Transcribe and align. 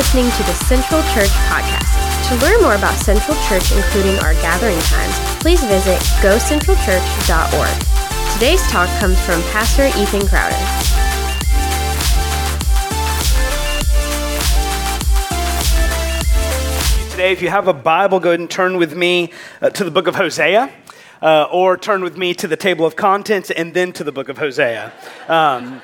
listening 0.00 0.30
to 0.30 0.42
the 0.44 0.54
Central 0.54 1.02
Church 1.12 1.28
Podcast. 1.52 2.00
To 2.30 2.36
learn 2.36 2.62
more 2.62 2.74
about 2.74 2.98
Central 2.98 3.36
Church, 3.46 3.70
including 3.70 4.18
our 4.20 4.32
gathering 4.32 4.78
times, 4.78 5.14
please 5.42 5.62
visit 5.64 6.00
gocentralchurch.org. 6.22 8.32
Today's 8.32 8.66
talk 8.68 8.88
comes 8.98 9.20
from 9.26 9.42
Pastor 9.52 9.88
Ethan 9.88 10.26
Crowder. 10.26 10.56
Today, 17.10 17.32
if 17.32 17.42
you 17.42 17.50
have 17.50 17.68
a 17.68 17.74
Bible, 17.74 18.20
go 18.20 18.30
ahead 18.30 18.40
and 18.40 18.50
turn 18.50 18.78
with 18.78 18.96
me 18.96 19.30
uh, 19.60 19.68
to 19.68 19.84
the 19.84 19.90
book 19.90 20.06
of 20.06 20.14
Hosea. 20.14 20.72
Uh, 21.20 21.46
or 21.52 21.76
turn 21.76 22.02
with 22.02 22.16
me 22.16 22.32
to 22.32 22.48
the 22.48 22.56
table 22.56 22.86
of 22.86 22.96
contents 22.96 23.50
and 23.50 23.74
then 23.74 23.92
to 23.92 24.02
the 24.02 24.12
book 24.12 24.30
of 24.30 24.38
Hosea. 24.38 24.94
Um, 25.28 25.82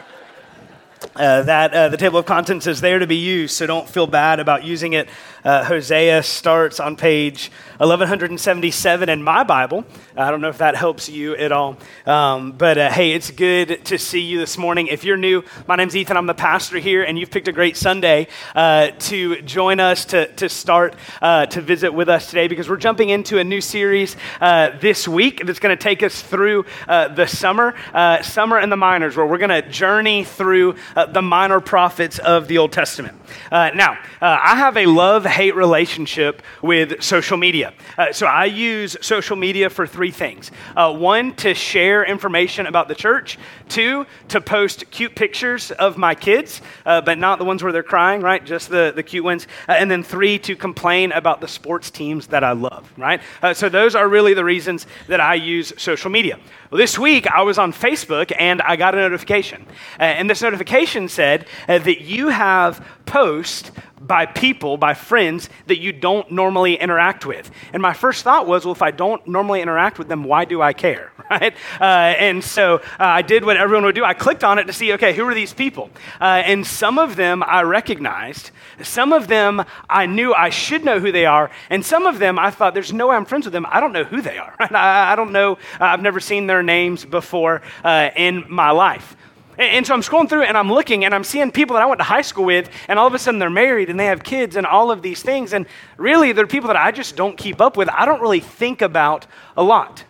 uh, 1.19 1.43
that 1.43 1.73
uh, 1.73 1.89
the 1.89 1.97
table 1.97 2.19
of 2.19 2.27
contents 2.27 2.67
is 2.67 2.81
there 2.81 2.99
to 2.99 3.07
be 3.07 3.17
used, 3.17 3.57
so 3.57 3.67
don't 3.67 3.89
feel 3.89 4.07
bad 4.07 4.39
about 4.39 4.65
using 4.65 4.93
it. 4.93 5.09
Uh, 5.45 5.65
Hosea 5.65 6.23
starts 6.23 6.81
on 6.81 6.97
page 6.97 7.51
1177 7.79 9.09
in 9.09 9.23
my 9.23 9.45
Bible. 9.45 9.85
I 10.17 10.31
don't 10.31 10.41
know 10.41 10.49
if 10.49 10.59
that 10.59 10.75
helps 10.77 11.09
you 11.09 11.37
at 11.37 11.53
all. 11.53 11.79
Um, 12.05 12.53
but 12.53 12.79
uh, 12.79 12.91
hey, 12.91 13.13
it's 13.13 13.31
good 13.31 13.85
to 13.87 13.99
see 13.99 14.21
you 14.21 14.39
this 14.39 14.59
morning. 14.59 14.89
If 14.89 15.05
you're 15.05 15.17
new, 15.17 15.45
my 15.67 15.77
name's 15.77 15.95
Ethan. 15.95 16.17
I'm 16.17 16.27
the 16.27 16.35
pastor 16.35 16.79
here, 16.79 17.03
and 17.03 17.19
you've 17.19 17.31
picked 17.31 17.49
a 17.49 17.53
great 17.53 17.77
Sunday 17.77 18.27
uh, 18.55 18.89
to 18.89 19.41
join 19.43 19.81
us 19.81 20.05
to, 20.07 20.27
to 20.35 20.49
start 20.49 20.97
to 21.23 21.61
visit 21.61 21.95
with 21.95 22.09
us 22.09 22.29
today 22.29 22.49
because 22.49 22.69
we're 22.69 22.77
jumping 22.77 23.11
into 23.11 23.39
a 23.39 23.45
new 23.45 23.61
series 23.61 24.17
this 24.41 25.07
week 25.07 25.43
that's 25.47 25.61
going 25.61 25.77
to 25.77 25.83
take 25.83 26.03
us 26.03 26.21
through 26.21 26.65
the 26.87 27.27
summer, 27.27 27.75
summer 28.23 28.59
and 28.59 28.73
the 28.73 28.77
minors, 28.77 29.17
where 29.17 29.27
we're 29.27 29.39
going 29.39 29.63
to 29.63 29.69
journey 29.69 30.25
through 30.25 30.75
the 31.13 31.23
minor 31.23 31.61
prophets 31.61 32.19
of 32.19 32.49
the 32.49 32.59
Old 32.59 32.73
Testament. 32.73 33.17
now, 33.51 33.99
I 34.21 34.57
have 34.57 34.77
a 34.77 34.87
love 34.87 35.25
hate 35.25 35.55
relationship 35.55 36.43
with 36.63 37.03
social 37.03 37.37
media. 37.37 37.73
Uh, 37.99 38.13
so 38.13 38.27
I 38.27 38.47
use 38.47 38.97
social 39.01 39.37
media 39.37 39.71
for 39.71 39.87
three 39.87 40.11
things 40.11 40.51
uh, 40.77 40.93
one, 40.93 41.35
to 41.37 41.55
share 41.55 42.05
information 42.05 42.67
about 42.67 42.89
the 42.89 42.95
church, 42.95 43.39
two, 43.69 44.07
to 44.29 44.41
post 44.41 44.91
cute 44.91 45.15
pictures 45.15 45.71
of 45.73 45.97
my 45.97 46.15
kids, 46.15 46.61
uh, 46.85 47.01
but 47.01 47.19
not 47.19 47.39
the 47.39 47.45
ones 47.45 47.63
where 47.63 47.73
they're 47.73 47.83
crying, 47.83 48.21
right? 48.21 48.45
Just 48.45 48.69
the, 48.69 48.93
the 48.95 49.03
cute 49.03 49.25
ones. 49.25 49.47
Uh, 49.69 49.73
and 49.73 49.91
then 49.91 50.03
three, 50.03 50.39
to 50.41 50.57
complain 50.57 51.13
about 51.13 51.41
the 51.41 51.49
sports 51.49 51.91
teams 51.91 52.29
that 52.29 52.45
I 52.45 52.53
love, 52.53 52.93
right? 52.97 53.21
Uh, 53.43 53.55
so 53.55 53.69
those 53.69 53.95
are 53.95 54.09
really 54.09 54.35
the 54.35 54.45
reasons 54.45 54.87
that 55.09 55.21
I 55.21 55.35
use 55.35 55.73
social 55.77 56.11
media. 56.11 56.39
Well, 56.71 56.79
this 56.79 56.99
week 56.99 57.27
I 57.27 57.43
was 57.43 57.59
on 57.59 57.73
Facebook 57.73 58.33
and 58.39 58.61
I 58.63 58.77
got 58.77 58.95
a 58.95 58.99
notification. 58.99 59.67
Uh, 59.99 60.03
and 60.03 60.29
this 60.29 60.43
notification 60.43 61.09
said 61.09 61.47
that 61.67 62.01
you 62.01 62.29
have 62.29 62.85
post 63.07 63.71
by 64.01 64.27
people, 64.27 64.77
by 64.77 64.95
friends 64.95 65.49
that 65.67 65.79
you 65.79 65.93
don't 65.93 66.31
normally 66.31 66.75
interact 66.75 67.25
with. 67.25 67.51
And 67.73 67.81
my 67.81 67.95
first 67.95 68.23
thought 68.25 68.47
was, 68.47 68.65
well, 68.65 68.73
if 68.73 68.83
I 68.83 68.91
don't 68.91 69.27
normally 69.27 69.63
interact 69.63 69.99
with 69.99 70.09
them, 70.09 70.25
why 70.25 70.45
do 70.45 70.63
I 70.63 70.73
care? 70.73 71.13
Right? 71.29 71.57
Uh, 71.81 71.85
and 71.85 72.45
so 72.45 72.77
uh, 72.77 72.81
I 73.01 73.23
did 73.23 73.45
what 73.45 73.57
everyone 73.57 73.85
would 73.87 73.97
do. 73.97 74.05
I 74.05 74.15
clicked 74.15 74.45
on 74.45 74.61
it 74.61 74.69
to 74.69 74.73
see, 74.73 74.93
okay, 74.93 75.13
who 75.13 75.27
are 75.27 75.35
these 75.35 75.53
people? 75.53 75.91
Uh, 76.21 76.41
and 76.45 76.65
some 76.65 77.01
of 77.01 77.17
them 77.17 77.43
I 77.43 77.63
recognized. 77.63 78.53
Some 78.81 79.13
of 79.13 79.27
them 79.27 79.65
I 79.91 80.07
knew 80.07 80.33
I 80.33 80.51
should 80.51 80.85
know 80.85 81.01
who 81.01 81.11
they 81.11 81.27
are. 81.27 81.51
And 81.69 81.85
some 81.85 82.07
of 82.07 82.21
them 82.21 82.39
I 82.39 82.53
thought, 82.53 82.75
there's 82.75 82.93
no 82.93 83.09
way 83.09 83.17
I'm 83.17 83.25
friends 83.25 83.45
with 83.45 83.53
them. 83.53 83.67
I 83.69 83.81
don't 83.81 83.91
know 83.91 84.05
who 84.05 84.23
they 84.23 84.39
are. 84.39 84.55
Right? 84.61 84.73
I, 84.73 85.15
I, 85.15 85.17
don't 85.17 85.33
know. 85.33 85.59
I've 85.81 86.01
never 86.01 86.21
seen 86.21 86.47
their 86.47 86.63
names 86.63 87.05
before 87.05 87.61
uh, 87.83 88.11
in 88.15 88.45
my 88.49 88.71
life. 88.71 89.17
And 89.59 89.87
so 89.87 89.95
I'm 89.95 90.03
scrolling 90.03 90.29
through 90.29 90.43
and 90.43 90.57
I'm 90.57 90.71
looking 90.71 91.05
and 91.05 91.15
I'm 91.15 91.25
seeing 91.25 91.51
people 91.51 91.75
that 91.75 91.83
I 91.83 91.87
went 91.87 91.99
to 92.01 92.05
high 92.05 92.23
school 92.23 92.45
with, 92.45 92.69
and 92.89 92.99
all 92.99 93.07
of 93.07 93.15
a 93.15 93.19
sudden 93.19 93.39
they're 93.39 93.51
married 93.51 93.91
and 93.91 93.99
they 93.99 94.07
have 94.07 94.23
kids 94.23 94.57
and 94.57 94.67
all 94.67 94.91
of 94.91 95.03
these 95.03 95.23
things. 95.23 95.53
And 95.53 95.67
really, 95.97 96.33
they're 96.33 96.47
people 96.47 96.69
that 96.69 96.77
I 96.77 96.91
just 96.91 97.17
don't 97.17 97.37
keep 97.37 97.61
up 97.61 97.77
with. 97.77 97.89
I 97.89 98.05
don't 98.05 98.21
really 98.21 98.41
think 98.41 98.83
about 98.83 99.27
a 99.57 99.63
lot. 99.63 100.05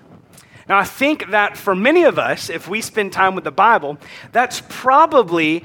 Now, 0.69 0.79
I 0.79 0.85
think 0.85 1.31
that 1.31 1.57
for 1.57 1.77
many 1.77 2.03
of 2.05 2.19
us, 2.19 2.51
if 2.51 2.69
we 2.69 2.81
spend 2.81 3.13
time 3.13 3.37
with 3.37 3.45
the 3.45 3.53
Bible, 3.53 3.99
that's 4.33 4.63
probably 4.69 5.65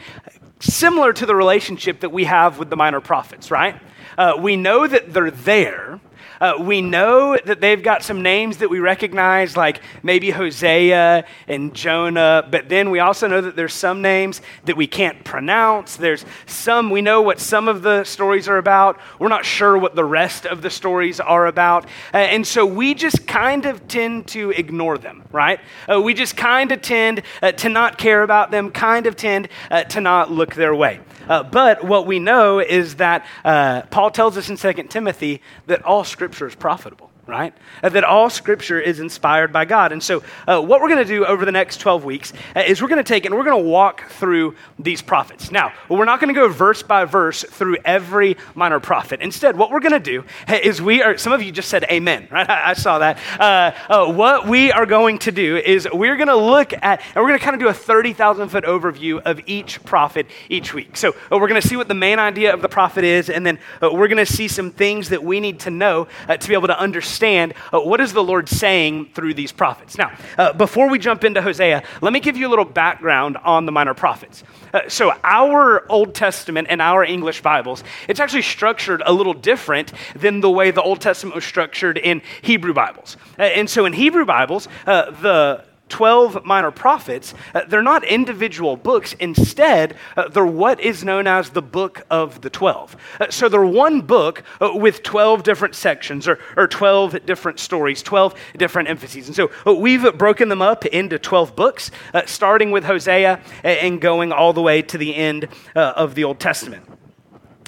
similar 0.60 1.12
to 1.12 1.26
the 1.26 1.36
relationship 1.36 2.02
that 2.02 2.12
we 2.12 2.26
have 2.26 2.60
with 2.60 2.70
the 2.70 2.76
minor 2.76 3.02
prophets, 3.02 3.50
right? 3.50 3.82
Uh, 4.16 4.34
we 4.40 4.56
know 4.56 4.86
that 4.86 5.12
they're 5.12 5.32
there, 5.32 6.00
uh, 6.42 6.56
we 6.60 6.82
know 6.82 7.38
that 7.46 7.62
they've 7.62 7.82
got 7.84 8.04
some 8.04 8.22
names 8.22 8.58
that 8.58 8.70
we 8.70 8.80
recognize, 8.80 9.56
like 9.56 9.80
maybe 10.02 10.32
Hosea 10.32 11.24
and 11.48 11.74
Jonah, 11.74 12.46
but 12.50 12.68
then 12.68 12.90
we 12.90 13.00
also 13.00 13.28
know 13.28 13.40
that 13.40 13.56
there's 13.56 13.74
some 13.74 14.02
names 14.02 14.42
that 14.66 14.76
we 14.76 14.88
can't 14.88 15.24
pronounce. 15.24 15.96
There's 15.96 16.26
some, 16.48 16.90
we 16.90 17.02
know 17.02 17.22
what 17.22 17.40
some 17.40 17.68
of 17.68 17.84
the 17.84 18.04
stories 18.04 18.50
are 18.50 18.58
about. 18.58 19.00
We're 19.20 19.30
not 19.30 19.46
sure 19.46 19.78
what 19.78 19.96
the 19.96 20.04
rest 20.04 20.48
of 20.48 20.64
the 20.64 20.72
stories 20.72 21.20
are 21.20 21.46
about. 21.46 21.86
Uh, 22.14 22.18
and 22.18 22.46
so 22.46 22.66
we 22.66 22.96
just 22.96 23.28
kind 23.28 23.66
of 23.68 23.88
tend 23.88 24.28
to 24.30 24.50
ignore 24.50 24.98
them, 24.98 25.24
right? 25.32 25.60
Uh, 25.88 26.02
we 26.02 26.16
just 26.16 26.36
kind 26.36 26.72
of 26.72 26.82
tend 26.82 27.22
uh, 27.44 27.52
to 27.52 27.70
not 27.70 28.00
care 28.00 28.24
about 28.24 28.50
them, 28.50 28.72
kind 28.72 29.06
of 29.06 29.16
tend 29.16 29.48
uh, 29.70 29.84
to 29.84 30.02
not 30.02 30.32
look 30.32 30.56
their 30.56 30.74
way. 30.74 31.00
Uh, 31.32 31.44
but 31.44 31.84
what 31.84 32.06
we 32.06 32.20
know 32.20 32.60
is 32.60 32.96
that 32.96 33.26
uh, 33.46 33.84
Paul 33.84 34.12
tells 34.12 34.36
us 34.36 34.50
in 34.50 34.58
2 34.58 34.84
Timothy 34.90 35.42
that 35.68 35.82
all 35.84 36.04
scripture 36.04 36.46
is 36.46 36.56
profitable 36.56 37.11
right? 37.28 37.54
Uh, 37.84 37.90
that 37.90 38.04
all 38.04 38.30
scripture 38.30 38.80
is 38.80 39.00
inspired 39.00 39.54
by 39.54 39.66
God. 39.66 39.92
And 39.92 40.02
so, 40.02 40.24
uh, 40.48 40.60
what 40.60 40.82
we're 40.82 40.90
going 40.90 41.06
to 41.06 41.06
do 41.06 41.26
over 41.26 41.46
the 41.46 41.52
next 41.52 41.78
12 41.78 42.04
weeks 42.04 42.34
uh, 42.56 42.62
is 42.62 42.82
we're 42.82 42.88
going 42.88 43.04
to 43.04 43.08
take 43.08 43.26
and 43.26 43.36
we're 43.36 43.44
going 43.44 43.64
to 43.64 43.70
walk 43.70 44.10
through 44.10 44.56
these 44.80 45.02
prophets. 45.02 45.52
Now, 45.52 45.72
we're 45.88 46.06
not 46.06 46.20
going 46.20 46.34
to 46.34 46.40
go 46.40 46.50
verse 46.50 46.82
by 46.82 47.06
verse 47.06 47.44
through 47.44 47.78
every 47.86 48.38
minor 48.56 48.80
prophet. 48.80 49.22
Instead, 49.22 49.56
what 49.58 49.72
we're 49.72 49.80
going 49.80 49.92
to 49.92 50.00
do 50.00 50.24
is 50.64 50.82
we 50.82 51.04
are, 51.04 51.18
some 51.18 51.32
of 51.32 51.44
you 51.44 51.52
just 51.52 51.70
said 51.70 51.84
amen, 51.86 52.28
right? 52.32 52.50
I, 52.50 52.74
saw 52.74 53.00
that. 53.00 53.20
Uh, 53.40 53.72
uh, 53.90 54.12
what 54.12 54.48
we 54.48 54.72
are 54.72 54.86
going 54.86 55.20
to 55.20 55.32
do 55.32 55.58
is 55.58 55.88
we're 55.94 56.18
going 56.18 56.28
to 56.28 56.36
look 56.36 56.74
at, 56.74 57.02
and 57.02 57.16
we're 57.16 57.28
going 57.28 57.40
to 57.40 57.44
kind 57.44 57.54
of 57.54 57.60
do 57.60 57.68
a 57.68 57.74
30,000 57.74 58.50
foot 58.50 58.64
overview 58.64 59.22
of 59.22 59.40
each 59.46 59.84
prophet 59.84 60.26
each 60.50 60.74
week. 60.74 60.98
So, 60.98 61.10
uh, 61.32 61.38
we're 61.38 61.48
going 61.48 61.62
to 61.62 61.68
see 61.68 61.78
what 61.78 61.88
the 61.88 61.94
main 61.94 62.18
idea 62.18 62.54
of 62.54 62.62
the 62.62 62.70
prophet 62.70 63.04
is, 63.04 63.30
and 63.30 63.46
then 63.46 63.60
we're 63.82 64.08
going 64.08 64.18
to 64.18 64.26
see 64.26 64.48
some 64.48 64.72
things 64.72 65.10
that 65.10 65.24
we 65.24 65.40
need 65.40 65.60
to 65.62 65.70
know 65.70 66.08
to 66.28 66.48
be 66.48 66.54
able 66.54 66.68
to 66.68 66.80
understand 66.80 67.11
understand 67.12 67.54
uh, 67.74 67.80
what 67.80 68.00
is 68.00 68.14
the 68.14 68.24
Lord 68.24 68.48
saying 68.48 69.10
through 69.14 69.34
these 69.34 69.52
prophets. 69.52 69.98
Now, 69.98 70.18
uh, 70.38 70.54
before 70.54 70.90
we 70.90 70.98
jump 70.98 71.26
into 71.26 71.42
Hosea, 71.42 71.84
let 72.00 72.14
me 72.14 72.22
give 72.22 72.38
you 72.38 72.48
a 72.48 72.52
little 72.52 72.66
background 72.66 73.38
on 73.44 73.66
the 73.66 73.72
minor 73.72 73.94
prophets. 73.94 74.44
Uh, 74.74 74.88
so, 74.88 75.12
our 75.24 75.86
Old 75.92 76.16
Testament 76.16 76.68
and 76.70 76.82
our 76.82 77.04
English 77.04 77.42
Bibles, 77.42 77.84
it's 78.08 78.22
actually 78.22 78.44
structured 78.44 79.04
a 79.06 79.12
little 79.12 79.34
different 79.34 79.92
than 80.16 80.40
the 80.40 80.50
way 80.50 80.72
the 80.72 80.82
Old 80.82 81.02
Testament 81.02 81.36
was 81.36 81.44
structured 81.44 81.98
in 81.98 82.22
Hebrew 82.42 82.74
Bibles. 82.74 83.18
Uh, 83.38 83.44
and 83.44 83.70
so, 83.70 83.86
in 83.86 83.92
Hebrew 83.92 84.26
Bibles, 84.26 84.70
uh, 84.88 85.12
the 85.12 85.66
12 85.92 86.44
minor 86.46 86.72
prophets, 86.72 87.34
uh, 87.54 87.62
they're 87.68 87.84
not 87.84 88.04
individual 88.04 88.76
books. 88.78 89.14
Instead, 89.20 89.96
uh, 90.18 90.28
they're 90.30 90.46
what 90.46 90.80
is 90.80 91.04
known 91.04 91.28
as 91.28 91.52
the 91.52 91.62
book 91.62 92.06
of 92.10 92.42
the 92.42 92.50
12. 92.50 92.96
Uh, 93.20 93.30
so 93.30 93.48
they're 93.48 93.64
one 93.64 94.02
book 94.02 94.44
uh, 94.60 94.72
with 94.74 95.04
12 95.04 95.44
different 95.44 95.76
sections 95.76 96.28
or, 96.28 96.40
or 96.58 96.68
12 96.68 97.26
different 97.26 97.60
stories, 97.60 98.02
12 98.02 98.34
different 98.58 98.90
emphases. 98.90 99.28
And 99.28 99.36
so 99.36 99.52
uh, 99.68 99.74
we've 99.74 100.18
broken 100.18 100.50
them 100.50 100.62
up 100.62 100.86
into 100.88 101.20
12 101.20 101.56
books, 101.56 101.92
uh, 102.14 102.24
starting 102.26 102.72
with 102.72 102.86
Hosea 102.86 103.42
and 103.64 104.02
going 104.02 104.32
all 104.32 104.54
the 104.54 104.62
way 104.62 104.82
to 104.82 104.98
the 104.98 105.16
end 105.16 105.48
of 105.76 106.16
the 106.16 106.24
Old 106.24 106.40
Testament. 106.40 106.91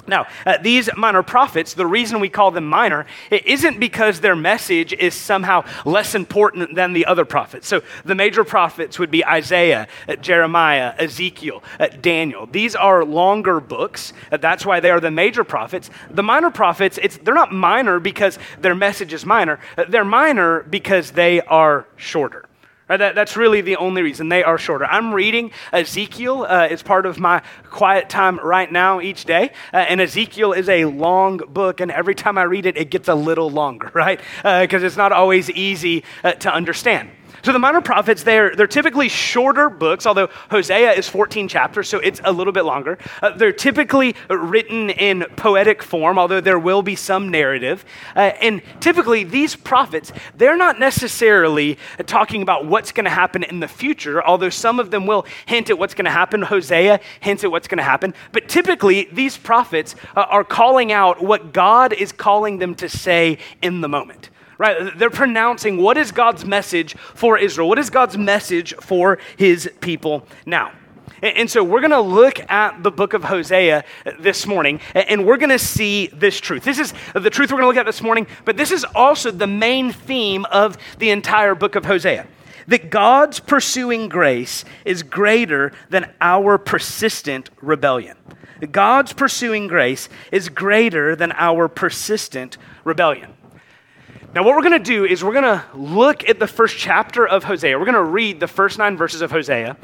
Now, 0.06 0.26
uh, 0.44 0.58
these 0.60 0.90
minor 0.96 1.22
prophets, 1.22 1.74
the 1.74 1.86
reason 1.86 2.20
we 2.20 2.28
call 2.28 2.50
them 2.50 2.66
minor, 2.68 3.06
it 3.30 3.46
isn't 3.46 3.80
because 3.80 4.20
their 4.20 4.36
message 4.36 4.92
is 4.92 5.14
somehow 5.14 5.64
less 5.84 6.14
important 6.14 6.74
than 6.74 6.92
the 6.92 7.06
other 7.06 7.24
prophets. 7.24 7.66
So 7.66 7.82
the 8.04 8.14
major 8.14 8.44
prophets 8.44 8.98
would 8.98 9.10
be 9.10 9.24
Isaiah, 9.24 9.88
uh, 10.08 10.16
Jeremiah, 10.16 10.94
Ezekiel, 10.98 11.62
uh, 11.80 11.88
Daniel. 12.00 12.46
These 12.46 12.74
are 12.74 13.04
longer 13.04 13.60
books. 13.60 14.12
Uh, 14.30 14.36
that's 14.36 14.66
why 14.66 14.80
they 14.80 14.90
are 14.90 15.00
the 15.00 15.10
major 15.10 15.44
prophets. 15.44 15.90
The 16.10 16.22
minor 16.22 16.50
prophets, 16.50 16.98
they're 17.22 17.34
not 17.34 17.52
minor 17.52 17.98
because 17.98 18.38
their 18.60 18.74
message 18.74 19.12
is 19.12 19.24
minor. 19.24 19.58
Uh, 19.76 19.84
they're 19.88 20.04
minor 20.04 20.62
because 20.64 21.12
they 21.12 21.40
are 21.42 21.86
shorter. 21.96 22.43
Right, 22.86 22.98
that, 22.98 23.14
that's 23.14 23.34
really 23.34 23.62
the 23.62 23.76
only 23.76 24.02
reason. 24.02 24.28
They 24.28 24.42
are 24.42 24.58
shorter. 24.58 24.84
I'm 24.84 25.14
reading 25.14 25.52
Ezekiel 25.72 26.42
uh, 26.42 26.68
as 26.70 26.82
part 26.82 27.06
of 27.06 27.18
my 27.18 27.40
quiet 27.70 28.10
time 28.10 28.38
right 28.40 28.70
now 28.70 29.00
each 29.00 29.24
day. 29.24 29.52
Uh, 29.72 29.78
and 29.78 30.02
Ezekiel 30.02 30.52
is 30.52 30.68
a 30.68 30.84
long 30.84 31.38
book, 31.38 31.80
and 31.80 31.90
every 31.90 32.14
time 32.14 32.36
I 32.36 32.42
read 32.42 32.66
it, 32.66 32.76
it 32.76 32.90
gets 32.90 33.08
a 33.08 33.14
little 33.14 33.50
longer, 33.50 33.90
right? 33.94 34.20
Because 34.36 34.82
uh, 34.82 34.86
it's 34.86 34.98
not 34.98 35.12
always 35.12 35.48
easy 35.50 36.04
uh, 36.22 36.32
to 36.32 36.52
understand. 36.52 37.10
So 37.44 37.52
the 37.52 37.58
minor 37.58 37.82
prophets, 37.82 38.22
they're, 38.22 38.56
they're 38.56 38.66
typically 38.66 39.10
shorter 39.10 39.68
books, 39.68 40.06
although 40.06 40.30
Hosea 40.50 40.92
is 40.92 41.10
14 41.10 41.46
chapters, 41.46 41.90
so 41.90 41.98
it's 41.98 42.18
a 42.24 42.32
little 42.32 42.54
bit 42.54 42.64
longer. 42.64 42.96
Uh, 43.20 43.36
they're 43.36 43.52
typically 43.52 44.16
written 44.30 44.88
in 44.88 45.26
poetic 45.36 45.82
form, 45.82 46.18
although 46.18 46.40
there 46.40 46.58
will 46.58 46.80
be 46.80 46.96
some 46.96 47.28
narrative. 47.28 47.84
Uh, 48.16 48.32
and 48.40 48.62
typically, 48.80 49.24
these 49.24 49.56
prophets, 49.56 50.10
they're 50.34 50.56
not 50.56 50.78
necessarily 50.78 51.76
talking 52.06 52.40
about 52.40 52.64
what's 52.64 52.92
going 52.92 53.04
to 53.04 53.10
happen 53.10 53.42
in 53.42 53.60
the 53.60 53.68
future, 53.68 54.24
although 54.24 54.48
some 54.48 54.80
of 54.80 54.90
them 54.90 55.06
will 55.06 55.26
hint 55.44 55.68
at 55.68 55.78
what's 55.78 55.92
going 55.92 56.06
to 56.06 56.10
happen. 56.10 56.40
Hosea 56.40 56.98
hints 57.20 57.44
at 57.44 57.50
what's 57.50 57.68
going 57.68 57.76
to 57.76 57.84
happen. 57.84 58.14
But 58.32 58.48
typically, 58.48 59.06
these 59.12 59.36
prophets 59.36 59.96
uh, 60.16 60.20
are 60.30 60.44
calling 60.44 60.92
out 60.92 61.22
what 61.22 61.52
God 61.52 61.92
is 61.92 62.10
calling 62.10 62.56
them 62.58 62.74
to 62.76 62.88
say 62.88 63.36
in 63.60 63.82
the 63.82 63.88
moment 63.88 64.30
right? 64.58 64.96
They're 64.96 65.10
pronouncing 65.10 65.78
what 65.78 65.96
is 65.96 66.12
God's 66.12 66.44
message 66.44 66.96
for 66.96 67.38
Israel? 67.38 67.68
What 67.68 67.78
is 67.78 67.90
God's 67.90 68.16
message 68.16 68.74
for 68.80 69.18
his 69.36 69.70
people 69.80 70.26
now? 70.46 70.72
And 71.22 71.50
so 71.50 71.64
we're 71.64 71.80
going 71.80 71.90
to 71.90 72.00
look 72.00 72.38
at 72.50 72.82
the 72.82 72.90
book 72.90 73.14
of 73.14 73.24
Hosea 73.24 73.84
this 74.20 74.46
morning, 74.46 74.80
and 74.94 75.24
we're 75.24 75.38
going 75.38 75.50
to 75.50 75.58
see 75.58 76.08
this 76.08 76.38
truth. 76.38 76.64
This 76.64 76.78
is 76.78 76.92
the 77.14 77.30
truth 77.30 77.50
we're 77.50 77.58
going 77.58 77.62
to 77.62 77.68
look 77.68 77.76
at 77.78 77.86
this 77.86 78.02
morning, 78.02 78.26
but 78.44 78.58
this 78.58 78.70
is 78.70 78.84
also 78.94 79.30
the 79.30 79.46
main 79.46 79.90
theme 79.90 80.44
of 80.46 80.76
the 80.98 81.10
entire 81.10 81.54
book 81.54 81.76
of 81.76 81.86
Hosea 81.86 82.26
that 82.66 82.90
God's 82.90 83.40
pursuing 83.40 84.08
grace 84.08 84.64
is 84.84 85.02
greater 85.02 85.72
than 85.90 86.10
our 86.20 86.58
persistent 86.58 87.50
rebellion. 87.60 88.16
God's 88.70 89.12
pursuing 89.12 89.66
grace 89.66 90.08
is 90.32 90.48
greater 90.48 91.14
than 91.14 91.32
our 91.32 91.68
persistent 91.68 92.56
rebellion. 92.82 93.34
Now, 94.34 94.42
what 94.42 94.56
we're 94.56 94.62
going 94.62 94.72
to 94.72 94.80
do 94.80 95.04
is 95.04 95.22
we're 95.22 95.32
going 95.32 95.44
to 95.44 95.64
look 95.74 96.28
at 96.28 96.40
the 96.40 96.48
first 96.48 96.76
chapter 96.76 97.24
of 97.24 97.44
Hosea. 97.44 97.78
We're 97.78 97.84
going 97.84 97.94
to 97.94 98.02
read 98.02 98.40
the 98.40 98.48
first 98.48 98.78
nine 98.78 98.96
verses 98.96 99.20
of 99.20 99.30
Hosea. 99.30 99.76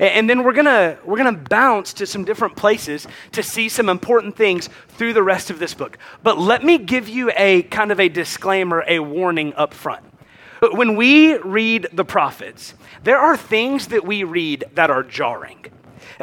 And 0.00 0.28
then 0.28 0.42
we're 0.42 0.52
going 0.52 0.98
we're 1.06 1.16
gonna 1.16 1.32
bounce 1.32 1.94
to 1.94 2.06
some 2.06 2.24
different 2.24 2.54
places 2.54 3.06
to 3.32 3.42
see 3.42 3.70
some 3.70 3.88
important 3.88 4.36
things 4.36 4.68
through 4.88 5.14
the 5.14 5.22
rest 5.22 5.48
of 5.48 5.58
this 5.58 5.72
book. 5.72 5.96
But 6.22 6.36
let 6.36 6.62
me 6.62 6.76
give 6.76 7.08
you 7.08 7.30
a 7.34 7.62
kind 7.62 7.90
of 7.90 7.98
a 7.98 8.10
disclaimer, 8.10 8.84
a 8.86 8.98
warning 8.98 9.54
up 9.54 9.72
front. 9.72 10.04
When 10.60 10.96
we 10.96 11.38
read 11.38 11.88
the 11.94 12.04
prophets, 12.04 12.74
there 13.04 13.18
are 13.18 13.38
things 13.38 13.86
that 13.86 14.04
we 14.04 14.22
read 14.22 14.64
that 14.74 14.90
are 14.90 15.02
jarring. 15.02 15.64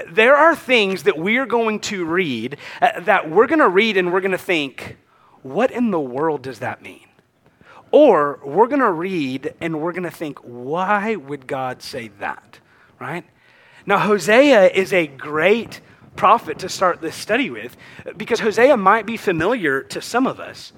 There 0.07 0.35
are 0.35 0.55
things 0.55 1.03
that 1.03 1.17
we're 1.17 1.47
going 1.47 1.79
to 1.79 2.05
read 2.05 2.57
uh, 2.79 2.99
that 2.99 3.31
we're 3.31 3.47
going 3.47 3.57
to 3.57 3.69
read 3.69 3.97
and 3.97 4.13
we're 4.13 4.21
going 4.21 4.31
to 4.31 4.37
think, 4.37 4.97
what 5.41 5.71
in 5.71 5.89
the 5.89 5.99
world 5.99 6.43
does 6.43 6.59
that 6.59 6.83
mean? 6.83 7.07
Or 7.93 8.39
we're 8.43 8.65
going 8.65 8.79
to 8.79 8.91
read 8.91 9.53
and 9.61 9.79
we're 9.79 9.91
going 9.91 10.01
to 10.03 10.09
think, 10.11 10.39
why 10.39 11.15
would 11.15 11.45
God 11.45 11.83
say 11.83 12.07
that? 12.19 12.59
Right? 12.99 13.23
Now, 13.85 13.99
Hosea 13.99 14.71
is 14.71 14.91
a 14.91 15.05
great 15.05 15.79
prophet 16.15 16.57
to 16.59 16.69
start 16.69 17.01
this 17.01 17.15
study 17.15 17.51
with 17.51 17.77
because 18.17 18.39
Hosea 18.39 18.77
might 18.77 19.05
be 19.05 19.15
familiar 19.15 19.83
to 19.83 20.01
some 20.01 20.25
of 20.25 20.39
us. 20.39 20.73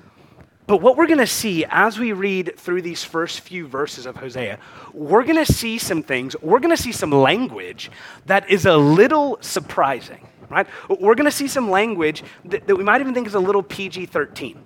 But 0.68 0.82
what 0.82 0.98
we're 0.98 1.08
going 1.08 1.20
to 1.20 1.28
see 1.28 1.64
as 1.70 1.98
we 1.98 2.12
read 2.12 2.56
through 2.58 2.82
these 2.82 3.06
first 3.06 3.40
few 3.40 3.66
verses 3.66 4.06
of 4.06 4.18
Hosea, 4.18 4.60
we're 4.92 5.24
going 5.24 5.44
to 5.44 5.52
see 5.52 5.78
some 5.78 6.04
things, 6.04 6.36
we're 6.42 6.60
going 6.60 6.76
to 6.76 6.82
see 6.82 6.92
some 6.92 7.12
language 7.12 7.92
that 8.26 8.50
is 8.50 8.66
a 8.66 8.76
little 8.76 9.38
surprising, 9.40 10.28
right? 10.50 10.68
We're 10.90 11.16
going 11.16 11.30
to 11.30 11.32
see 11.32 11.48
some 11.48 11.72
language 11.72 12.26
that, 12.44 12.68
that 12.68 12.76
we 12.76 12.84
might 12.84 13.00
even 13.00 13.14
think 13.14 13.26
is 13.26 13.36
a 13.36 13.40
little 13.40 13.64
PG 13.64 14.08
13. 14.08 14.66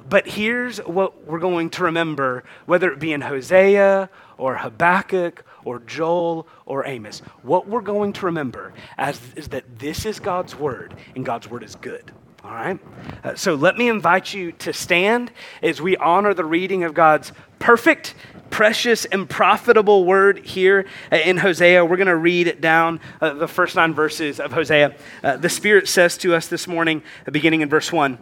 But 0.00 0.26
here's 0.26 0.78
what 0.78 1.26
we're 1.26 1.38
going 1.38 1.70
to 1.70 1.84
remember, 1.84 2.44
whether 2.66 2.92
it 2.92 2.98
be 2.98 3.12
in 3.12 3.20
Hosea 3.20 4.08
or 4.38 4.56
Habakkuk 4.56 5.44
or 5.64 5.80
Joel 5.80 6.46
or 6.66 6.86
Amos. 6.86 7.20
What 7.42 7.68
we're 7.68 7.80
going 7.80 8.12
to 8.14 8.26
remember 8.26 8.72
as, 8.98 9.20
is 9.36 9.48
that 9.48 9.78
this 9.78 10.04
is 10.06 10.20
God's 10.20 10.54
word, 10.54 10.94
and 11.14 11.24
God's 11.24 11.48
word 11.48 11.62
is 11.62 11.74
good. 11.76 12.12
All 12.44 12.50
right? 12.50 12.78
Uh, 13.22 13.34
so 13.36 13.54
let 13.54 13.76
me 13.76 13.88
invite 13.88 14.34
you 14.34 14.52
to 14.52 14.72
stand 14.72 15.30
as 15.62 15.80
we 15.80 15.96
honor 15.96 16.34
the 16.34 16.44
reading 16.44 16.82
of 16.82 16.92
God's 16.92 17.32
perfect, 17.60 18.16
precious, 18.50 19.04
and 19.04 19.30
profitable 19.30 20.04
word 20.04 20.44
here 20.44 20.86
in 21.12 21.36
Hosea. 21.36 21.84
We're 21.84 21.96
going 21.96 22.08
to 22.08 22.16
read 22.16 22.60
down 22.60 22.98
uh, 23.20 23.34
the 23.34 23.46
first 23.46 23.76
nine 23.76 23.94
verses 23.94 24.40
of 24.40 24.52
Hosea. 24.52 24.96
Uh, 25.22 25.36
the 25.36 25.48
Spirit 25.48 25.86
says 25.86 26.18
to 26.18 26.34
us 26.34 26.48
this 26.48 26.66
morning, 26.66 27.02
beginning 27.30 27.60
in 27.60 27.68
verse 27.68 27.92
1 27.92 28.18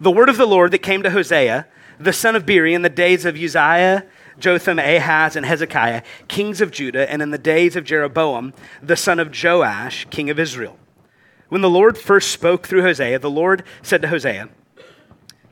the 0.00 0.10
word 0.10 0.28
of 0.28 0.36
the 0.36 0.46
Lord 0.46 0.70
that 0.72 0.78
came 0.78 1.02
to 1.02 1.10
Hosea, 1.10 1.66
the 1.98 2.12
son 2.12 2.36
of 2.36 2.44
Beeri, 2.46 2.74
in 2.74 2.82
the 2.82 2.88
days 2.88 3.24
of 3.24 3.36
Uzziah, 3.36 4.04
Jotham, 4.38 4.78
Ahaz, 4.78 5.36
and 5.36 5.46
Hezekiah, 5.46 6.02
kings 6.28 6.60
of 6.60 6.70
Judah, 6.70 7.10
and 7.10 7.22
in 7.22 7.30
the 7.30 7.38
days 7.38 7.76
of 7.76 7.84
Jeroboam, 7.84 8.52
the 8.82 8.96
son 8.96 9.18
of 9.18 9.34
Joash, 9.42 10.06
king 10.10 10.28
of 10.28 10.38
Israel. 10.38 10.78
When 11.48 11.62
the 11.62 11.70
Lord 11.70 11.96
first 11.96 12.30
spoke 12.30 12.66
through 12.66 12.82
Hosea, 12.82 13.18
the 13.18 13.30
Lord 13.30 13.62
said 13.82 14.02
to 14.02 14.08
Hosea, 14.08 14.48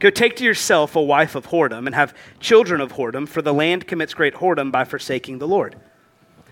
Go 0.00 0.10
take 0.10 0.36
to 0.36 0.44
yourself 0.44 0.96
a 0.96 1.02
wife 1.02 1.34
of 1.34 1.46
whoredom 1.46 1.86
and 1.86 1.94
have 1.94 2.14
children 2.40 2.80
of 2.80 2.94
whoredom, 2.94 3.28
for 3.28 3.40
the 3.40 3.54
land 3.54 3.86
commits 3.86 4.12
great 4.12 4.34
whoredom 4.34 4.70
by 4.70 4.84
forsaking 4.84 5.38
the 5.38 5.48
Lord. 5.48 5.76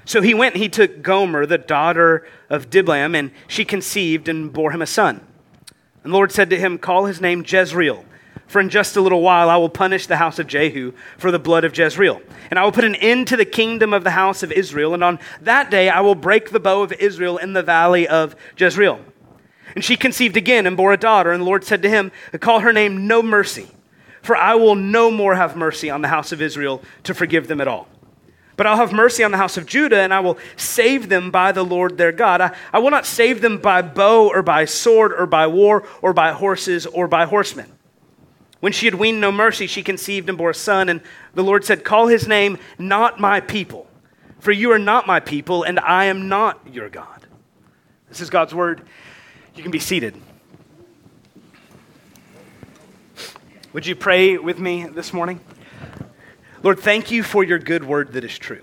So 0.04 0.22
he 0.22 0.32
went 0.32 0.54
and 0.54 0.62
he 0.62 0.68
took 0.68 1.02
Gomer, 1.02 1.44
the 1.44 1.58
daughter 1.58 2.26
of 2.48 2.70
Diblaim, 2.70 3.14
and 3.14 3.30
she 3.46 3.64
conceived 3.64 4.28
and 4.28 4.52
bore 4.52 4.70
him 4.72 4.82
a 4.82 4.86
son. 4.86 5.26
And 6.04 6.12
the 6.12 6.16
Lord 6.16 6.32
said 6.32 6.50
to 6.50 6.58
him, 6.58 6.78
Call 6.78 7.06
his 7.06 7.20
name 7.20 7.44
Jezreel, 7.46 8.04
for 8.46 8.60
in 8.60 8.68
just 8.68 8.96
a 8.96 9.00
little 9.00 9.22
while 9.22 9.48
I 9.48 9.56
will 9.56 9.68
punish 9.68 10.06
the 10.06 10.16
house 10.16 10.38
of 10.38 10.46
Jehu 10.46 10.92
for 11.16 11.30
the 11.30 11.38
blood 11.38 11.64
of 11.64 11.76
Jezreel. 11.76 12.20
And 12.50 12.58
I 12.58 12.64
will 12.64 12.72
put 12.72 12.84
an 12.84 12.96
end 12.96 13.28
to 13.28 13.36
the 13.36 13.44
kingdom 13.44 13.92
of 13.92 14.04
the 14.04 14.10
house 14.10 14.42
of 14.42 14.52
Israel. 14.52 14.94
And 14.94 15.04
on 15.04 15.18
that 15.40 15.70
day 15.70 15.88
I 15.88 16.00
will 16.00 16.14
break 16.14 16.50
the 16.50 16.60
bow 16.60 16.82
of 16.82 16.92
Israel 16.92 17.38
in 17.38 17.52
the 17.52 17.62
valley 17.62 18.06
of 18.08 18.34
Jezreel. 18.56 19.00
And 19.74 19.84
she 19.84 19.96
conceived 19.96 20.36
again 20.36 20.66
and 20.66 20.76
bore 20.76 20.92
a 20.92 20.98
daughter. 20.98 21.32
And 21.32 21.42
the 21.42 21.46
Lord 21.46 21.64
said 21.64 21.82
to 21.82 21.88
him, 21.88 22.12
Call 22.40 22.60
her 22.60 22.72
name 22.72 23.06
No 23.06 23.22
Mercy, 23.22 23.68
for 24.20 24.36
I 24.36 24.54
will 24.54 24.74
no 24.74 25.10
more 25.10 25.34
have 25.34 25.56
mercy 25.56 25.88
on 25.88 26.02
the 26.02 26.08
house 26.08 26.32
of 26.32 26.42
Israel 26.42 26.82
to 27.04 27.14
forgive 27.14 27.48
them 27.48 27.60
at 27.60 27.68
all. 27.68 27.88
But 28.56 28.66
I'll 28.66 28.76
have 28.76 28.92
mercy 28.92 29.24
on 29.24 29.30
the 29.30 29.38
house 29.38 29.56
of 29.56 29.66
Judah, 29.66 30.00
and 30.00 30.12
I 30.12 30.20
will 30.20 30.38
save 30.56 31.08
them 31.08 31.30
by 31.30 31.52
the 31.52 31.62
Lord 31.62 31.96
their 31.96 32.12
God. 32.12 32.40
I, 32.40 32.54
I, 32.72 32.78
will 32.80 32.90
not 32.90 33.06
save 33.06 33.40
them 33.40 33.58
by 33.58 33.80
bow 33.82 34.28
or 34.28 34.42
by 34.42 34.66
sword 34.66 35.12
or 35.12 35.26
by 35.26 35.46
war 35.46 35.86
or 36.02 36.12
by 36.12 36.32
horses 36.32 36.84
or 36.86 37.08
by 37.08 37.24
horsemen. 37.24 37.72
When 38.60 38.72
she 38.72 38.86
had 38.86 38.94
weaned 38.94 39.20
no 39.20 39.32
mercy, 39.32 39.66
she 39.66 39.82
conceived 39.82 40.28
and 40.28 40.38
bore 40.38 40.50
a 40.50 40.54
son, 40.54 40.88
and 40.88 41.00
the 41.34 41.42
Lord 41.42 41.64
said, 41.64 41.82
Call 41.82 42.06
his 42.06 42.28
name 42.28 42.58
not 42.78 43.18
my 43.18 43.40
people, 43.40 43.88
for 44.38 44.52
you 44.52 44.70
are 44.70 44.78
not 44.78 45.06
my 45.06 45.18
people, 45.18 45.62
and 45.62 45.80
I 45.80 46.04
am 46.04 46.28
not 46.28 46.60
your 46.70 46.88
God. 46.88 47.26
This 48.08 48.20
is 48.20 48.30
God's 48.30 48.54
word. 48.54 48.82
You 49.54 49.62
can 49.62 49.72
be 49.72 49.78
seated. 49.78 50.14
Would 53.72 53.86
you 53.86 53.96
pray 53.96 54.36
with 54.36 54.58
me 54.58 54.86
this 54.86 55.14
morning? 55.14 55.40
Lord, 56.62 56.78
thank 56.78 57.10
you 57.10 57.24
for 57.24 57.42
your 57.42 57.58
good 57.58 57.84
word 57.84 58.12
that 58.12 58.22
is 58.22 58.38
true. 58.38 58.62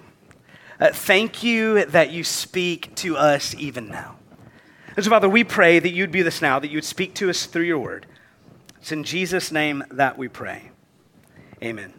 Uh, 0.80 0.92
thank 0.94 1.44
you 1.44 1.84
that 1.86 2.12
you 2.12 2.24
speak 2.24 2.96
to 2.96 3.18
us 3.18 3.54
even 3.56 3.90
now. 3.90 4.16
And 4.96 5.04
so, 5.04 5.12
Father, 5.12 5.28
we 5.28 5.44
pray 5.44 5.80
that 5.80 5.90
you'd 5.90 6.12
be 6.12 6.22
this 6.22 6.42
now, 6.42 6.60
that 6.60 6.70
you 6.70 6.78
would 6.78 6.86
speak 6.86 7.14
to 7.16 7.30
us 7.30 7.46
through 7.46 7.64
your 7.64 7.80
word. 7.80 8.06
It's 8.78 8.94
in 8.94 9.04
Jesus' 9.04 9.52
name 9.52 9.84
that 9.92 10.18
we 10.18 10.30
pray. 10.30 10.72
Amen. 11.62 11.99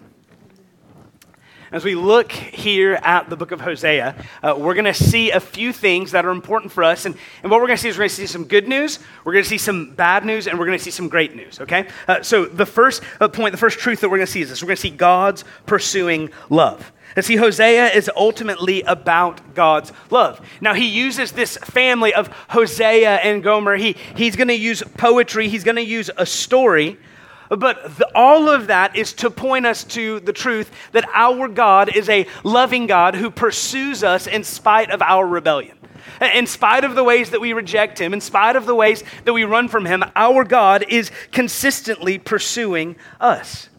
As 1.73 1.85
we 1.85 1.95
look 1.95 2.33
here 2.33 2.95
at 2.95 3.31
the 3.31 3.37
book 3.37 3.53
of 3.53 3.61
Hosea, 3.61 4.17
uh, 4.43 4.57
we're 4.59 4.75
going 4.75 4.87
to 4.87 4.95
see 4.95 5.31
a 5.31 5.39
few 5.39 5.73
things 5.73 6.11
that 6.11 6.27
are 6.27 6.33
important 6.33 6.73
for 6.73 6.83
us. 6.83 7.05
And, 7.05 7.15
and 7.45 7.51
what 7.51 7.61
we're 7.61 7.69
going 7.69 7.77
to 7.77 7.83
see 7.83 7.89
is 7.91 7.97
we're 7.97 8.03
going 8.03 8.09
to 8.09 8.15
see 8.17 8.27
some 8.27 8.45
good 8.45 8.67
news, 8.67 8.99
we're 9.25 9.35
going 9.35 9.45
to 9.45 9.49
see 9.49 9.59
some 9.59 9.93
bad 9.93 10.25
news, 10.25 10.49
and 10.49 10.59
we're 10.59 10.67
going 10.67 10.79
to 10.79 10.83
see 10.83 10.91
some 10.91 11.09
great 11.09 11.37
news, 11.37 11.61
okay? 11.61 11.87
Uh, 12.09 12.23
so 12.23 12.45
the 12.47 12.67
first 12.67 13.05
uh, 13.21 13.29
point, 13.29 13.53
the 13.53 13.59
first 13.59 13.79
truth 13.79 14.01
that 14.01 14.09
we're 14.09 14.17
going 14.17 14.27
to 14.27 14.33
see 14.33 14.41
is 14.41 14.49
this 14.49 14.63
we're 14.65 14.67
going 14.67 14.79
to 14.79 14.83
see 14.83 14.91
God's 14.91 15.45
pursuing 15.67 16.31
love. 16.49 16.91
And 17.15 17.25
see, 17.25 17.37
Hosea 17.37 17.91
is 17.91 18.11
ultimately 18.17 18.83
about 18.83 19.55
God's 19.55 19.93
love. 20.11 20.45
Now, 20.61 20.75
he 20.75 20.87
uses 20.87 21.31
this 21.31 21.57
family 21.57 22.13
of 22.13 22.29
Hosea 22.49 23.17
and 23.19 23.45
Gomer. 23.45 23.77
He, 23.77 23.97
he's 24.17 24.35
going 24.35 24.49
to 24.49 24.55
use 24.55 24.83
poetry, 24.97 25.47
he's 25.47 25.63
going 25.63 25.77
to 25.77 25.85
use 25.85 26.11
a 26.17 26.27
story 26.27 26.99
but 27.51 27.97
the, 27.99 28.09
all 28.15 28.49
of 28.49 28.69
that 28.69 28.95
is 28.97 29.13
to 29.15 29.31
point 29.31 29.67
us 29.67 29.85
to 29.85 30.21
the 30.21 30.33
truth 30.33 30.71
that 30.93 31.05
our 31.13 31.49
God 31.49 31.95
is 31.95 32.09
a 32.09 32.27
loving 32.45 32.87
God 32.87 33.15
who 33.15 33.31
pursues 33.31 34.05
us 34.05 34.27
in 34.27 34.45
spite 34.45 34.91
of 34.91 35.03
our 35.03 35.27
rebellion. 35.27 35.77
In 36.35 36.47
spite 36.47 36.85
of 36.85 36.95
the 36.95 37.05
ways 37.05 37.31
that 37.31 37.41
we 37.41 37.53
reject 37.53 37.99
Him, 37.99 38.13
in 38.13 38.21
spite 38.21 38.55
of 38.55 38.67
the 38.67 38.75
ways 38.75 39.03
that 39.25 39.33
we 39.33 39.45
run 39.45 39.69
from 39.69 39.87
Him, 39.87 40.05
our 40.15 40.45
God 40.45 40.85
is 40.89 41.11
consistently 41.33 42.19
pursuing 42.19 42.97
us. 43.21 43.70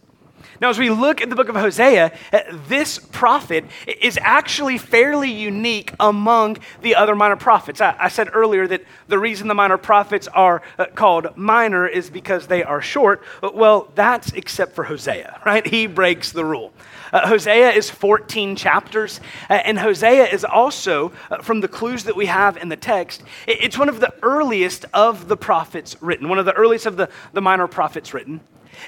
Now, 0.62 0.70
as 0.70 0.78
we 0.78 0.90
look 0.90 1.20
at 1.20 1.28
the 1.28 1.34
book 1.34 1.48
of 1.48 1.56
Hosea, 1.56 2.12
uh, 2.32 2.38
this 2.68 2.96
prophet 2.96 3.64
is 4.00 4.16
actually 4.22 4.78
fairly 4.78 5.28
unique 5.28 5.92
among 5.98 6.58
the 6.82 6.94
other 6.94 7.16
minor 7.16 7.34
prophets. 7.34 7.80
I, 7.80 7.96
I 7.98 8.06
said 8.06 8.30
earlier 8.32 8.68
that 8.68 8.84
the 9.08 9.18
reason 9.18 9.48
the 9.48 9.54
minor 9.54 9.76
prophets 9.76 10.28
are 10.28 10.62
uh, 10.78 10.84
called 10.94 11.36
minor 11.36 11.88
is 11.88 12.10
because 12.10 12.46
they 12.46 12.62
are 12.62 12.80
short. 12.80 13.24
Well, 13.42 13.90
that's 13.96 14.30
except 14.34 14.76
for 14.76 14.84
Hosea, 14.84 15.40
right? 15.44 15.66
He 15.66 15.88
breaks 15.88 16.30
the 16.30 16.44
rule. 16.44 16.72
Uh, 17.12 17.26
Hosea 17.26 17.70
is 17.70 17.90
14 17.90 18.54
chapters, 18.54 19.20
uh, 19.50 19.54
and 19.54 19.80
Hosea 19.80 20.26
is 20.26 20.44
also, 20.44 21.10
uh, 21.32 21.38
from 21.42 21.60
the 21.60 21.66
clues 21.66 22.04
that 22.04 22.14
we 22.14 22.26
have 22.26 22.56
in 22.56 22.68
the 22.68 22.76
text, 22.76 23.24
it's 23.48 23.76
one 23.76 23.88
of 23.88 23.98
the 23.98 24.14
earliest 24.22 24.84
of 24.94 25.26
the 25.26 25.36
prophets 25.36 25.96
written, 26.00 26.28
one 26.28 26.38
of 26.38 26.44
the 26.44 26.54
earliest 26.54 26.86
of 26.86 26.96
the, 26.96 27.10
the 27.32 27.42
minor 27.42 27.66
prophets 27.66 28.14
written. 28.14 28.40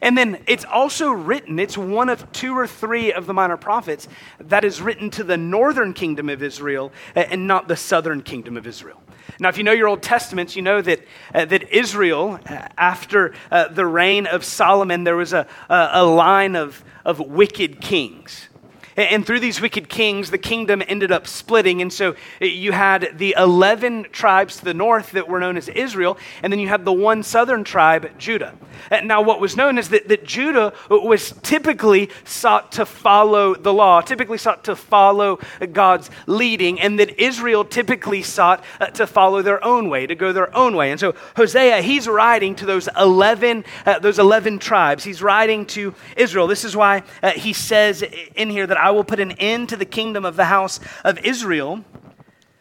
And 0.02 0.16
then 0.16 0.42
it's 0.46 0.64
also 0.64 1.10
written, 1.10 1.58
it's 1.58 1.78
one 1.78 2.08
of 2.08 2.30
two 2.32 2.56
or 2.56 2.66
three 2.66 3.12
of 3.12 3.26
the 3.26 3.34
minor 3.34 3.56
prophets 3.56 4.08
that 4.38 4.64
is 4.64 4.80
written 4.80 5.10
to 5.10 5.24
the 5.24 5.36
northern 5.36 5.92
kingdom 5.92 6.28
of 6.28 6.42
Israel 6.42 6.92
and 7.14 7.46
not 7.46 7.68
the 7.68 7.76
southern 7.76 8.22
kingdom 8.22 8.56
of 8.56 8.66
Israel. 8.66 9.00
Now, 9.40 9.48
if 9.48 9.58
you 9.58 9.64
know 9.64 9.72
your 9.72 9.88
Old 9.88 10.02
Testaments, 10.02 10.54
you 10.54 10.62
know 10.62 10.82
that, 10.82 11.00
uh, 11.34 11.44
that 11.46 11.74
Israel, 11.74 12.38
uh, 12.46 12.68
after 12.76 13.34
uh, 13.50 13.68
the 13.68 13.86
reign 13.86 14.26
of 14.26 14.44
Solomon, 14.44 15.04
there 15.04 15.16
was 15.16 15.32
a, 15.32 15.46
a, 15.68 15.88
a 15.92 16.04
line 16.04 16.56
of, 16.56 16.84
of 17.04 17.18
wicked 17.18 17.80
kings. 17.80 18.48
And 18.96 19.26
through 19.26 19.40
these 19.40 19.60
wicked 19.60 19.88
kings, 19.88 20.30
the 20.30 20.38
kingdom 20.38 20.82
ended 20.86 21.10
up 21.10 21.26
splitting. 21.26 21.82
And 21.82 21.92
so 21.92 22.14
eh, 22.40 22.46
you 22.46 22.72
had 22.72 23.18
the 23.18 23.34
11 23.36 24.06
tribes 24.12 24.58
to 24.58 24.64
the 24.64 24.74
north 24.74 25.12
that 25.12 25.28
were 25.28 25.40
known 25.40 25.56
as 25.56 25.68
Israel, 25.68 26.16
and 26.42 26.52
then 26.52 26.60
you 26.60 26.68
had 26.68 26.84
the 26.84 26.92
one 26.92 27.22
southern 27.22 27.64
tribe, 27.64 28.18
Judah. 28.18 28.54
Now, 29.02 29.22
what 29.22 29.40
was 29.40 29.56
known 29.56 29.78
is 29.78 29.88
that, 29.90 30.08
that 30.08 30.24
Judah 30.24 30.72
was 30.90 31.32
typically 31.42 32.10
sought 32.24 32.72
to 32.72 32.86
follow 32.86 33.54
the 33.54 33.72
law, 33.72 34.00
typically 34.00 34.38
sought 34.38 34.64
to 34.64 34.76
follow 34.76 35.38
God's 35.72 36.10
leading, 36.26 36.80
and 36.80 36.98
that 36.98 37.20
Israel 37.20 37.64
typically 37.64 38.22
sought 38.22 38.62
to 38.94 39.06
follow 39.06 39.42
their 39.42 39.64
own 39.64 39.88
way, 39.88 40.06
to 40.06 40.14
go 40.14 40.32
their 40.32 40.54
own 40.56 40.76
way. 40.76 40.90
And 40.90 41.00
so 41.00 41.14
Hosea, 41.36 41.82
he's 41.82 42.06
writing 42.06 42.54
to 42.56 42.66
those 42.66 42.88
11, 42.98 43.64
uh, 43.86 43.98
those 44.00 44.18
11 44.18 44.58
tribes. 44.58 45.04
He's 45.04 45.22
writing 45.22 45.66
to 45.66 45.94
Israel. 46.16 46.46
This 46.46 46.64
is 46.64 46.76
why 46.76 47.02
uh, 47.22 47.30
he 47.30 47.52
says 47.52 48.04
in 48.34 48.50
here 48.50 48.66
that 48.66 48.76
I 48.84 48.90
will 48.90 49.02
put 49.02 49.18
an 49.18 49.32
end 49.32 49.70
to 49.70 49.76
the 49.76 49.86
kingdom 49.86 50.26
of 50.26 50.36
the 50.36 50.44
house 50.44 50.78
of 51.04 51.18
Israel. 51.24 51.82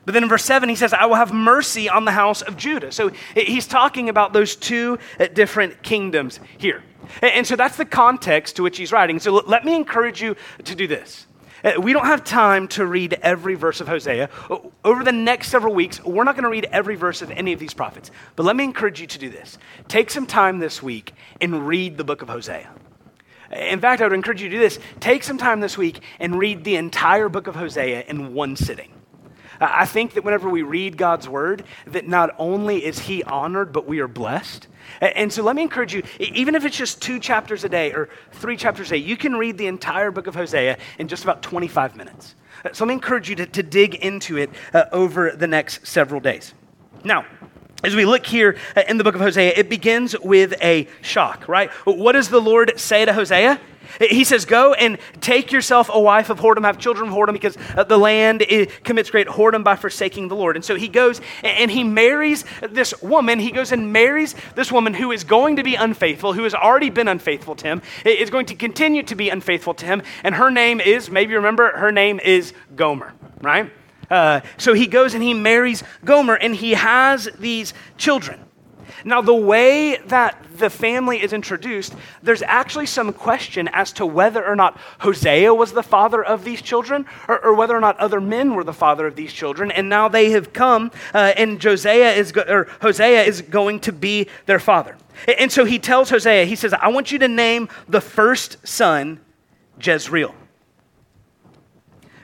But 0.06 0.14
then 0.14 0.24
in 0.24 0.30
verse 0.30 0.46
7, 0.46 0.70
he 0.70 0.76
says, 0.76 0.94
I 0.94 1.06
will 1.06 1.16
have 1.16 1.34
mercy 1.34 1.90
on 1.90 2.06
the 2.06 2.12
house 2.12 2.42
of 2.42 2.56
Judah. 2.56 2.94
So 2.94 3.12
he's 3.36 3.68
talking 3.68 4.08
about 4.08 4.32
those 4.32 4.56
two 4.56 5.00
uh, 5.20 5.28
different 5.28 5.84
kingdoms 5.84 6.40
here. 6.58 6.82
And 7.22 7.46
so 7.46 7.58
that's 7.58 7.76
the 7.76 7.86
context 7.86 8.56
to 8.56 8.64
which 8.64 8.78
he's 8.78 8.94
writing. 8.94 9.20
So 9.20 9.34
let 9.34 9.66
me 9.66 9.76
encourage 9.76 10.22
you 10.22 10.38
to 10.64 10.76
do 10.76 10.88
this. 10.88 11.28
Uh, 11.64 11.74
we 11.80 11.92
don't 11.92 12.06
have 12.06 12.24
time 12.24 12.68
to 12.70 12.86
read 12.86 13.20
every 13.22 13.56
verse 13.56 13.82
of 13.82 13.88
Hosea. 13.90 14.30
Over 14.84 15.04
the 15.04 15.12
next 15.12 15.50
several 15.50 15.74
weeks, 15.74 16.02
we're 16.04 16.24
not 16.24 16.36
going 16.36 16.44
to 16.44 16.50
read 16.50 16.68
every 16.72 16.96
verse 16.96 17.22
of 17.22 17.32
any 17.32 17.52
of 17.52 17.60
these 17.60 17.74
prophets. 17.74 18.12
But 18.38 18.44
let 18.44 18.56
me 18.56 18.64
encourage 18.64 19.02
you 19.02 19.08
to 19.08 19.20
do 19.20 19.30
this. 19.30 19.58
Take 19.90 20.10
some 20.10 20.26
time 20.26 20.60
this 20.60 20.82
week 20.82 21.14
and 21.42 21.68
read 21.68 21.98
the 21.98 22.04
book 22.04 22.22
of 22.22 22.30
Hosea. 22.30 22.70
In 23.56 23.80
fact, 23.80 24.02
I 24.02 24.06
would 24.06 24.14
encourage 24.14 24.42
you 24.42 24.50
to 24.50 24.56
do 24.56 24.60
this. 24.60 24.80
Take 25.00 25.24
some 25.24 25.38
time 25.38 25.60
this 25.60 25.78
week 25.78 26.02
and 26.20 26.38
read 26.38 26.64
the 26.64 26.76
entire 26.76 27.30
book 27.30 27.48
of 27.48 27.56
Hosea 27.56 28.04
in 28.08 28.34
one 28.34 28.56
sitting. 28.56 28.92
I 29.60 29.86
think 29.86 30.14
that 30.14 30.24
whenever 30.24 30.50
we 30.50 30.62
read 30.64 30.98
God's 30.98 31.30
word, 31.30 31.64
that 31.88 32.08
not 32.08 32.36
only 32.38 32.84
is 32.84 33.00
he 33.00 33.24
honored, 33.24 33.72
but 33.72 33.88
we 33.88 34.00
are 34.00 34.08
blessed. 34.08 34.68
And 35.00 35.32
so 35.32 35.44
let 35.44 35.56
me 35.56 35.62
encourage 35.62 35.94
you, 35.94 36.04
even 36.20 36.56
if 36.56 36.66
it's 36.66 36.76
just 36.76 37.02
two 37.02 37.20
chapters 37.20 37.64
a 37.64 37.70
day 37.70 37.94
or 37.94 38.10
three 38.32 38.58
chapters 38.58 38.88
a 38.88 38.92
day, 38.92 38.98
you 38.98 39.16
can 39.16 39.36
read 39.36 39.58
the 39.58 39.68
entire 39.68 40.12
book 40.12 40.28
of 40.28 40.36
Hosea 40.36 40.78
in 41.00 41.08
just 41.08 41.24
about 41.24 41.42
25 41.44 41.96
minutes. 41.96 42.36
So 42.74 42.84
let 42.84 42.90
me 42.90 42.94
encourage 42.96 43.30
you 43.30 43.36
to, 43.38 43.46
to 43.46 43.64
dig 43.64 43.96
into 43.96 44.38
it 44.38 44.50
uh, 44.74 44.86
over 44.92 45.32
the 45.32 45.48
next 45.48 45.86
several 45.86 46.20
days. 46.20 46.54
Now, 47.04 47.26
as 47.84 47.96
we 47.96 48.06
look 48.06 48.26
here 48.26 48.58
in 48.88 48.98
the 48.98 49.04
book 49.04 49.16
of 49.16 49.22
Hosea, 49.22 49.54
it 49.56 49.70
begins 49.70 50.16
with 50.20 50.54
a 50.62 50.88
shock, 51.02 51.48
right? 51.48 51.70
What 51.86 52.14
does 52.14 52.30
the 52.30 52.40
Lord 52.40 52.80
say 52.80 53.06
to 53.06 53.14
Hosea? 53.14 53.60
He 54.00 54.24
says, 54.24 54.46
Go 54.46 54.74
and 54.74 54.98
take 55.22 55.52
yourself 55.52 55.90
a 55.92 56.00
wife 56.00 56.30
of 56.30 56.40
whoredom, 56.40 56.64
have 56.64 56.78
children 56.78 57.10
of 57.10 57.16
whoredom, 57.16 57.34
because 57.34 57.58
uh, 57.76 57.84
the 57.84 57.98
land 57.98 58.46
commits 58.84 59.10
great 59.10 59.28
whoredom 59.28 59.64
by 59.64 59.76
forsaking 59.76 60.30
the 60.30 60.36
Lord. 60.36 60.56
And 60.56 60.66
so 60.66 60.76
he 60.76 60.88
goes 60.88 61.22
and 61.44 61.70
he 61.70 61.84
marries 61.84 62.46
this 62.62 63.00
woman. 63.02 63.40
He 63.40 63.52
goes 63.52 63.72
and 63.72 63.92
marries 63.94 64.36
this 64.56 64.72
woman 64.72 64.94
who 64.94 65.12
is 65.12 65.24
going 65.24 65.58
to 65.58 65.64
be 65.64 65.76
unfaithful, 65.76 66.34
who 66.34 66.44
has 66.44 66.56
already 66.56 66.90
been 66.90 67.08
unfaithful 67.08 67.56
to 67.56 67.68
him, 67.68 67.82
is 68.06 68.30
going 68.30 68.48
to 68.48 68.56
continue 68.56 69.04
to 69.04 69.16
be 69.16 69.30
unfaithful 69.30 69.74
to 69.76 69.86
him. 69.86 70.02
And 70.24 70.36
her 70.36 70.50
name 70.50 70.80
is, 70.80 71.10
maybe 71.10 71.36
remember, 71.36 71.78
her 71.78 71.92
name 71.92 72.20
is 72.20 72.54
Gomer, 72.76 73.14
right? 73.42 73.72
Uh, 74.10 74.42
so 74.58 74.74
he 74.74 74.88
goes 74.88 75.14
and 75.14 75.24
he 75.24 75.34
marries 75.34 75.84
Gomer 76.04 76.36
and 76.36 76.56
he 76.56 76.72
has 76.72 77.30
these 77.40 77.74
children. 77.98 78.40
Now, 79.06 79.22
the 79.22 79.34
way 79.34 79.98
that 80.08 80.42
the 80.58 80.70
family 80.70 81.22
is 81.22 81.34
introduced, 81.34 81.94
there's 82.22 82.42
actually 82.44 82.86
some 82.86 83.12
question 83.12 83.68
as 83.74 83.92
to 83.94 84.06
whether 84.06 84.46
or 84.46 84.56
not 84.56 84.78
Hosea 85.00 85.54
was 85.54 85.74
the 85.74 85.84
father 85.84 86.24
of 86.24 86.44
these 86.44 86.62
children 86.62 87.06
or, 87.28 87.44
or 87.44 87.54
whether 87.54 87.76
or 87.76 87.80
not 87.80 87.98
other 87.98 88.22
men 88.22 88.54
were 88.54 88.64
the 88.64 88.74
father 88.74 89.08
of 89.08 89.16
these 89.16 89.34
children. 89.34 89.72
And 89.72 89.90
now 89.90 90.08
they 90.08 90.32
have 90.32 90.54
come, 90.54 90.92
uh, 91.14 91.34
and 91.36 91.60
Josiah 91.60 92.12
is 92.12 92.32
go- 92.32 92.46
or 92.48 92.68
Hosea 92.82 93.24
is 93.24 93.42
going 93.42 93.82
to 93.82 93.92
be 93.92 94.28
their 94.46 94.60
father. 94.60 94.96
And 95.38 95.52
so 95.52 95.66
he 95.66 95.80
tells 95.80 96.10
Hosea, 96.10 96.46
he 96.46 96.56
says, 96.56 96.74
I 96.74 96.90
want 96.90 97.12
you 97.12 97.20
to 97.20 97.28
name 97.28 97.70
the 97.88 98.02
first 98.02 98.66
son 98.66 99.20
Jezreel. 99.82 100.34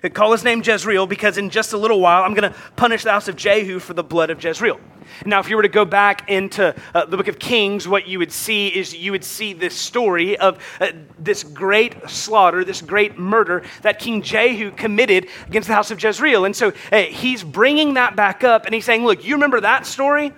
Call 0.14 0.32
his 0.32 0.44
name 0.44 0.62
Jezreel 0.64 1.08
because 1.08 1.38
in 1.38 1.50
just 1.50 1.74
a 1.74 1.78
little 1.78 2.00
while 2.00 2.24
I'm 2.24 2.34
going 2.34 2.52
to 2.52 2.58
punish 2.76 3.04
the 3.04 3.12
house 3.12 3.28
of 3.28 3.36
Jehu 3.36 3.80
for 3.80 3.94
the 3.94 4.04
blood 4.04 4.30
of 4.30 4.44
Jezreel. 4.44 4.80
Now, 5.26 5.40
if 5.40 5.50
you 5.50 5.56
were 5.56 5.64
to 5.64 5.70
go 5.70 5.86
back 5.86 6.30
into 6.30 6.76
uh, 6.94 7.06
the 7.06 7.18
book 7.18 7.28
of 7.28 7.40
Kings, 7.40 7.88
what 7.88 8.08
you 8.08 8.20
would 8.20 8.32
see 8.32 8.68
is 8.68 8.96
you 8.96 9.12
would 9.12 9.24
see 9.24 9.54
this 9.54 9.76
story 9.76 10.38
of 10.38 10.64
uh, 10.80 10.92
this 11.18 11.44
great 11.44 12.10
slaughter, 12.10 12.64
this 12.64 12.82
great 12.82 13.18
murder 13.18 13.64
that 13.82 14.00
King 14.00 14.22
Jehu 14.22 14.72
committed 14.72 15.28
against 15.48 15.68
the 15.68 15.74
house 15.74 15.92
of 15.92 16.02
Jezreel. 16.02 16.46
And 16.46 16.56
so 16.56 16.72
uh, 16.92 17.02
he's 17.02 17.44
bringing 17.44 17.96
that 17.96 18.16
back 18.16 18.44
up 18.44 18.66
and 18.66 18.74
he's 18.74 18.86
saying, 18.86 19.04
Look, 19.04 19.26
you 19.26 19.36
remember 19.36 19.62
that 19.62 19.86
story? 19.86 20.32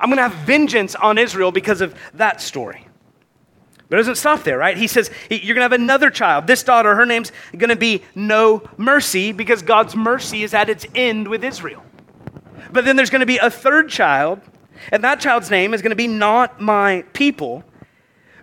I'm 0.00 0.08
going 0.08 0.16
to 0.16 0.28
have 0.28 0.46
vengeance 0.46 0.94
on 0.94 1.18
Israel 1.18 1.52
because 1.52 1.82
of 1.82 1.94
that 2.14 2.40
story. 2.40 2.86
But 3.90 3.96
it 3.96 4.02
doesn't 4.02 4.14
stop 4.14 4.44
there, 4.44 4.56
right? 4.56 4.76
He 4.76 4.86
says, 4.86 5.10
You're 5.28 5.56
going 5.56 5.56
to 5.56 5.62
have 5.62 5.72
another 5.72 6.10
child. 6.10 6.46
This 6.46 6.62
daughter, 6.62 6.94
her 6.94 7.04
name's 7.04 7.32
going 7.56 7.70
to 7.70 7.76
be 7.76 8.04
No 8.14 8.62
Mercy 8.76 9.32
because 9.32 9.62
God's 9.62 9.96
mercy 9.96 10.44
is 10.44 10.54
at 10.54 10.68
its 10.68 10.86
end 10.94 11.26
with 11.26 11.42
Israel. 11.42 11.84
But 12.72 12.84
then 12.84 12.94
there's 12.94 13.10
going 13.10 13.20
to 13.20 13.26
be 13.26 13.38
a 13.38 13.50
third 13.50 13.88
child, 13.88 14.40
and 14.92 15.02
that 15.02 15.18
child's 15.18 15.50
name 15.50 15.74
is 15.74 15.82
going 15.82 15.90
to 15.90 15.96
be 15.96 16.06
Not 16.06 16.60
My 16.60 17.02
People 17.12 17.64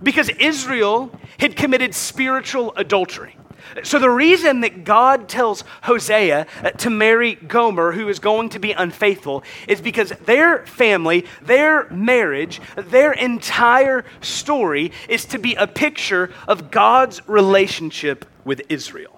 because 0.04 0.30
Israel 0.30 1.18
had 1.40 1.56
committed 1.56 1.96
spiritual 1.96 2.74
adultery. 2.76 3.37
So, 3.84 4.00
the 4.00 4.10
reason 4.10 4.62
that 4.62 4.84
God 4.84 5.28
tells 5.28 5.64
Hosea 5.84 6.48
uh, 6.64 6.70
to 6.72 6.90
marry 6.90 7.36
Gomer, 7.36 7.92
who 7.92 8.08
is 8.10 8.20
going 8.20 8.50
to 8.50 8.60
be 8.60 8.72
unfaithful, 8.72 9.44
is 9.68 9.82
because 9.82 10.10
their 10.26 10.66
family, 10.66 11.26
their 11.42 11.90
marriage, 11.90 12.62
their 12.76 13.12
entire 13.14 14.06
story 14.22 14.92
is 15.10 15.26
to 15.26 15.38
be 15.38 15.56
a 15.56 15.68
picture 15.68 16.32
of 16.48 16.72
God's 16.72 17.28
relationship 17.28 18.26
with 18.46 18.62
Israel. 18.70 19.17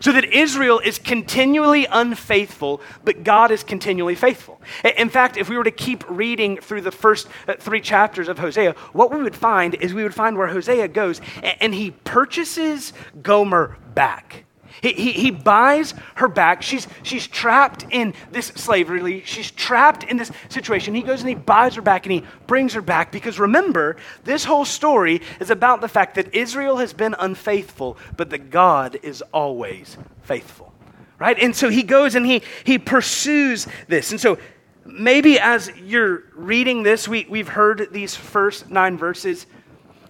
So 0.00 0.12
that 0.12 0.24
Israel 0.24 0.78
is 0.78 0.98
continually 0.98 1.86
unfaithful, 1.90 2.80
but 3.04 3.24
God 3.24 3.50
is 3.50 3.62
continually 3.62 4.14
faithful. 4.14 4.60
In 4.96 5.08
fact, 5.08 5.36
if 5.36 5.48
we 5.48 5.56
were 5.56 5.64
to 5.64 5.70
keep 5.70 6.08
reading 6.08 6.56
through 6.58 6.82
the 6.82 6.90
first 6.90 7.28
uh, 7.46 7.54
three 7.58 7.80
chapters 7.80 8.28
of 8.28 8.38
Hosea, 8.38 8.72
what 8.92 9.12
we 9.12 9.22
would 9.22 9.36
find 9.36 9.74
is 9.74 9.94
we 9.94 10.02
would 10.02 10.14
find 10.14 10.36
where 10.36 10.48
Hosea 10.48 10.88
goes 10.88 11.20
and 11.60 11.74
he 11.74 11.90
purchases 11.90 12.92
Gomer 13.22 13.76
back. 13.94 14.45
He, 14.82 14.92
he, 14.92 15.12
he, 15.12 15.30
buys 15.30 15.94
her 16.16 16.28
back. 16.28 16.62
She's, 16.62 16.86
she's 17.02 17.26
trapped 17.26 17.84
in 17.90 18.14
this 18.30 18.46
slavery. 18.48 19.22
She's 19.24 19.50
trapped 19.50 20.04
in 20.04 20.16
this 20.16 20.30
situation. 20.48 20.94
He 20.94 21.02
goes 21.02 21.20
and 21.20 21.28
he 21.28 21.34
buys 21.34 21.74
her 21.74 21.82
back 21.82 22.06
and 22.06 22.12
he 22.12 22.24
brings 22.46 22.74
her 22.74 22.82
back 22.82 23.12
because 23.12 23.38
remember, 23.38 23.96
this 24.24 24.44
whole 24.44 24.64
story 24.64 25.22
is 25.40 25.50
about 25.50 25.80
the 25.80 25.88
fact 25.88 26.14
that 26.16 26.34
Israel 26.34 26.76
has 26.76 26.92
been 26.92 27.14
unfaithful, 27.18 27.96
but 28.16 28.30
that 28.30 28.50
God 28.50 28.98
is 29.02 29.22
always 29.32 29.96
faithful. 30.22 30.72
Right? 31.18 31.38
And 31.38 31.56
so 31.56 31.68
he 31.70 31.82
goes 31.82 32.14
and 32.14 32.26
he, 32.26 32.42
he 32.64 32.78
pursues 32.78 33.66
this. 33.88 34.10
And 34.10 34.20
so 34.20 34.38
maybe 34.84 35.38
as 35.38 35.70
you're 35.82 36.24
reading 36.34 36.82
this, 36.82 37.08
we, 37.08 37.26
we've 37.28 37.48
heard 37.48 37.88
these 37.92 38.14
first 38.14 38.70
nine 38.70 38.98
verses. 38.98 39.46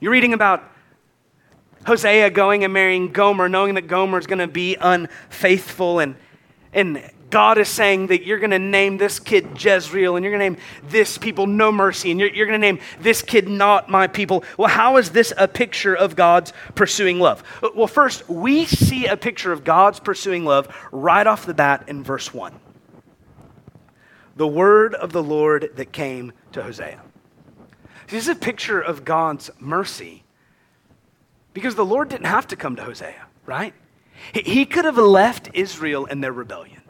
You're 0.00 0.12
reading 0.12 0.32
about 0.32 0.64
Hosea 1.87 2.31
going 2.31 2.64
and 2.64 2.73
marrying 2.73 3.12
Gomer, 3.12 3.49
knowing 3.49 3.75
that 3.75 3.87
Gomer 3.87 4.19
is 4.19 4.26
going 4.26 4.40
to 4.40 4.49
be 4.49 4.76
unfaithful, 4.81 6.00
and, 6.00 6.16
and 6.73 7.02
God 7.31 7.59
is 7.59 7.69
saying 7.69 8.09
that 8.09 8.25
you're 8.25 8.38
going 8.38 8.50
to 8.50 8.59
name 8.59 8.99
this 8.99 9.19
kid 9.19 9.62
Jezreel 9.62 10.16
and 10.16 10.25
you're 10.25 10.37
going 10.37 10.55
to 10.55 10.59
name 10.59 10.66
this 10.88 11.19
people 11.19 11.47
no 11.47 11.73
mercy 11.73 12.11
and 12.11 12.21
you're, 12.21 12.31
you're 12.31 12.47
going 12.47 12.61
to 12.61 12.66
name 12.66 12.78
this 13.00 13.23
kid 13.23 13.49
not 13.49 13.88
my 13.88 14.07
people. 14.07 14.45
Well, 14.57 14.69
how 14.69 14.97
is 14.97 15.11
this 15.11 15.33
a 15.37 15.49
picture 15.49 15.95
of 15.95 16.14
God's 16.14 16.52
pursuing 16.75 17.19
love? 17.19 17.43
Well, 17.75 17.88
first, 17.88 18.28
we 18.28 18.64
see 18.64 19.07
a 19.07 19.16
picture 19.16 19.52
of 19.52 19.64
God's 19.64 19.99
pursuing 19.99 20.45
love 20.45 20.69
right 20.93 21.26
off 21.26 21.47
the 21.47 21.55
bat 21.55 21.85
in 21.88 22.05
verse 22.05 22.33
1. 22.33 22.55
The 24.37 24.47
word 24.47 24.95
of 24.95 25.12
the 25.12 25.23
Lord 25.23 25.71
that 25.76 25.93
came 25.93 26.33
to 26.52 26.62
Hosea. 26.62 27.00
This 28.09 28.25
is 28.25 28.28
a 28.28 28.37
picture 28.37 28.81
of 28.81 29.05
God's 29.05 29.50
mercy 29.59 30.23
because 31.56 31.75
the 31.75 31.86
Lord 31.86 32.10
didn't 32.10 32.26
have 32.26 32.46
to 32.48 32.56
come 32.56 32.76
to 32.76 32.84
Hosea, 32.84 33.28
right? 33.46 33.72
He 34.34 34.66
could 34.66 34.84
have 34.84 34.98
left 34.98 35.48
Israel 35.54 36.04
in 36.04 36.20
their 36.20 36.30
rebellion. 36.30 36.82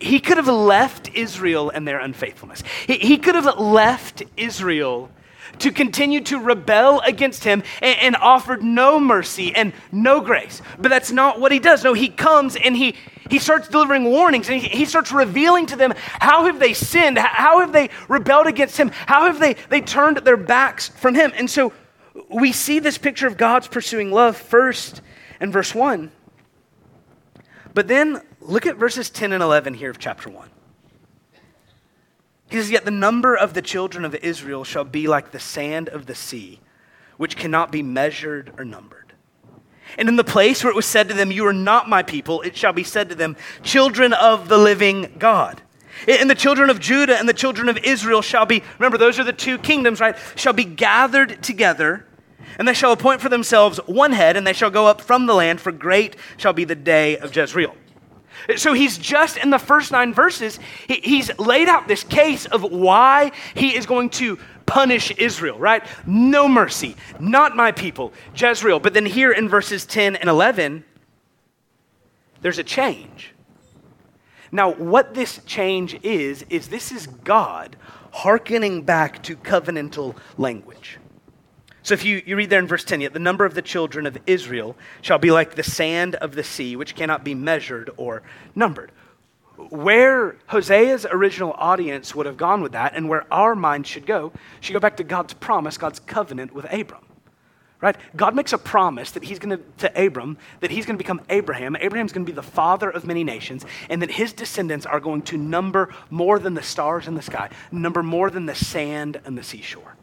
He 0.00 0.20
could 0.20 0.38
have 0.38 0.48
left 0.48 1.10
Israel 1.14 1.68
and 1.68 1.86
their 1.86 1.98
unfaithfulness. 1.98 2.62
He 2.86 3.18
could 3.18 3.34
have 3.34 3.58
left 3.58 4.22
Israel 4.34 5.10
to 5.58 5.70
continue 5.70 6.22
to 6.22 6.38
rebel 6.38 7.00
against 7.00 7.44
him 7.44 7.62
and, 7.82 7.98
and, 8.00 8.16
offered 8.16 8.62
no 8.62 8.98
mercy 8.98 9.54
and 9.54 9.74
no 9.92 10.22
grace. 10.22 10.62
But 10.78 10.88
that's 10.88 11.12
not 11.12 11.38
what 11.38 11.52
he 11.52 11.58
does. 11.58 11.84
No, 11.84 11.92
he 11.92 12.08
comes 12.08 12.56
and 12.56 12.74
he, 12.74 12.96
he 13.28 13.38
starts 13.38 13.68
delivering 13.68 14.04
warnings 14.04 14.48
and 14.48 14.62
he 14.62 14.86
starts 14.86 15.12
revealing 15.12 15.66
to 15.66 15.76
them 15.76 15.92
how 16.20 16.46
have 16.46 16.58
they 16.58 16.72
sinned? 16.72 17.18
How 17.18 17.60
have 17.60 17.72
they 17.72 17.90
rebelled 18.08 18.46
against 18.46 18.78
him? 18.78 18.90
How 18.94 19.26
have 19.26 19.40
they, 19.40 19.56
they 19.68 19.82
turned 19.82 20.16
their 20.18 20.38
backs 20.38 20.88
from 20.88 21.14
him? 21.14 21.32
And 21.34 21.50
so 21.50 21.74
we 22.28 22.52
see 22.52 22.78
this 22.78 22.98
picture 22.98 23.26
of 23.26 23.36
God's 23.36 23.68
pursuing 23.68 24.10
love 24.10 24.36
first 24.36 25.00
in 25.40 25.52
verse 25.52 25.74
1. 25.74 26.10
But 27.74 27.88
then 27.88 28.22
look 28.40 28.66
at 28.66 28.76
verses 28.76 29.10
10 29.10 29.32
and 29.32 29.42
11 29.42 29.74
here 29.74 29.90
of 29.90 29.98
chapter 29.98 30.30
1. 30.30 30.48
He 32.48 32.56
says, 32.56 32.70
Yet 32.70 32.84
the 32.84 32.90
number 32.90 33.36
of 33.36 33.54
the 33.54 33.62
children 33.62 34.04
of 34.04 34.14
Israel 34.14 34.64
shall 34.64 34.84
be 34.84 35.06
like 35.06 35.30
the 35.30 35.40
sand 35.40 35.88
of 35.88 36.06
the 36.06 36.14
sea, 36.14 36.60
which 37.16 37.36
cannot 37.36 37.72
be 37.72 37.82
measured 37.82 38.52
or 38.58 38.64
numbered. 38.64 39.12
And 39.98 40.08
in 40.08 40.16
the 40.16 40.24
place 40.24 40.62
where 40.62 40.70
it 40.70 40.76
was 40.76 40.86
said 40.86 41.08
to 41.08 41.14
them, 41.14 41.30
You 41.30 41.46
are 41.46 41.52
not 41.52 41.88
my 41.88 42.02
people, 42.02 42.42
it 42.42 42.56
shall 42.56 42.72
be 42.72 42.84
said 42.84 43.08
to 43.08 43.14
them, 43.14 43.36
Children 43.62 44.12
of 44.12 44.48
the 44.48 44.58
living 44.58 45.14
God. 45.18 45.62
And 46.06 46.28
the 46.28 46.34
children 46.34 46.70
of 46.70 46.80
Judah 46.80 47.18
and 47.18 47.28
the 47.28 47.34
children 47.34 47.68
of 47.68 47.78
Israel 47.78 48.22
shall 48.22 48.46
be, 48.46 48.62
remember, 48.78 48.98
those 48.98 49.18
are 49.18 49.24
the 49.24 49.32
two 49.32 49.58
kingdoms, 49.58 50.00
right? 50.00 50.16
Shall 50.36 50.52
be 50.52 50.64
gathered 50.64 51.42
together, 51.42 52.06
and 52.58 52.66
they 52.66 52.74
shall 52.74 52.92
appoint 52.92 53.20
for 53.20 53.28
themselves 53.28 53.78
one 53.86 54.12
head, 54.12 54.36
and 54.36 54.46
they 54.46 54.52
shall 54.52 54.70
go 54.70 54.86
up 54.86 55.00
from 55.00 55.26
the 55.26 55.34
land, 55.34 55.60
for 55.60 55.72
great 55.72 56.16
shall 56.36 56.52
be 56.52 56.64
the 56.64 56.74
day 56.74 57.18
of 57.18 57.34
Jezreel. 57.34 57.74
So 58.56 58.74
he's 58.74 58.98
just 58.98 59.36
in 59.36 59.50
the 59.50 59.58
first 59.58 59.90
nine 59.90 60.14
verses, 60.14 60.58
he's 60.88 61.36
laid 61.38 61.68
out 61.68 61.88
this 61.88 62.04
case 62.04 62.46
of 62.46 62.62
why 62.62 63.32
he 63.54 63.74
is 63.76 63.86
going 63.86 64.10
to 64.10 64.38
punish 64.66 65.10
Israel, 65.16 65.58
right? 65.58 65.82
No 66.06 66.48
mercy, 66.48 66.96
not 67.18 67.56
my 67.56 67.72
people, 67.72 68.12
Jezreel. 68.36 68.80
But 68.80 68.94
then 68.94 69.06
here 69.06 69.32
in 69.32 69.48
verses 69.48 69.86
10 69.86 70.16
and 70.16 70.28
11, 70.28 70.84
there's 72.42 72.58
a 72.58 72.64
change. 72.64 73.32
Now, 74.52 74.72
what 74.72 75.14
this 75.14 75.40
change 75.46 75.98
is, 76.02 76.44
is 76.48 76.68
this 76.68 76.92
is 76.92 77.06
God 77.06 77.76
hearkening 78.12 78.82
back 78.82 79.22
to 79.24 79.36
covenantal 79.36 80.16
language. 80.38 80.98
So 81.82 81.94
if 81.94 82.04
you, 82.04 82.22
you 82.26 82.34
read 82.34 82.50
there 82.50 82.58
in 82.58 82.66
verse 82.66 82.82
10, 82.82 83.02
yet 83.02 83.12
the 83.12 83.18
number 83.18 83.44
of 83.44 83.54
the 83.54 83.62
children 83.62 84.06
of 84.06 84.18
Israel 84.26 84.74
shall 85.02 85.18
be 85.18 85.30
like 85.30 85.54
the 85.54 85.62
sand 85.62 86.16
of 86.16 86.34
the 86.34 86.42
sea, 86.42 86.74
which 86.74 86.96
cannot 86.96 87.22
be 87.22 87.34
measured 87.34 87.90
or 87.96 88.22
numbered. 88.54 88.90
Where 89.56 90.36
Hosea's 90.48 91.06
original 91.08 91.54
audience 91.56 92.14
would 92.14 92.26
have 92.26 92.36
gone 92.36 92.60
with 92.60 92.72
that, 92.72 92.94
and 92.96 93.08
where 93.08 93.32
our 93.32 93.54
mind 93.54 93.86
should 93.86 94.04
go, 94.04 94.32
should 94.60 94.72
go 94.72 94.80
back 94.80 94.96
to 94.96 95.04
God's 95.04 95.34
promise, 95.34 95.78
God's 95.78 96.00
covenant 96.00 96.52
with 96.52 96.64
Abram. 96.72 97.04
Right? 97.80 97.96
God 98.16 98.34
makes 98.34 98.54
a 98.54 98.58
promise 98.58 99.10
that 99.10 99.24
he's 99.24 99.38
going 99.38 99.58
to, 99.58 99.64
to 99.88 100.06
Abram, 100.06 100.38
that 100.60 100.70
he's 100.70 100.86
going 100.86 100.96
to 100.96 101.02
become 101.02 101.20
Abraham. 101.28 101.76
Abraham's 101.76 102.12
going 102.12 102.24
to 102.24 102.32
be 102.32 102.34
the 102.34 102.42
father 102.42 102.88
of 102.88 103.04
many 103.04 103.22
nations, 103.22 103.66
and 103.90 104.00
that 104.00 104.10
his 104.10 104.32
descendants 104.32 104.86
are 104.86 104.98
going 104.98 105.22
to 105.22 105.36
number 105.36 105.94
more 106.08 106.38
than 106.38 106.54
the 106.54 106.62
stars 106.62 107.06
in 107.06 107.14
the 107.14 107.22
sky, 107.22 107.50
number 107.70 108.02
more 108.02 108.30
than 108.30 108.46
the 108.46 108.54
sand 108.54 109.20
and 109.26 109.36
the 109.36 109.42
seashore. 109.42 109.96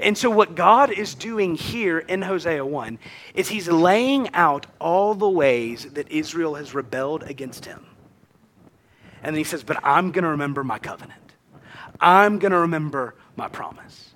And 0.00 0.16
so, 0.16 0.30
what 0.30 0.54
God 0.54 0.90
is 0.90 1.14
doing 1.14 1.54
here 1.54 1.98
in 1.98 2.22
Hosea 2.22 2.64
1 2.64 2.98
is 3.34 3.48
he's 3.48 3.68
laying 3.68 4.32
out 4.34 4.66
all 4.78 5.14
the 5.14 5.28
ways 5.28 5.84
that 5.92 6.10
Israel 6.10 6.54
has 6.54 6.74
rebelled 6.74 7.24
against 7.24 7.66
him. 7.66 7.84
And 9.22 9.34
then 9.34 9.38
he 9.38 9.44
says, 9.44 9.62
But 9.62 9.78
I'm 9.82 10.12
going 10.12 10.24
to 10.24 10.30
remember 10.30 10.64
my 10.64 10.78
covenant, 10.78 11.34
I'm 12.00 12.38
going 12.38 12.52
to 12.52 12.58
remember 12.58 13.16
my 13.36 13.48
promise. 13.48 14.14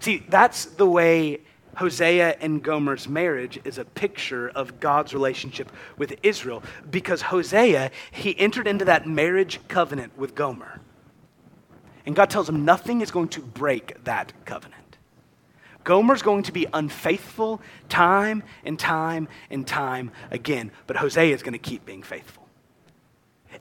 See, 0.00 0.24
that's 0.28 0.64
the 0.64 0.86
way 0.86 1.40
Hosea 1.80 2.36
and 2.42 2.62
Gomer's 2.62 3.08
marriage 3.08 3.58
is 3.64 3.78
a 3.78 3.86
picture 3.86 4.50
of 4.50 4.80
God's 4.80 5.14
relationship 5.14 5.72
with 5.96 6.14
Israel 6.22 6.62
because 6.90 7.22
Hosea, 7.22 7.90
he 8.10 8.38
entered 8.38 8.66
into 8.66 8.84
that 8.84 9.08
marriage 9.08 9.60
covenant 9.66 10.12
with 10.18 10.34
Gomer. 10.34 10.82
And 12.04 12.14
God 12.14 12.28
tells 12.28 12.50
him 12.50 12.66
nothing 12.66 13.00
is 13.00 13.10
going 13.10 13.28
to 13.28 13.40
break 13.40 14.04
that 14.04 14.34
covenant. 14.44 14.98
Gomer's 15.82 16.20
going 16.20 16.42
to 16.42 16.52
be 16.52 16.66
unfaithful 16.70 17.62
time 17.88 18.42
and 18.62 18.78
time 18.78 19.26
and 19.48 19.66
time 19.66 20.12
again, 20.30 20.72
but 20.86 20.98
Hosea 20.98 21.34
is 21.34 21.42
going 21.42 21.54
to 21.54 21.58
keep 21.58 21.86
being 21.86 22.02
faithful. 22.02 22.39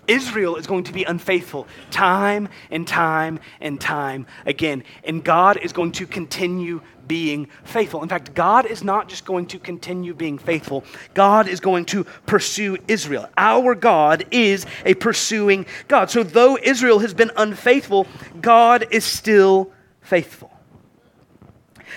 Israel 0.07 0.55
is 0.55 0.67
going 0.67 0.83
to 0.85 0.93
be 0.93 1.03
unfaithful 1.03 1.67
time 1.91 2.49
and 2.71 2.87
time 2.87 3.39
and 3.61 3.79
time 3.79 4.25
again, 4.45 4.83
and 5.03 5.23
God 5.23 5.57
is 5.57 5.71
going 5.71 5.91
to 5.93 6.07
continue 6.07 6.81
being 7.07 7.47
faithful. 7.63 8.03
In 8.03 8.09
fact, 8.09 8.33
God 8.33 8.65
is 8.65 8.83
not 8.83 9.09
just 9.09 9.25
going 9.25 9.47
to 9.47 9.59
continue 9.59 10.13
being 10.13 10.37
faithful, 10.37 10.83
God 11.13 11.47
is 11.47 11.59
going 11.59 11.85
to 11.85 12.03
pursue 12.25 12.77
Israel. 12.87 13.27
Our 13.37 13.75
God 13.75 14.25
is 14.31 14.65
a 14.85 14.93
pursuing 14.93 15.65
God. 15.87 16.09
So, 16.09 16.23
though 16.23 16.57
Israel 16.61 16.99
has 16.99 17.13
been 17.13 17.31
unfaithful, 17.35 18.07
God 18.41 18.87
is 18.91 19.03
still 19.03 19.71
faithful. 20.01 20.51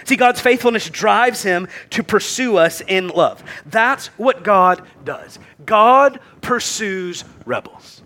See, 0.05 0.17
God's 0.17 0.41
faithfulness 0.41 0.89
drives 0.91 1.43
him 1.43 1.69
to 1.91 2.03
pursue 2.03 2.57
us 2.57 2.81
in 2.81 3.09
love. 3.09 3.43
That's 3.67 4.09
what 4.19 4.43
God 4.43 4.87
does. 5.05 5.39
God 5.65 6.21
pursues 6.41 7.25
rebels. 7.47 8.03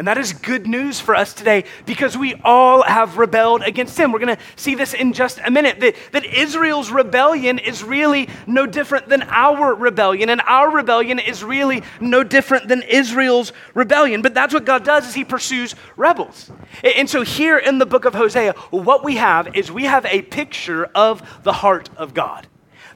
And 0.00 0.08
that 0.08 0.16
is 0.16 0.32
good 0.32 0.66
news 0.66 0.98
for 0.98 1.14
us 1.14 1.34
today 1.34 1.64
because 1.84 2.16
we 2.16 2.34
all 2.42 2.82
have 2.82 3.18
rebelled 3.18 3.60
against 3.60 4.00
him. 4.00 4.12
We're 4.12 4.18
going 4.18 4.34
to 4.34 4.42
see 4.56 4.74
this 4.74 4.94
in 4.94 5.12
just 5.12 5.38
a 5.44 5.50
minute 5.50 5.78
that, 5.80 5.94
that 6.12 6.24
Israel's 6.24 6.90
rebellion 6.90 7.58
is 7.58 7.84
really 7.84 8.30
no 8.46 8.64
different 8.64 9.10
than 9.10 9.20
our 9.24 9.74
rebellion, 9.74 10.30
and 10.30 10.40
our 10.46 10.70
rebellion 10.70 11.18
is 11.18 11.44
really 11.44 11.82
no 12.00 12.24
different 12.24 12.66
than 12.66 12.80
Israel's 12.80 13.52
rebellion. 13.74 14.22
But 14.22 14.32
that's 14.32 14.54
what 14.54 14.64
God 14.64 14.84
does 14.84 15.06
is 15.06 15.12
he 15.12 15.22
pursues 15.22 15.74
rebels. 15.98 16.50
And 16.82 17.10
so 17.10 17.20
here 17.20 17.58
in 17.58 17.76
the 17.76 17.84
book 17.84 18.06
of 18.06 18.14
Hosea, 18.14 18.54
what 18.70 19.04
we 19.04 19.16
have 19.16 19.54
is 19.54 19.70
we 19.70 19.84
have 19.84 20.06
a 20.06 20.22
picture 20.22 20.86
of 20.94 21.42
the 21.42 21.52
heart 21.52 21.90
of 21.98 22.14
God 22.14 22.46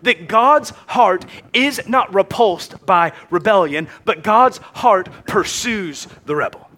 that 0.04 0.26
God's 0.26 0.70
heart 0.86 1.26
is 1.52 1.86
not 1.86 2.14
repulsed 2.14 2.86
by 2.86 3.12
rebellion, 3.28 3.88
but 4.06 4.22
God's 4.22 4.56
heart 4.56 5.10
pursues 5.26 6.08
the 6.24 6.34
rebel. 6.34 6.70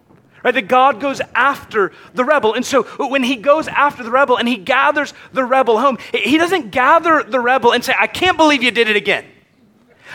Right? 0.43 0.53
That 0.53 0.67
God 0.67 0.99
goes 0.99 1.21
after 1.33 1.91
the 2.13 2.23
rebel. 2.23 2.53
And 2.53 2.65
so 2.65 2.83
when 2.83 3.23
he 3.23 3.35
goes 3.35 3.67
after 3.67 4.03
the 4.03 4.11
rebel 4.11 4.37
and 4.37 4.47
he 4.47 4.57
gathers 4.57 5.13
the 5.33 5.43
rebel 5.43 5.79
home, 5.79 5.97
he 6.13 6.37
doesn't 6.37 6.71
gather 6.71 7.23
the 7.23 7.39
rebel 7.39 7.73
and 7.73 7.83
say, 7.83 7.93
I 7.99 8.07
can't 8.07 8.37
believe 8.37 8.63
you 8.63 8.71
did 8.71 8.89
it 8.89 8.95
again. 8.95 9.25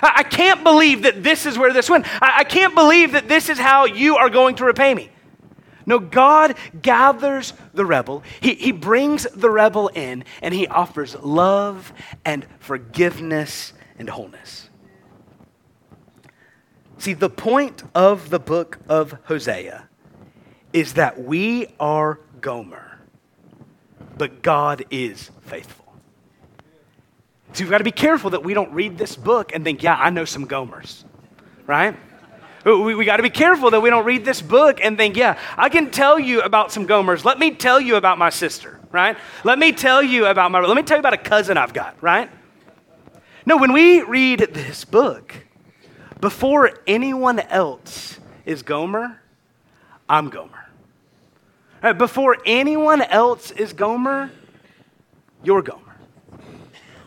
I 0.00 0.22
can't 0.22 0.64
believe 0.64 1.02
that 1.02 1.22
this 1.22 1.44
is 1.44 1.58
where 1.58 1.72
this 1.72 1.90
went. 1.90 2.06
I 2.22 2.44
can't 2.44 2.74
believe 2.74 3.12
that 3.12 3.28
this 3.28 3.48
is 3.48 3.58
how 3.58 3.84
you 3.84 4.16
are 4.16 4.30
going 4.30 4.56
to 4.56 4.64
repay 4.64 4.94
me. 4.94 5.10
No, 5.84 5.98
God 5.98 6.56
gathers 6.80 7.52
the 7.74 7.84
rebel. 7.84 8.22
He, 8.40 8.54
he 8.54 8.72
brings 8.72 9.24
the 9.24 9.50
rebel 9.50 9.88
in 9.88 10.24
and 10.40 10.54
he 10.54 10.66
offers 10.66 11.14
love 11.16 11.92
and 12.24 12.46
forgiveness 12.60 13.72
and 13.98 14.08
wholeness. 14.08 14.70
See, 16.98 17.14
the 17.14 17.30
point 17.30 17.82
of 17.94 18.30
the 18.30 18.38
book 18.38 18.78
of 18.88 19.18
Hosea 19.24 19.88
is 20.72 20.94
that 20.94 21.22
we 21.22 21.66
are 21.78 22.18
Gomer, 22.40 22.98
but 24.16 24.42
God 24.42 24.84
is 24.90 25.30
faithful. 25.42 25.82
So 27.52 27.64
we've 27.64 27.70
got 27.70 27.78
to 27.78 27.84
be 27.84 27.90
careful 27.92 28.30
that 28.30 28.42
we 28.42 28.54
don't 28.54 28.72
read 28.72 28.96
this 28.96 29.14
book 29.14 29.52
and 29.54 29.62
think, 29.62 29.82
yeah, 29.82 29.96
I 29.96 30.10
know 30.10 30.24
some 30.24 30.46
Gomers, 30.46 31.04
right? 31.66 31.94
We, 32.64 32.94
we 32.94 33.04
got 33.04 33.16
to 33.16 33.22
be 33.22 33.30
careful 33.30 33.70
that 33.70 33.80
we 33.80 33.90
don't 33.90 34.04
read 34.04 34.24
this 34.24 34.40
book 34.40 34.80
and 34.82 34.96
think, 34.96 35.16
yeah, 35.16 35.38
I 35.56 35.68
can 35.68 35.90
tell 35.90 36.18
you 36.18 36.40
about 36.42 36.72
some 36.72 36.86
Gomers. 36.86 37.24
Let 37.24 37.38
me 37.38 37.50
tell 37.50 37.80
you 37.80 37.96
about 37.96 38.18
my 38.18 38.30
sister, 38.30 38.80
right? 38.90 39.18
Let 39.44 39.58
me 39.58 39.72
tell 39.72 40.02
you 40.02 40.26
about 40.26 40.50
my, 40.50 40.60
let 40.60 40.76
me 40.76 40.82
tell 40.82 40.96
you 40.96 41.00
about 41.00 41.14
a 41.14 41.18
cousin 41.18 41.58
I've 41.58 41.74
got, 41.74 42.00
right? 42.02 42.30
No, 43.44 43.56
when 43.56 43.72
we 43.72 44.02
read 44.02 44.40
this 44.52 44.84
book, 44.84 45.34
before 46.20 46.78
anyone 46.86 47.40
else 47.40 48.20
is 48.46 48.62
Gomer, 48.62 49.20
I'm 50.12 50.28
Gomer. 50.28 50.68
Uh, 51.82 51.94
before 51.94 52.36
anyone 52.44 53.00
else 53.00 53.50
is 53.50 53.72
Gomer, 53.72 54.30
you're 55.42 55.62
Gomer. 55.62 55.96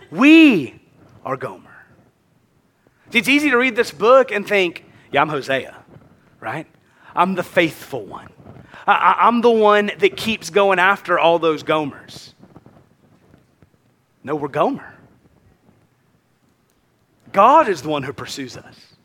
We 0.09 0.81
are 1.23 1.37
Gomer. 1.37 1.85
See, 3.11 3.19
it's 3.19 3.29
easy 3.29 3.51
to 3.51 3.57
read 3.57 3.75
this 3.75 3.91
book 3.91 4.31
and 4.31 4.47
think, 4.47 4.85
yeah, 5.11 5.21
I'm 5.21 5.29
Hosea, 5.29 5.77
right? 6.39 6.65
I'm 7.15 7.35
the 7.35 7.43
faithful 7.43 8.03
one. 8.03 8.29
I, 8.87 9.27
am 9.27 9.41
the 9.41 9.51
one 9.51 9.91
that 9.99 10.17
keeps 10.17 10.49
going 10.49 10.79
after 10.79 11.19
all 11.19 11.37
those 11.37 11.61
Gomers. 11.61 12.33
No, 14.23 14.35
we're 14.35 14.47
Gomer. 14.47 14.95
God 17.31 17.69
is 17.69 17.83
the 17.83 17.89
one 17.89 18.01
who 18.01 18.13
pursues 18.13 18.57
us. 18.57 18.95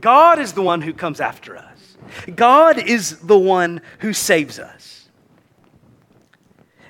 God 0.00 0.38
is 0.38 0.52
the 0.52 0.62
one 0.62 0.82
who 0.82 0.94
comes 0.94 1.20
after 1.20 1.56
us. 1.56 1.71
God 2.34 2.78
is 2.78 3.18
the 3.18 3.38
one 3.38 3.80
who 4.00 4.12
saves 4.12 4.58
us. 4.58 5.08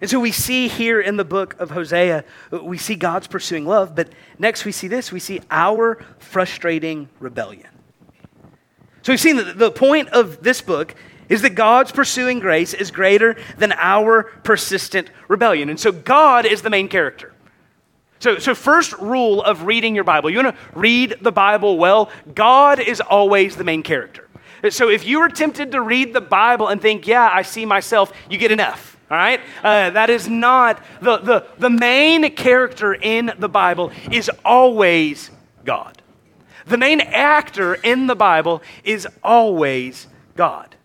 And 0.00 0.10
so 0.10 0.18
we 0.18 0.32
see 0.32 0.66
here 0.66 1.00
in 1.00 1.16
the 1.16 1.24
book 1.24 1.54
of 1.60 1.70
Hosea, 1.70 2.24
we 2.50 2.76
see 2.76 2.96
God's 2.96 3.28
pursuing 3.28 3.66
love, 3.66 3.94
but 3.94 4.08
next 4.36 4.64
we 4.64 4.72
see 4.72 4.88
this 4.88 5.12
we 5.12 5.20
see 5.20 5.40
our 5.48 6.04
frustrating 6.18 7.08
rebellion. 7.20 7.68
So 9.02 9.12
we've 9.12 9.20
seen 9.20 9.36
that 9.36 9.58
the 9.58 9.70
point 9.70 10.08
of 10.08 10.42
this 10.42 10.60
book 10.60 10.96
is 11.28 11.42
that 11.42 11.54
God's 11.54 11.92
pursuing 11.92 12.40
grace 12.40 12.74
is 12.74 12.90
greater 12.90 13.36
than 13.58 13.72
our 13.72 14.24
persistent 14.42 15.08
rebellion. 15.28 15.70
And 15.70 15.78
so 15.78 15.92
God 15.92 16.46
is 16.46 16.62
the 16.62 16.70
main 16.70 16.88
character. 16.88 17.32
So, 18.18 18.38
so 18.38 18.54
first 18.54 18.92
rule 18.98 19.42
of 19.42 19.62
reading 19.64 19.94
your 19.94 20.04
Bible, 20.04 20.30
you 20.30 20.42
want 20.42 20.56
to 20.56 20.78
read 20.78 21.16
the 21.20 21.32
Bible 21.32 21.78
well, 21.78 22.10
God 22.34 22.80
is 22.80 23.00
always 23.00 23.56
the 23.56 23.64
main 23.64 23.82
character. 23.82 24.28
So 24.70 24.88
if 24.88 25.04
you 25.04 25.20
are 25.20 25.28
tempted 25.28 25.72
to 25.72 25.80
read 25.80 26.12
the 26.12 26.20
Bible 26.20 26.68
and 26.68 26.80
think, 26.80 27.06
yeah, 27.06 27.28
I 27.32 27.42
see 27.42 27.66
myself, 27.66 28.12
you 28.30 28.38
get 28.38 28.52
F. 28.60 28.96
All 29.10 29.16
right? 29.16 29.40
Uh, 29.62 29.90
that 29.90 30.08
is 30.08 30.28
not 30.28 30.82
the, 31.00 31.18
the, 31.18 31.46
the 31.58 31.70
main 31.70 32.34
character 32.34 32.94
in 32.94 33.32
the 33.38 33.48
Bible 33.48 33.92
is 34.10 34.30
always 34.44 35.30
God. 35.64 36.00
The 36.66 36.78
main 36.78 37.00
actor 37.00 37.74
in 37.74 38.06
the 38.06 38.14
Bible 38.14 38.62
is 38.84 39.06
always 39.22 40.06
God. 40.36 40.76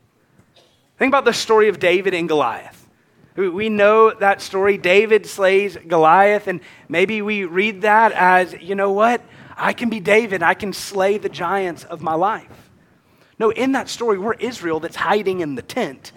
Think 0.97 1.11
about 1.11 1.25
the 1.25 1.33
story 1.33 1.69
of 1.69 1.79
David 1.79 2.13
and 2.13 2.27
Goliath. 2.27 2.87
We 3.35 3.69
know 3.69 4.11
that 4.11 4.41
story. 4.41 4.79
David 4.79 5.27
slays 5.27 5.77
Goliath, 5.87 6.47
and 6.47 6.59
maybe 6.89 7.21
we 7.21 7.45
read 7.45 7.83
that 7.83 8.11
as, 8.13 8.53
you 8.59 8.73
know 8.73 8.91
what? 8.91 9.21
I 9.55 9.73
can 9.73 9.89
be 9.89 9.99
David. 9.99 10.41
I 10.41 10.55
can 10.55 10.73
slay 10.73 11.19
the 11.19 11.29
giants 11.29 11.83
of 11.83 12.01
my 12.01 12.15
life. 12.15 12.66
No, 13.39 13.51
in 13.51 13.73
that 13.73 13.89
story, 13.89 14.17
we're 14.17 14.33
Israel 14.33 14.79
that's 14.79 14.95
hiding 14.95 15.41
in 15.41 15.55
the 15.55 15.61
tent. 15.61 16.11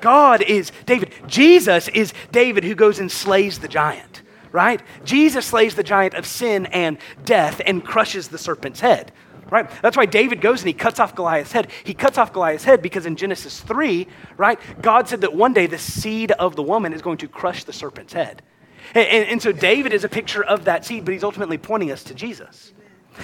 God 0.00 0.42
is 0.42 0.72
David. 0.86 1.12
Jesus 1.26 1.88
is 1.88 2.12
David 2.32 2.64
who 2.64 2.74
goes 2.74 2.98
and 2.98 3.10
slays 3.10 3.58
the 3.58 3.68
giant, 3.68 4.22
right? 4.52 4.82
Jesus 5.04 5.46
slays 5.46 5.74
the 5.74 5.82
giant 5.82 6.14
of 6.14 6.26
sin 6.26 6.66
and 6.66 6.98
death 7.24 7.60
and 7.64 7.84
crushes 7.84 8.28
the 8.28 8.38
serpent's 8.38 8.80
head 8.80 9.12
right? 9.50 9.70
That's 9.82 9.96
why 9.96 10.06
David 10.06 10.40
goes 10.40 10.60
and 10.62 10.68
he 10.68 10.72
cuts 10.72 10.98
off 10.98 11.14
Goliath's 11.14 11.52
head. 11.52 11.68
He 11.84 11.94
cuts 11.94 12.18
off 12.18 12.32
Goliath's 12.32 12.64
head 12.64 12.82
because 12.82 13.06
in 13.06 13.14
Genesis 13.14 13.60
3, 13.60 14.06
right, 14.36 14.58
God 14.82 15.08
said 15.08 15.20
that 15.20 15.34
one 15.34 15.52
day 15.52 15.66
the 15.66 15.78
seed 15.78 16.32
of 16.32 16.56
the 16.56 16.62
woman 16.62 16.92
is 16.92 17.02
going 17.02 17.18
to 17.18 17.28
crush 17.28 17.62
the 17.62 17.72
serpent's 17.72 18.12
head. 18.12 18.42
And, 18.94 19.06
and, 19.06 19.28
and 19.28 19.42
so 19.42 19.52
David 19.52 19.92
is 19.92 20.02
a 20.02 20.08
picture 20.08 20.42
of 20.42 20.64
that 20.64 20.84
seed, 20.84 21.04
but 21.04 21.12
he's 21.12 21.24
ultimately 21.24 21.58
pointing 21.58 21.90
us 21.90 22.02
to 22.04 22.14
Jesus. 22.14 22.72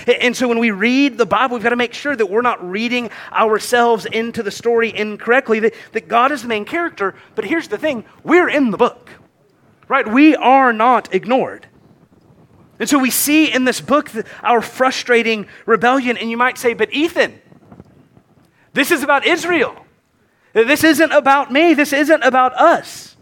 And 0.06 0.36
so 0.36 0.48
when 0.48 0.58
we 0.58 0.70
read 0.70 1.18
the 1.18 1.26
Bible, 1.26 1.56
we've 1.56 1.62
got 1.62 1.70
to 1.70 1.76
make 1.76 1.94
sure 1.94 2.14
that 2.14 2.26
we're 2.26 2.42
not 2.42 2.68
reading 2.68 3.10
ourselves 3.32 4.06
into 4.06 4.42
the 4.42 4.50
story 4.50 4.94
incorrectly, 4.94 5.60
that, 5.60 5.74
that 5.92 6.08
God 6.08 6.32
is 6.32 6.42
the 6.42 6.48
main 6.48 6.64
character. 6.64 7.14
But 7.34 7.44
here's 7.44 7.68
the 7.68 7.78
thing 7.78 8.04
we're 8.22 8.48
in 8.48 8.70
the 8.70 8.76
book, 8.76 9.10
right? 9.88 10.06
We 10.06 10.36
are 10.36 10.72
not 10.72 11.14
ignored. 11.14 11.66
And 12.78 12.88
so 12.88 12.98
we 12.98 13.10
see 13.10 13.52
in 13.52 13.64
this 13.64 13.80
book 13.80 14.10
our 14.42 14.62
frustrating 14.62 15.46
rebellion. 15.66 16.16
And 16.16 16.30
you 16.30 16.36
might 16.36 16.56
say, 16.56 16.72
but 16.72 16.92
Ethan, 16.92 17.38
this 18.72 18.90
is 18.90 19.02
about 19.02 19.26
Israel. 19.26 19.84
This 20.52 20.82
isn't 20.82 21.12
about 21.12 21.52
me. 21.52 21.74
This 21.74 21.92
isn't 21.92 22.22
about 22.22 22.54
us. 22.54 23.16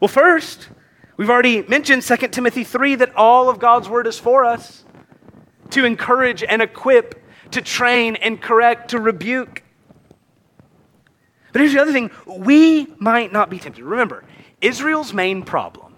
Well, 0.00 0.08
first, 0.08 0.68
we've 1.16 1.28
already 1.28 1.62
mentioned 1.62 2.02
2 2.02 2.16
Timothy 2.28 2.64
3 2.64 2.94
that 2.96 3.14
all 3.14 3.50
of 3.50 3.58
God's 3.58 3.88
word 3.88 4.06
is 4.06 4.18
for 4.18 4.44
us 4.46 4.84
to 5.70 5.84
encourage 5.84 6.42
and 6.42 6.62
equip, 6.62 7.22
to 7.52 7.62
train 7.62 8.16
and 8.16 8.40
correct, 8.40 8.90
to 8.90 9.00
rebuke. 9.00 9.62
But 11.52 11.62
here's 11.62 11.72
the 11.72 11.80
other 11.80 11.92
thing 11.92 12.10
we 12.26 12.86
might 12.98 13.32
not 13.32 13.50
be 13.50 13.58
tempted. 13.58 13.84
Remember, 13.84 14.24
Israel's 14.60 15.12
main 15.12 15.42
problem 15.42 15.90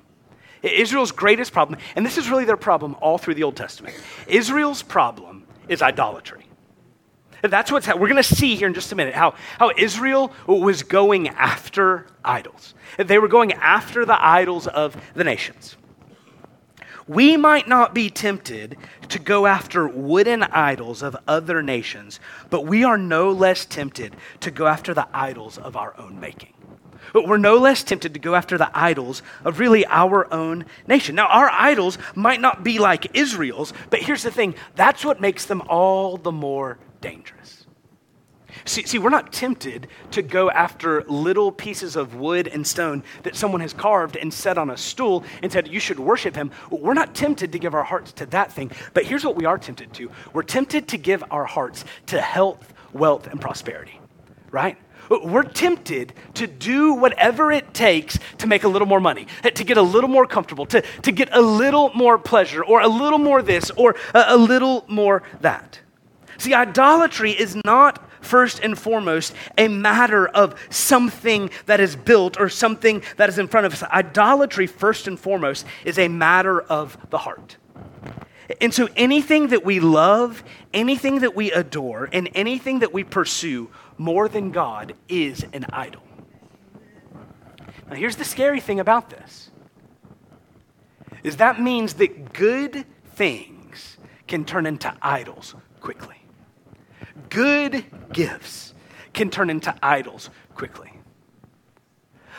Israel's 0.63 1.13
greatest 1.13 1.53
problem, 1.53 1.79
and 1.97 2.07
this 2.07 2.19
is 2.19 2.31
really 2.31 2.45
their 2.45 2.57
problem 2.57 2.97
all 3.01 3.19
through 3.19 3.35
the 3.35 3.43
Old 3.43 3.57
Testament. 3.57 3.97
Israel's 4.27 4.83
problem 4.83 5.47
is 5.69 5.83
idolatry. 5.83 6.47
That's 7.43 7.73
what's 7.73 7.89
we're 7.89 8.09
going 8.09 8.17
to 8.17 8.23
see 8.23 8.55
here 8.55 8.69
in 8.69 8.75
just 8.75 8.93
a 8.93 8.95
minute 8.95 9.15
how, 9.15 9.35
how 9.59 9.73
Israel 9.77 10.33
was 10.47 10.85
going 10.85 11.29
after 11.29 12.07
idols. 12.25 12.75
They 12.99 13.19
were 13.19 13.27
going 13.27 13.53
after 13.55 14.05
the 14.05 14.25
idols 14.25 14.69
of 14.69 14.97
the 15.15 15.25
nations. 15.25 15.77
We 17.09 17.37
might 17.37 17.69
not 17.69 17.95
be 17.95 18.11
tempted 18.11 18.77
to 19.09 19.19
go 19.19 19.47
after 19.47 19.89
wooden 19.89 20.43
idols 20.45 21.03
of 21.03 21.17
other 21.27 21.63
nations, 21.63 22.21
but 22.51 22.67
we 22.67 22.85
are 22.85 22.99
no 22.99 23.31
less 23.31 23.65
tempted 23.65 24.17
to 24.41 24.51
go 24.51 24.67
after 24.67 24.95
the 24.95 25.09
idols 25.13 25.59
of 25.59 25.77
our 25.77 25.99
own 25.99 26.21
making. 26.21 26.53
But 27.13 27.27
we're 27.27 27.37
no 27.37 27.57
less 27.57 27.83
tempted 27.83 28.15
to 28.15 28.21
go 28.21 28.35
after 28.35 28.57
the 28.57 28.71
idols 28.77 29.23
of 29.45 29.59
really 29.59 29.85
our 29.87 30.33
own 30.33 30.65
nation. 30.87 31.17
Now, 31.17 31.27
our 31.27 31.51
idols 31.51 31.99
might 32.15 32.41
not 32.41 32.63
be 32.63 32.79
like 32.79 33.17
Israel's, 33.17 33.73
but 33.91 34.01
here's 34.01 34.23
the 34.23 34.31
thing 34.31 34.55
that's 34.77 35.05
what 35.05 35.21
makes 35.21 35.45
them 35.47 35.63
all 35.69 36.17
the 36.17 36.33
more 36.33 36.79
dangerous. 37.01 37.62
See, 38.65 38.85
see, 38.85 38.99
we're 38.99 39.11
not 39.11 39.33
tempted 39.33 39.89
to 40.13 40.23
go 40.23 40.51
after 40.51 41.03
little 41.05 41.51
pieces 41.51 41.97
of 41.97 42.15
wood 42.15 42.49
and 42.49 42.67
stone 42.67 43.03
that 43.23 43.37
someone 43.37 43.61
has 43.61 43.73
carved 43.73 44.17
and 44.17 44.33
set 44.33 44.59
on 44.59 44.71
a 44.71 44.77
stool 44.77 45.25
and 45.43 45.51
said, 45.51 45.69
You 45.69 45.81
should 45.81 45.99
worship 45.99 46.35
him. 46.35 46.51
We're 46.71 46.95
not 46.95 47.15
tempted 47.15 47.53
to 47.53 47.59
give 47.59 47.75
our 47.75 47.83
hearts 47.83 48.13
to 48.15 48.27
that 48.27 48.53
thing. 48.53 48.71
But 48.95 49.05
here's 49.05 49.25
what 49.25 49.37
we 49.37 49.45
are 49.45 49.59
tempted 49.59 49.93
to 49.95 50.11
we're 50.33 50.43
tempted 50.43 50.89
to 50.89 50.97
give 50.99 51.25
our 51.31 51.45
hearts 51.45 51.85
to 52.07 52.21
health, 52.21 52.73
wealth, 52.93 53.27
and 53.27 53.41
prosperity, 53.41 53.99
right? 54.51 54.77
We're 55.09 55.43
tempted 55.43 56.15
to 56.35 56.47
do 56.47 56.95
whatever 56.95 57.53
it 57.53 57.75
takes 57.75 58.19
to 58.39 58.47
make 58.47 58.65
a 58.65 58.69
little 58.69 58.89
more 58.89 59.01
money, 59.01 59.27
to 59.43 59.65
get 59.65 59.77
a 59.77 59.83
little 59.83 60.09
more 60.09 60.27
comfortable, 60.27 60.65
to, 60.67 60.83
to 61.03 61.13
get 61.13 61.29
a 61.33 61.41
little 61.41 61.91
more 61.95 62.19
pleasure, 62.19 62.65
or 62.65 62.81
a 62.81 62.89
little 62.89 63.19
more 63.19 63.43
this, 63.43 63.71
or 63.73 63.97
a, 64.15 64.25
a 64.29 64.37
little 64.37 64.85
more 64.89 65.23
that. 65.41 65.81
See, 66.39 66.55
idolatry 66.55 67.33
is 67.33 67.57
not 67.65 68.09
first 68.23 68.61
and 68.61 68.79
foremost 68.79 69.35
a 69.59 69.69
matter 69.69 70.27
of 70.27 70.55
something 70.71 71.51
that 71.67 71.81
is 71.81 71.97
built 71.97 72.41
or 72.41 72.49
something 72.49 73.03
that 73.17 73.29
is 73.29 73.39
in 73.39 73.49
front 73.49 73.67
of 73.67 73.73
us. 73.73 73.83
Idolatry, 73.83 74.67
first 74.67 75.07
and 75.07 75.19
foremost, 75.19 75.67
is 75.85 75.99
a 75.99 76.09
matter 76.09 76.61
of 76.61 76.97
the 77.11 77.19
heart. 77.19 77.57
And 78.61 78.73
so 78.73 78.89
anything 78.97 79.49
that 79.49 79.65
we 79.65 79.81
love, 79.81 80.43
anything 80.75 81.21
that 81.21 81.35
we 81.35 81.53
adore, 81.53 82.09
and 82.13 82.29
anything 82.35 82.81
that 82.81 82.93
we 82.93 83.05
pursue 83.05 83.71
more 83.99 84.29
than 84.29 84.51
God 84.51 84.95
is 85.09 85.45
an 85.53 85.67
idol. 85.73 86.03
Now 87.89 87.97
here's 87.97 88.17
the 88.17 88.25
scary 88.25 88.61
thing 88.61 88.81
about 88.81 89.11
this. 89.11 89.51
Is 91.23 91.37
that 91.37 91.61
means 91.61 91.95
that 91.95 92.33
good 92.33 92.85
things 93.15 93.99
can 94.27 94.45
turn 94.45 94.67
into 94.67 94.93
idols 95.01 95.55
quickly. 95.81 96.22
Good 97.29 97.85
gifts 98.13 98.75
can 99.13 99.31
turn 99.31 99.51
into 99.51 99.75
idols 99.83 100.31
quickly. 100.55 100.93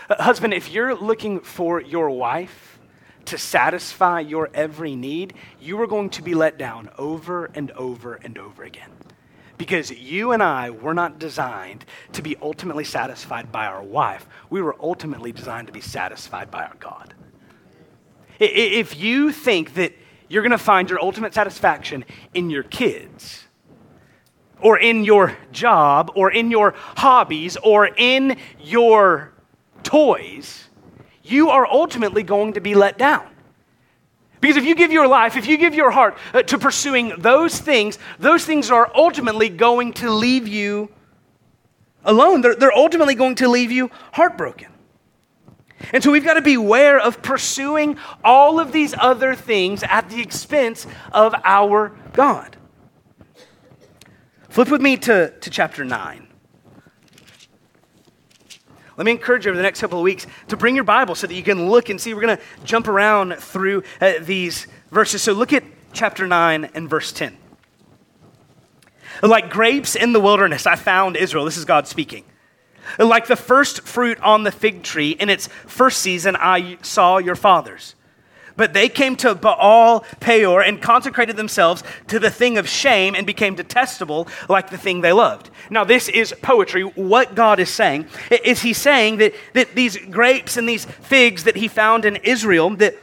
Uh, 0.09 0.21
husband, 0.21 0.53
if 0.53 0.71
you're 0.71 0.95
looking 0.95 1.39
for 1.39 1.81
your 1.81 2.09
wife 2.09 2.79
to 3.25 3.37
satisfy 3.37 4.19
your 4.19 4.49
every 4.53 4.95
need, 4.95 5.33
you 5.59 5.79
are 5.81 5.87
going 5.87 6.09
to 6.09 6.21
be 6.21 6.33
let 6.33 6.57
down 6.57 6.89
over 6.97 7.45
and 7.53 7.71
over 7.71 8.15
and 8.15 8.37
over 8.37 8.63
again. 8.63 8.91
Because 9.57 9.91
you 9.91 10.31
and 10.31 10.43
I 10.43 10.71
were 10.71 10.93
not 10.93 11.19
designed 11.19 11.85
to 12.13 12.21
be 12.21 12.35
ultimately 12.41 12.83
satisfied 12.83 13.51
by 13.51 13.65
our 13.65 13.83
wife. 13.83 14.27
We 14.49 14.61
were 14.61 14.75
ultimately 14.81 15.31
designed 15.31 15.67
to 15.67 15.73
be 15.73 15.79
satisfied 15.79 16.51
by 16.51 16.65
our 16.65 16.75
God. 16.79 17.13
If 18.39 18.97
you 18.97 19.31
think 19.31 19.75
that 19.75 19.93
you're 20.27 20.41
going 20.41 20.51
to 20.51 20.57
find 20.57 20.89
your 20.89 20.99
ultimate 20.99 21.33
satisfaction 21.33 22.03
in 22.33 22.49
your 22.49 22.63
kids, 22.63 23.42
or 24.63 24.79
in 24.79 25.03
your 25.03 25.37
job, 25.51 26.11
or 26.15 26.31
in 26.31 26.49
your 26.49 26.73
hobbies, 26.97 27.57
or 27.57 27.87
in 27.97 28.37
your 28.59 29.33
toys, 29.83 30.63
you 31.23 31.49
are 31.49 31.65
ultimately 31.65 32.23
going 32.23 32.53
to 32.53 32.61
be 32.61 32.73
let 32.73 32.97
down. 32.97 33.27
Because 34.41 34.57
if 34.57 34.65
you 34.65 34.75
give 34.75 34.91
your 34.91 35.07
life, 35.07 35.37
if 35.37 35.47
you 35.47 35.57
give 35.57 35.73
your 35.73 35.89
heart 35.89 36.17
uh, 36.33 36.41
to 36.43 36.57
pursuing 36.57 37.13
those 37.17 37.59
things, 37.59 37.97
those 38.19 38.43
things 38.43 38.69
are 38.71 38.91
ultimately 38.93 39.47
going 39.47 39.93
to 39.93 40.11
leave 40.11 40.47
you 40.47 40.89
alone, 42.03 42.41
they're, 42.41 42.55
they're 42.55 42.77
ultimately 42.77 43.15
going 43.15 43.35
to 43.35 43.47
leave 43.47 43.71
you 43.71 43.89
heartbroken. 44.11 44.67
And 45.93 46.03
so 46.03 46.11
we've 46.11 46.23
got 46.23 46.35
to 46.35 46.41
beware 46.41 46.99
of 46.99 47.21
pursuing 47.21 47.97
all 48.23 48.59
of 48.59 48.71
these 48.71 48.93
other 48.97 49.35
things 49.35 49.83
at 49.83 50.09
the 50.09 50.21
expense 50.21 50.87
of 51.11 51.33
our 51.43 51.95
God. 52.13 52.57
Flip 54.53 54.69
with 54.69 54.81
me 54.81 54.97
to, 54.97 55.31
to 55.31 55.49
chapter 55.49 55.83
9. 55.83 56.27
Let 58.97 59.03
me 59.03 59.09
encourage 59.09 59.45
you 59.45 59.49
over 59.49 59.57
the 59.57 59.63
next 59.63 59.81
couple 59.81 59.97
of 59.97 60.03
weeks 60.03 60.27
to 60.49 60.55
bring 60.55 60.75
your 60.75 60.83
Bible 60.83 61.15
so 61.15 61.25
that 61.25 61.33
you 61.33 61.41
can 61.41 61.71
look 61.71 61.89
and 61.89 61.99
see. 61.99 62.13
We're 62.13 62.21
going 62.21 62.37
to 62.37 62.43
jump 62.63 62.87
around 62.87 63.33
through 63.37 63.81
uh, 63.99 64.13
these 64.21 64.67
verses. 64.91 65.23
So 65.23 65.33
look 65.33 65.53
at 65.53 65.63
chapter 65.91 66.27
9 66.27 66.69
and 66.75 66.87
verse 66.87 67.11
10. 67.11 67.35
Like 69.23 69.49
grapes 69.49 69.95
in 69.95 70.13
the 70.13 70.19
wilderness, 70.19 70.67
I 70.67 70.75
found 70.75 71.17
Israel. 71.17 71.45
This 71.45 71.57
is 71.57 71.65
God 71.65 71.87
speaking. 71.87 72.23
Like 72.99 73.25
the 73.25 73.35
first 73.35 73.81
fruit 73.87 74.19
on 74.19 74.43
the 74.43 74.51
fig 74.51 74.83
tree 74.83 75.13
in 75.13 75.31
its 75.31 75.47
first 75.65 75.97
season, 75.97 76.35
I 76.39 76.77
saw 76.83 77.17
your 77.17 77.35
fathers. 77.35 77.95
But 78.55 78.73
they 78.73 78.89
came 78.89 79.15
to 79.17 79.35
Baal 79.35 80.05
Peor 80.19 80.61
and 80.61 80.81
consecrated 80.81 81.37
themselves 81.37 81.83
to 82.07 82.19
the 82.19 82.29
thing 82.29 82.57
of 82.57 82.67
shame 82.67 83.15
and 83.15 83.25
became 83.25 83.55
detestable 83.55 84.27
like 84.49 84.69
the 84.69 84.77
thing 84.77 85.01
they 85.01 85.13
loved. 85.13 85.49
Now, 85.69 85.83
this 85.83 86.09
is 86.09 86.33
poetry. 86.41 86.83
What 86.83 87.35
God 87.35 87.59
is 87.59 87.69
saying 87.69 88.07
is 88.43 88.61
He 88.61 88.73
saying 88.73 89.17
that, 89.17 89.33
that 89.53 89.75
these 89.75 89.97
grapes 89.97 90.57
and 90.57 90.67
these 90.67 90.85
figs 90.85 91.45
that 91.45 91.55
He 91.55 91.67
found 91.67 92.05
in 92.05 92.17
Israel, 92.17 92.69
that 92.77 92.95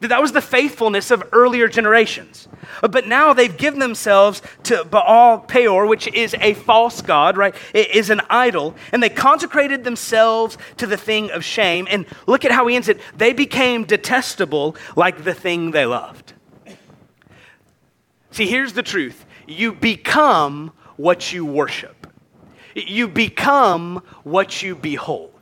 that 0.00 0.20
was 0.20 0.32
the 0.32 0.40
faithfulness 0.40 1.10
of 1.10 1.24
earlier 1.32 1.66
generations. 1.66 2.46
Uh, 2.82 2.88
but 2.88 3.06
now 3.06 3.32
they've 3.32 3.56
given 3.56 3.80
themselves 3.80 4.40
to 4.64 4.84
Baal 4.84 5.40
Peor, 5.40 5.86
which 5.86 6.06
is 6.08 6.36
a 6.40 6.54
false 6.54 7.02
god, 7.02 7.36
right? 7.36 7.54
It 7.74 7.90
is 7.90 8.10
an 8.10 8.20
idol. 8.30 8.76
And 8.92 9.02
they 9.02 9.08
consecrated 9.08 9.82
themselves 9.82 10.56
to 10.76 10.86
the 10.86 10.96
thing 10.96 11.30
of 11.30 11.44
shame. 11.44 11.88
And 11.90 12.06
look 12.26 12.44
at 12.44 12.52
how 12.52 12.66
he 12.68 12.76
ends 12.76 12.88
it. 12.88 13.00
They 13.16 13.32
became 13.32 13.84
detestable 13.84 14.76
like 14.94 15.24
the 15.24 15.34
thing 15.34 15.72
they 15.72 15.86
loved. 15.86 16.34
See, 18.30 18.46
here's 18.46 18.74
the 18.74 18.82
truth 18.82 19.24
you 19.48 19.72
become 19.72 20.72
what 20.96 21.32
you 21.32 21.44
worship, 21.44 22.06
you 22.74 23.08
become 23.08 24.02
what 24.22 24.62
you 24.62 24.76
behold. 24.76 25.37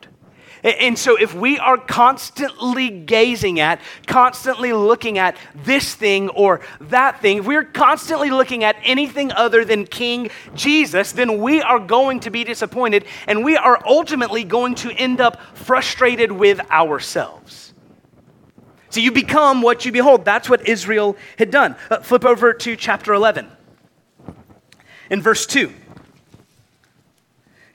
And 0.66 0.98
so, 0.98 1.16
if 1.16 1.33
we 1.33 1.61
are 1.61 1.79
constantly 1.79 2.90
gazing 2.90 3.61
at, 3.61 3.81
constantly 4.09 4.72
looking 4.72 5.16
at 5.16 5.37
this 5.55 5.94
thing 5.94 6.29
or 6.31 6.61
that 6.81 7.22
thing, 7.22 7.38
if 7.38 7.46
we're 7.46 7.62
constantly 7.62 8.31
looking 8.31 8.64
at 8.64 8.74
anything 8.83 9.31
other 9.31 9.64
than 9.64 9.87
King 9.87 10.29
Jesus, 10.57 11.12
then 11.12 11.40
we 11.40 11.62
are 11.62 11.79
going 11.79 12.18
to 12.20 12.31
be 12.31 12.42
disappointed 12.42 13.05
and 13.29 13.44
we 13.44 13.57
are 13.57 13.81
ultimately 13.87 14.42
going 14.42 14.74
to 14.76 14.90
end 14.90 15.20
up 15.20 15.40
frustrated 15.55 16.33
with 16.33 16.59
ourselves. 16.68 17.72
So, 18.90 18.98
you 18.98 19.12
become 19.12 19.62
what 19.62 19.85
you 19.85 19.92
behold. 19.92 20.24
That's 20.24 20.50
what 20.50 20.66
Israel 20.66 21.16
had 21.38 21.52
done. 21.52 21.76
Uh, 21.88 22.00
flip 22.00 22.24
over 22.24 22.52
to 22.52 22.74
chapter 22.74 23.14
11. 23.14 23.48
In 25.11 25.22
verse 25.22 25.46
2. 25.46 25.72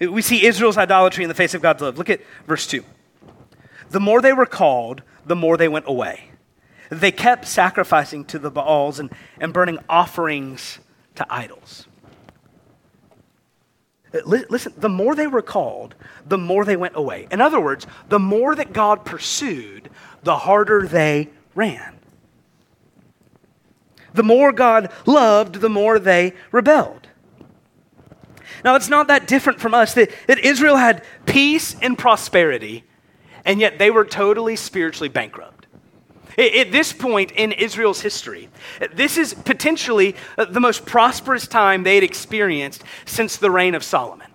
We 0.10 0.22
see 0.22 0.46
Israel's 0.46 0.78
idolatry 0.78 1.24
in 1.24 1.28
the 1.28 1.36
face 1.36 1.54
of 1.54 1.62
God's 1.62 1.82
love. 1.82 1.98
Look 1.98 2.10
at 2.10 2.22
verse 2.48 2.66
2. 2.66 2.84
The 3.92 4.00
more 4.00 4.22
they 4.22 4.34
were 4.34 4.46
called, 4.46 5.04
the 5.26 5.36
more 5.36 5.58
they 5.58 5.68
went 5.68 5.86
away. 5.88 6.32
They 6.90 7.12
kept 7.12 7.48
sacrificing 7.48 8.26
to 8.26 8.40
the 8.40 8.50
Baals 8.50 9.00
and, 9.00 9.12
and 9.40 9.54
burning 9.54 9.80
offerings 9.88 10.80
to 11.16 11.26
idols. 11.30 11.88
Uh, 14.14 14.20
listen, 14.26 14.74
the 14.76 14.90
more 14.90 15.16
they 15.16 15.28
were 15.28 15.42
called, 15.42 15.96
the 16.26 16.38
more 16.38 16.66
they 16.66 16.76
went 16.76 16.96
away. 16.96 17.28
In 17.32 17.40
other 17.40 17.62
words, 17.62 17.86
the 18.10 18.20
more 18.20 18.56
that 18.56 18.74
God 18.74 19.06
pursued, 19.06 19.90
the 20.24 20.38
harder 20.38 20.88
they 20.88 21.30
ran. 21.56 21.98
The 24.14 24.24
more 24.24 24.52
God 24.52 24.92
loved, 25.06 25.56
the 25.56 25.70
more 25.70 25.98
they 26.00 26.34
rebelled. 26.52 27.08
Now, 28.64 28.76
it's 28.76 28.90
not 28.90 29.08
that 29.08 29.28
different 29.28 29.60
from 29.60 29.74
us 29.74 29.94
that, 29.96 30.12
that 30.28 30.40
Israel 30.40 30.78
had 30.78 31.04
peace 31.26 31.76
and 31.82 31.98
prosperity, 31.98 32.84
and 33.46 33.60
yet 33.60 33.80
they 33.80 33.92
were 33.92 34.06
totally 34.06 34.56
spiritually 34.56 35.10
bankrupt. 35.10 35.68
At 36.38 36.72
this 36.72 36.94
point 36.94 37.32
in 37.32 37.52
Israel's 37.52 38.02
history, 38.02 38.50
this 38.94 39.18
is 39.18 39.34
potentially 39.34 40.16
uh, 40.38 40.46
the 40.46 40.62
most 40.62 40.86
prosperous 40.86 41.46
time 41.46 41.84
they 41.84 41.96
had 41.96 42.04
experienced 42.04 42.84
since 43.06 43.36
the 43.38 43.52
reign 43.52 43.76
of 43.76 43.84
Solomon. 43.84 44.28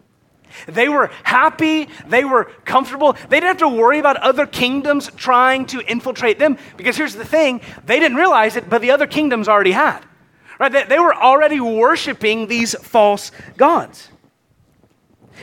They 0.66 0.88
were 0.88 1.10
happy, 1.22 1.88
they 2.06 2.24
were 2.24 2.44
comfortable. 2.64 3.12
They 3.12 3.40
didn't 3.40 3.48
have 3.48 3.56
to 3.58 3.68
worry 3.68 3.98
about 3.98 4.16
other 4.18 4.46
kingdoms 4.46 5.10
trying 5.16 5.66
to 5.66 5.80
infiltrate 5.80 6.38
them 6.38 6.58
because 6.76 6.96
here's 6.96 7.14
the 7.14 7.24
thing 7.24 7.60
they 7.84 8.00
didn't 8.00 8.16
realize 8.16 8.56
it, 8.56 8.68
but 8.68 8.80
the 8.80 8.90
other 8.90 9.06
kingdoms 9.06 9.48
already 9.48 9.72
had. 9.72 10.00
Right? 10.58 10.88
They 10.88 10.98
were 10.98 11.14
already 11.14 11.60
worshiping 11.60 12.46
these 12.46 12.74
false 12.74 13.30
gods. 13.56 14.08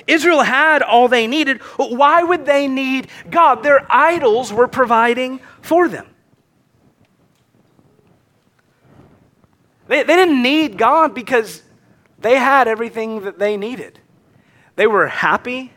Israel 0.08 0.42
had 0.42 0.82
all 0.82 1.08
they 1.08 1.28
needed. 1.28 1.62
Why 1.78 2.24
would 2.24 2.46
they 2.46 2.68
need 2.68 3.08
God? 3.30 3.64
Their 3.64 3.86
idols 3.90 4.52
were 4.52 4.68
providing 4.68 5.40
for 5.62 5.88
them. 5.88 6.08
They, 9.88 10.04
they 10.04 10.16
didn't 10.16 10.42
need 10.42 10.78
God 10.78 11.14
because 11.14 11.62
they 12.20 12.38
had 12.38 12.68
everything 12.68 13.22
that 13.24 13.38
they 13.38 13.58
needed. 13.58 14.00
They 14.76 14.88
were 14.88 15.08
happy, 15.08 15.74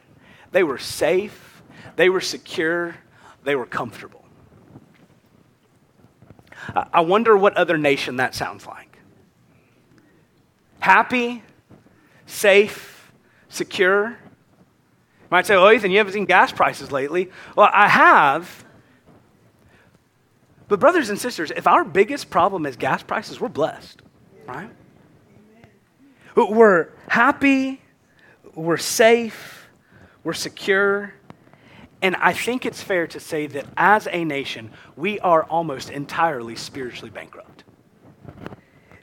they 0.53 0.63
were 0.63 0.79
safe, 0.79 1.63
they 1.97 2.09
were 2.09 2.21
secure, 2.21 2.97
they 3.45 3.57
were 3.57 3.67
comfortable. 3.67 4.25
I 6.93 7.01
wonder 7.01 7.37
what 7.37 7.57
other 7.57 7.77
nation 7.79 8.17
that 8.17 8.35
sounds 8.35 8.67
like. 8.67 8.99
Happy, 10.81 11.43
safe, 12.27 12.96
secure. 13.57 14.11
You 14.11 15.31
might 15.31 15.47
say, 15.47 15.55
oh, 15.57 15.71
Ethan, 15.71 15.91
you 15.91 15.99
haven't 15.99 16.13
seen 16.13 16.27
gas 16.27 16.53
prices 16.53 16.93
lately. 16.93 17.31
Well, 17.57 17.69
I 17.73 17.89
have. 17.89 18.65
But, 20.69 20.81
brothers 20.81 21.11
and 21.11 21.19
sisters, 21.19 21.51
if 21.55 21.67
our 21.67 21.85
biggest 21.85 22.31
problem 22.31 22.67
is 22.67 22.77
gas 22.77 23.03
prices, 23.03 23.41
we're 23.41 23.49
blessed, 23.49 24.03
right? 24.47 24.71
We're 26.37 26.89
happy, 27.09 27.81
we're 28.55 28.77
safe, 28.77 29.69
we're 30.23 30.35
secure. 30.35 31.15
And 32.03 32.15
I 32.17 32.33
think 32.35 32.67
it's 32.67 32.83
fair 32.83 33.07
to 33.09 33.21
say 33.21 33.47
that 33.47 33.67
as 33.77 34.07
a 34.11 34.25
nation, 34.25 34.71
we 34.97 35.19
are 35.21 35.45
almost 35.45 35.89
entirely 35.89 36.55
spiritually 36.57 37.11
bankrupt. 37.11 37.65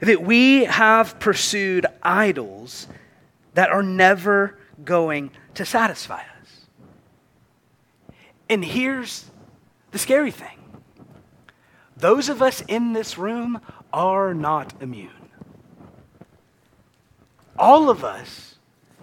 That 0.00 0.22
we 0.22 0.64
have 0.64 1.18
pursued 1.18 1.86
idols 2.02 2.88
that 3.54 3.70
are 3.70 3.82
never 3.82 4.58
going 4.84 5.30
to 5.54 5.64
satisfy 5.64 6.20
us. 6.20 6.66
And 8.48 8.64
here's 8.64 9.30
the 9.92 9.98
scary 9.98 10.30
thing 10.30 10.58
those 11.96 12.28
of 12.28 12.42
us 12.42 12.60
in 12.62 12.92
this 12.92 13.16
room 13.16 13.60
are 13.92 14.34
not 14.34 14.74
immune. 14.80 15.10
All 17.56 17.88
of 17.88 18.04
us, 18.04 18.56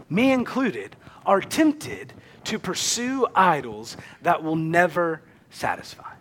me 0.10 0.32
included, 0.32 0.96
are 1.26 1.40
tempted 1.40 2.14
to 2.44 2.60
pursue 2.60 3.26
idols 3.34 3.96
that 4.22 4.44
will 4.44 4.58
never 4.58 5.22
satisfy. 5.50 6.12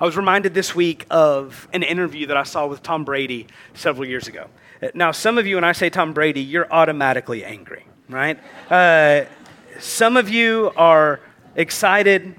I 0.00 0.04
was 0.04 0.16
reminded 0.16 0.54
this 0.54 0.74
week 0.74 1.06
of 1.10 1.68
an 1.72 1.82
interview 1.82 2.26
that 2.26 2.36
I 2.36 2.42
saw 2.42 2.66
with 2.66 2.82
Tom 2.82 3.04
Brady 3.04 3.46
several 3.74 4.08
years 4.08 4.26
ago. 4.26 4.48
Now, 4.92 5.12
some 5.12 5.38
of 5.38 5.46
you, 5.46 5.54
when 5.56 5.64
I 5.64 5.72
say 5.72 5.88
Tom 5.88 6.12
Brady, 6.12 6.40
you're 6.40 6.70
automatically 6.72 7.44
angry, 7.44 7.86
right? 8.08 8.38
Uh, 8.70 9.24
some 9.78 10.16
of 10.16 10.28
you 10.28 10.72
are 10.76 11.20
excited, 11.56 12.34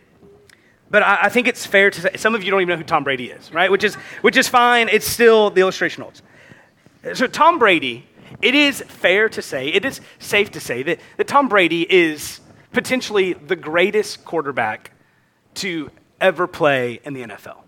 but 0.90 1.02
I, 1.02 1.20
I, 1.24 1.30
think 1.30 1.48
it's 1.48 1.66
fair 1.66 1.90
to 1.90 2.02
say 2.02 2.18
some 2.18 2.36
of 2.36 2.44
you 2.44 2.52
don't 2.52 2.62
even 2.62 2.74
know 2.74 2.78
who 2.78 2.84
Tom 2.84 3.04
Brady 3.04 3.32
is, 3.32 3.52
right? 3.54 3.72
Which 3.72 3.84
is, 3.84 3.96
which 4.22 4.38
is 4.38 4.48
fine. 4.48 4.90
It's 4.90 5.08
still 5.08 5.50
the 5.50 5.62
illustration 5.62 6.04
holds. 6.04 6.22
So, 7.14 7.28
Tom 7.28 7.60
Brady, 7.60 8.06
it 8.42 8.56
is 8.56 8.82
fair 8.82 9.30
to 9.30 9.42
say, 9.42 9.70
it 9.70 9.86
is 9.86 10.02
safe 10.20 10.52
to 10.52 10.60
say 10.60 10.84
that, 10.84 11.00
that 11.18 11.28
Tom 11.28 11.48
Brady 11.48 11.92
is 11.92 12.42
potentially 12.74 13.34
the 13.34 13.56
greatest 13.56 14.26
quarterback 14.26 14.92
to 15.56 15.90
ever 16.20 16.48
play 16.48 17.00
in 17.04 17.14
the 17.14 17.24
NFL. 17.24 17.62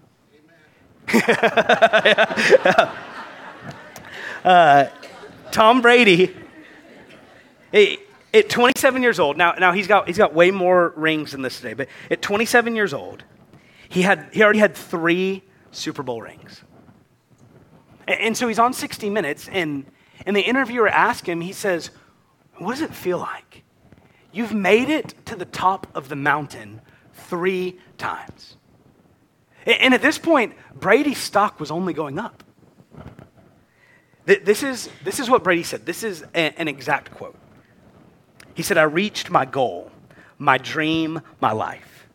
Uh, 4.48 4.90
Tom 5.52 5.82
Brady, 5.82 6.34
at 7.74 8.50
27 8.50 9.04
years 9.04 9.20
old, 9.20 9.36
now, 9.36 9.52
now 9.60 9.74
he's, 9.74 9.88
got, 9.88 10.08
he's 10.08 10.18
got 10.18 10.34
way 10.34 10.52
more 10.52 10.94
rings 10.96 11.34
than 11.34 11.42
this 11.42 11.58
today, 11.58 11.74
but 11.74 11.90
at 12.10 12.22
27 12.22 12.74
years 12.74 12.94
old, 12.94 13.26
he, 13.90 14.04
had, 14.04 14.30
he 14.32 14.42
already 14.42 14.60
had 14.60 14.74
three 14.74 15.44
Super 15.72 16.02
Bowl 16.02 16.22
rings. 16.22 16.64
And, 18.08 18.22
and 18.22 18.38
so 18.38 18.48
he's 18.48 18.58
on 18.58 18.72
60 18.72 19.10
Minutes, 19.10 19.50
and, 19.52 19.86
and 20.26 20.34
the 20.34 20.44
interviewer 20.44 20.88
asks 20.88 21.28
him, 21.28 21.42
he 21.42 21.52
says, 21.52 21.90
What 22.58 22.72
does 22.72 22.82
it 22.82 22.94
feel 22.94 23.18
like? 23.18 23.66
You've 24.32 24.54
made 24.54 24.88
it 24.88 25.14
to 25.26 25.36
the 25.36 25.44
top 25.44 25.88
of 25.94 26.08
the 26.08 26.16
mountain 26.16 26.80
three 27.14 27.80
times. 27.98 28.56
And 29.66 29.94
at 29.94 30.02
this 30.02 30.18
point, 30.18 30.54
Brady's 30.74 31.18
stock 31.18 31.60
was 31.60 31.70
only 31.70 31.92
going 31.92 32.18
up. 32.18 32.46
This 34.28 34.62
is, 34.62 34.90
this 35.06 35.22
is 35.22 35.30
what 35.30 35.42
Brady 35.42 35.64
said. 35.64 35.86
This 35.86 36.04
is 36.04 36.22
an 36.34 36.68
exact 36.68 37.12
quote. 37.12 37.38
He 38.56 38.62
said, 38.62 38.78
I 38.78 38.84
reached 38.84 39.30
my 39.30 39.46
goal, 39.46 39.90
my 40.38 40.58
dream, 40.58 41.22
my 41.40 41.54
life. 41.54 42.10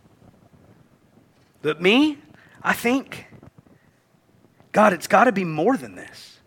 But 1.62 1.81
me, 1.81 2.18
I 2.62 2.75
think, 2.75 3.29
God, 4.72 4.92
it's 4.92 5.07
got 5.07 5.25
to 5.25 5.33
be 5.33 5.44
more 5.44 5.79
than 5.79 5.94
this. 5.94 6.38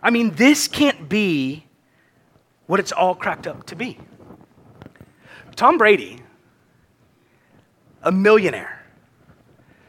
I 0.00 0.10
mean, 0.10 0.30
this 0.36 0.68
can't 0.68 1.08
be 1.08 1.66
what 2.66 2.78
it's 2.78 2.92
all 2.92 3.16
cracked 3.16 3.48
up 3.48 3.66
to 3.66 3.74
be. 3.74 3.98
Tom 5.56 5.78
Brady, 5.78 6.22
a 8.04 8.12
millionaire, 8.12 8.86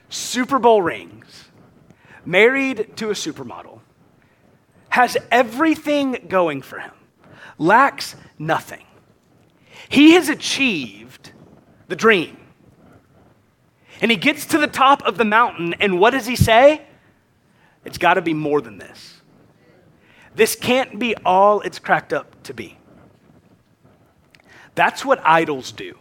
Super 0.10 0.58
Bowl 0.58 0.82
rings, 0.82 1.50
married 2.26 2.98
to 2.98 3.12
a 3.12 3.14
supermodel, 3.14 3.81
has 4.92 5.18
everything 5.32 6.26
going 6.28 6.62
for 6.62 6.80
him, 6.80 6.92
lacks 7.58 8.16
nothing. 8.38 8.84
He 9.90 10.12
has 10.12 10.30
achieved 10.30 11.32
the 11.88 11.96
dream. 11.96 12.38
And 14.02 14.10
he 14.10 14.18
gets 14.18 14.46
to 14.48 14.58
the 14.58 14.68
top 14.68 15.02
of 15.04 15.18
the 15.18 15.26
mountain, 15.26 15.76
and 15.80 16.00
what 16.00 16.12
does 16.12 16.26
he 16.26 16.36
say? 16.36 16.82
It's 17.86 17.98
got 17.98 18.16
to 18.16 18.22
be 18.22 18.34
more 18.34 18.62
than 18.62 18.78
this. 18.78 19.22
This 20.36 20.56
can't 20.56 21.00
be 21.00 21.16
all 21.26 21.62
it's 21.62 21.80
cracked 21.80 22.14
up 22.14 22.44
to 22.44 22.54
be. 22.54 22.78
That's 24.76 25.04
what 25.04 25.20
idols 25.26 25.72
do. 25.72 25.98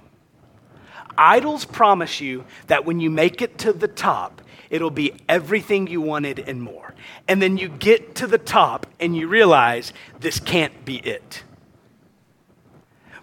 Idols 1.19 1.65
promise 1.65 2.21
you 2.21 2.45
that 2.69 2.85
when 2.85 3.01
you 3.01 3.11
make 3.11 3.43
it 3.43 3.59
to 3.59 3.73
the 3.73 3.89
top, 3.89 4.41
it'll 4.71 4.91
be 4.91 5.13
everything 5.29 5.89
you 5.89 6.01
wanted 6.01 6.39
and 6.39 6.63
more. 6.63 6.95
And 7.29 7.43
then 7.43 7.59
you 7.59 7.69
get 7.69 8.15
to 8.17 8.27
the 8.27 8.39
top 8.39 8.87
and 8.99 9.17
you 9.17 9.29
realize 9.29 9.93
this 10.21 10.41
can't 10.41 10.85
be 10.85 10.97
it. 10.99 11.43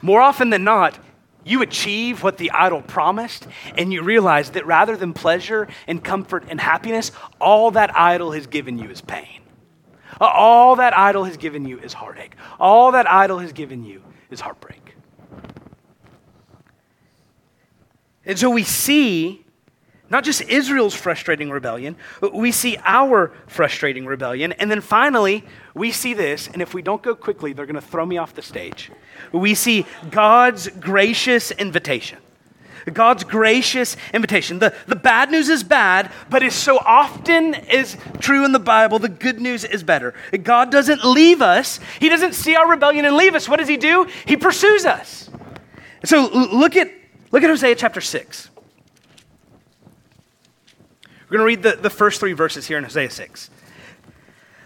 More 0.01 0.21
often 0.21 0.51
than 0.51 0.63
not, 0.63 0.99
you 1.43 1.61
achieve 1.61 2.23
what 2.23 2.37
the 2.37 2.51
idol 2.51 2.81
promised, 2.81 3.47
and 3.77 3.93
you 3.93 4.03
realize 4.03 4.51
that 4.51 4.65
rather 4.65 4.97
than 4.97 5.13
pleasure 5.13 5.69
and 5.87 6.03
comfort 6.03 6.43
and 6.49 6.59
happiness, 6.59 7.11
all 7.39 7.71
that 7.71 7.97
idol 7.97 8.33
has 8.33 8.47
given 8.47 8.77
you 8.77 8.89
is 8.89 8.99
pain. 8.99 9.41
All 10.19 10.75
that 10.75 10.97
idol 10.97 11.23
has 11.23 11.37
given 11.37 11.65
you 11.65 11.79
is 11.79 11.93
heartache. 11.93 12.35
All 12.59 12.91
that 12.91 13.09
idol 13.09 13.39
has 13.39 13.53
given 13.53 13.85
you 13.85 14.03
is 14.29 14.41
heartbreak. 14.41 14.95
And 18.25 18.37
so 18.37 18.49
we 18.49 18.63
see 18.63 19.45
not 20.09 20.23
just 20.23 20.41
Israel's 20.41 20.93
frustrating 20.93 21.49
rebellion, 21.49 21.95
we 22.33 22.51
see 22.51 22.77
our 22.83 23.31
frustrating 23.47 24.05
rebellion. 24.05 24.53
And 24.53 24.71
then 24.71 24.81
finally, 24.81 25.43
we 25.73 25.91
see 25.91 26.13
this, 26.13 26.47
and 26.47 26.61
if 26.61 26.73
we 26.73 26.81
don't 26.81 27.01
go 27.01 27.15
quickly, 27.15 27.53
they're 27.53 27.65
going 27.65 27.75
to 27.75 27.81
throw 27.81 28.05
me 28.05 28.17
off 28.17 28.33
the 28.33 28.41
stage. 28.41 28.91
We 29.31 29.55
see 29.55 29.85
God's 30.09 30.67
gracious 30.67 31.51
invitation. 31.51 32.19
God's 32.93 33.25
gracious 33.25 33.97
invitation. 34.13 34.59
The, 34.59 34.73
the 34.87 34.95
bad 34.95 35.29
news 35.29 35.49
is 35.49 35.61
bad, 35.61 36.09
but 36.29 36.41
as 36.41 36.55
so 36.55 36.77
often 36.77 37.53
is 37.53 37.97
true 38.19 38.45
in 38.45 38.53
the 38.53 38.59
Bible, 38.59 38.97
the 38.97 39.09
good 39.09 39.41
news 39.41 39.65
is 39.65 39.83
better. 39.83 40.13
God 40.43 40.71
doesn't 40.71 41.03
leave 41.03 41.41
us, 41.41 41.81
He 41.99 42.07
doesn't 42.07 42.33
see 42.33 42.55
our 42.55 42.69
rebellion 42.69 43.03
and 43.03 43.17
leave 43.17 43.35
us. 43.35 43.49
What 43.49 43.59
does 43.59 43.67
He 43.67 43.75
do? 43.75 44.07
He 44.25 44.37
pursues 44.37 44.85
us. 44.85 45.29
So 46.05 46.29
look 46.29 46.77
at 46.77 46.91
Look 47.31 47.43
at 47.43 47.49
Hosea 47.49 47.75
chapter 47.75 48.01
6. 48.01 48.49
We're 51.29 51.37
going 51.37 51.55
to 51.55 51.61
read 51.61 51.63
the, 51.63 51.81
the 51.81 51.89
first 51.89 52.19
three 52.19 52.33
verses 52.33 52.67
here 52.67 52.77
in 52.77 52.85
Hosea 52.85 53.09
6. 53.09 53.49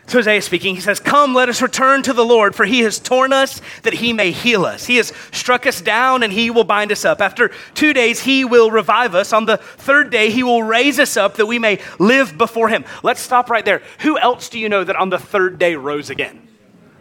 So 0.07 0.17
Hosea 0.17 0.41
speaking, 0.41 0.75
he 0.75 0.81
says, 0.81 0.99
Come, 0.99 1.33
let 1.33 1.47
us 1.47 1.61
return 1.61 2.03
to 2.03 2.13
the 2.13 2.25
Lord, 2.25 2.53
for 2.53 2.65
he 2.65 2.81
has 2.81 2.99
torn 2.99 3.33
us 3.33 3.61
that 3.83 3.93
he 3.93 4.13
may 4.13 4.31
heal 4.31 4.65
us. 4.65 4.85
He 4.85 4.97
has 4.97 5.13
struck 5.31 5.65
us 5.65 5.81
down 5.81 6.21
and 6.21 6.33
he 6.33 6.51
will 6.51 6.65
bind 6.65 6.91
us 6.91 7.05
up. 7.05 7.21
After 7.21 7.49
two 7.73 7.93
days, 7.93 8.21
he 8.21 8.43
will 8.43 8.69
revive 8.69 9.15
us. 9.15 9.31
On 9.31 9.45
the 9.45 9.57
third 9.57 10.09
day, 10.09 10.29
he 10.29 10.43
will 10.43 10.63
raise 10.63 10.99
us 10.99 11.17
up 11.17 11.35
that 11.37 11.45
we 11.45 11.59
may 11.59 11.79
live 11.97 12.37
before 12.37 12.67
him. 12.67 12.83
Let's 13.03 13.21
stop 13.21 13.49
right 13.49 13.63
there. 13.63 13.81
Who 14.01 14.19
else 14.19 14.49
do 14.49 14.59
you 14.59 14.69
know 14.69 14.83
that 14.83 14.95
on 14.95 15.09
the 15.09 15.19
third 15.19 15.57
day 15.57 15.75
rose 15.75 16.09
again? 16.09 16.47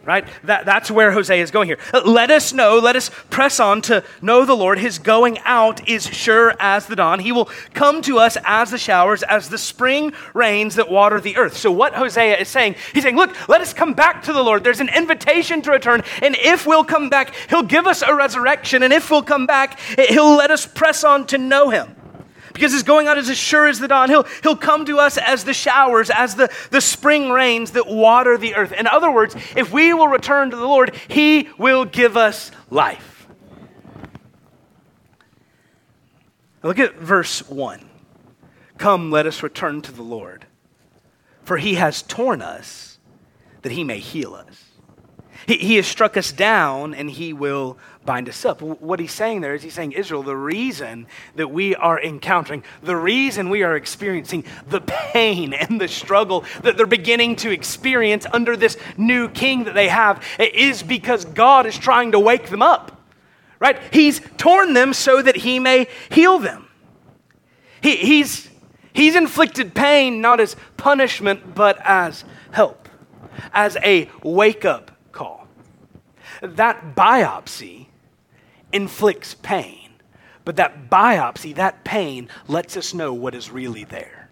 Right? 0.05 0.27
That, 0.45 0.65
that's 0.65 0.91
where 0.91 1.13
Hosea 1.13 1.43
is 1.43 1.51
going 1.51 1.69
here. 1.69 1.79
Uh, 1.93 2.03
let 2.05 2.31
us 2.31 2.53
know, 2.53 2.79
let 2.79 2.97
us 2.97 3.11
press 3.29 3.61
on 3.61 3.83
to 3.83 4.03
know 4.23 4.45
the 4.45 4.57
Lord. 4.57 4.79
His 4.79 4.99
going 4.99 5.39
out 5.45 5.87
is 5.89 6.07
sure 6.07 6.55
as 6.59 6.87
the 6.87 6.97
dawn. 6.97 7.21
He 7.21 7.33
will 7.33 7.51
come 7.75 8.03
to 8.03 8.19
us 8.19 8.37
as 8.45 8.71
the 8.71 8.79
showers, 8.79 9.23
as 9.23 9.49
the 9.49 9.59
spring 9.59 10.13
rains 10.35 10.77
that 10.77 10.91
water 10.91 11.21
the 11.21 11.37
earth. 11.37 11.57
So, 11.57 11.71
what 11.71 11.95
Hosea 11.95 12.39
is 12.39 12.49
saying, 12.49 12.77
he's 12.93 13.03
saying, 13.03 13.17
look, 13.17 13.49
let 13.49 13.61
us 13.61 13.73
come 13.73 13.95
back 13.95 14.23
to 14.25 14.33
the 14.33 14.43
Lord. 14.43 14.65
There's 14.65 14.81
an 14.81 14.91
invitation 14.95 15.63
to 15.63 15.71
return. 15.71 16.03
And 16.23 16.37
if 16.41 16.67
we'll 16.67 16.85
come 16.85 17.11
back, 17.11 17.35
he'll 17.49 17.63
give 17.63 17.87
us 17.87 18.03
a 18.03 18.15
resurrection. 18.15 18.83
And 18.83 18.93
if 18.93 19.11
we'll 19.11 19.23
come 19.23 19.47
back, 19.47 19.79
he'll 20.09 20.37
let 20.37 20.51
us 20.51 20.67
press 20.67 21.05
on 21.05 21.27
to 21.29 21.39
know 21.39 21.71
him 21.71 21.97
because 22.53 22.73
his 22.73 22.83
going 22.83 23.07
out 23.07 23.19
is 23.19 23.31
as 23.31 23.39
sure 23.39 23.69
as 23.69 23.79
the 23.79 23.89
dawn. 23.89 24.09
He'll, 24.09 24.25
he'll 24.43 24.57
come 24.57 24.85
to 24.87 24.99
us 24.99 25.19
as 25.19 25.45
the 25.45 25.55
showers, 25.55 26.11
as 26.11 26.35
the, 26.35 26.51
the 26.71 26.81
spring 26.81 27.31
rains 27.31 27.73
that 27.73 27.87
water 27.87 28.37
the 28.37 28.55
earth. 28.55 28.73
In 28.73 28.87
other 28.87 29.11
words, 29.11 29.35
if 29.57 29.73
we 29.73 29.93
will 29.95 30.09
return 30.09 30.51
to 30.51 30.57
the 30.57 30.67
Lord, 30.67 30.95
he 31.09 31.49
will 31.59 31.85
give 31.85 32.17
us 32.17 32.51
life. 32.71 33.29
Look 36.63 36.79
at 36.79 36.97
verse 36.97 37.49
1. 37.49 37.89
Come, 38.79 39.11
let 39.11 39.27
us 39.27 39.43
return 39.43 39.83
to 39.83 39.93
the 39.93 40.03
Lord, 40.03 40.47
for 41.43 41.57
he 41.57 41.75
has 41.75 42.03
torn 42.03 42.43
us 42.43 42.99
that 43.63 43.73
he 43.73 43.85
may 43.85 43.99
heal 43.99 44.35
us. 44.35 44.65
He, 45.47 45.57
he 45.57 45.77
has 45.77 45.87
struck 45.87 46.17
us 46.17 46.33
down 46.33 46.95
and 46.95 47.11
he 47.11 47.33
will 47.33 47.79
bind 48.05 48.29
us 48.29 48.45
up. 48.45 48.63
What 48.63 48.99
he's 48.99 49.13
saying 49.13 49.43
there 49.43 49.55
is 49.55 49.63
he's 49.63 49.75
saying, 49.75 49.93
Israel, 49.93 50.23
the 50.23 50.37
reason 50.37 51.07
that 51.37 51.49
we 51.49 51.75
are 51.75 52.01
encountering, 52.01 52.65
the 52.83 52.97
reason 52.97 53.51
we 53.51 53.63
are 53.63 53.77
experiencing 53.77 54.45
the 54.69 54.81
pain 54.81 55.53
and 55.61 55.81
the 55.81 55.89
struggle 55.89 56.45
that 56.63 56.77
they're 56.77 56.87
beginning 56.87 57.37
to 57.37 57.51
experience 57.51 58.27
under 58.33 58.57
this 58.57 58.77
new 58.97 59.29
king 59.29 59.65
that 59.65 59.75
they 59.75 59.89
have 59.89 60.25
is 60.39 60.83
because 60.83 61.25
God 61.25 61.67
is 61.67 61.79
trying 61.79 62.13
to 62.13 62.19
wake 62.19 62.49
them 62.49 62.63
up. 62.63 62.97
Right? 63.59 63.79
He's 63.93 64.23
torn 64.39 64.73
them 64.73 64.95
so 64.95 65.21
that 65.21 65.37
he 65.37 65.59
may 65.59 65.87
heal 66.11 66.39
them. 66.39 66.67
He, 67.83 67.97
he's, 67.97 68.49
he's 68.95 69.15
inflicted 69.15 69.75
pain 69.75 70.23
not 70.23 70.41
as 70.41 70.57
punishment, 70.79 71.55
but 71.55 71.79
as 71.85 72.25
help, 72.53 72.89
as 73.53 73.77
a 73.85 74.09
wake 74.23 74.65
up 74.65 74.91
call. 75.13 75.47
That 76.41 76.95
biopsy 76.95 77.89
inflicts 78.73 79.35
pain, 79.35 79.91
but 80.45 80.57
that 80.57 80.91
biopsy, 80.91 81.55
that 81.55 81.85
pain, 81.85 82.29
lets 82.49 82.77
us 82.77 82.95
know 82.95 83.13
what 83.13 83.35
is 83.35 83.51
really 83.51 83.85
there. 83.85 84.29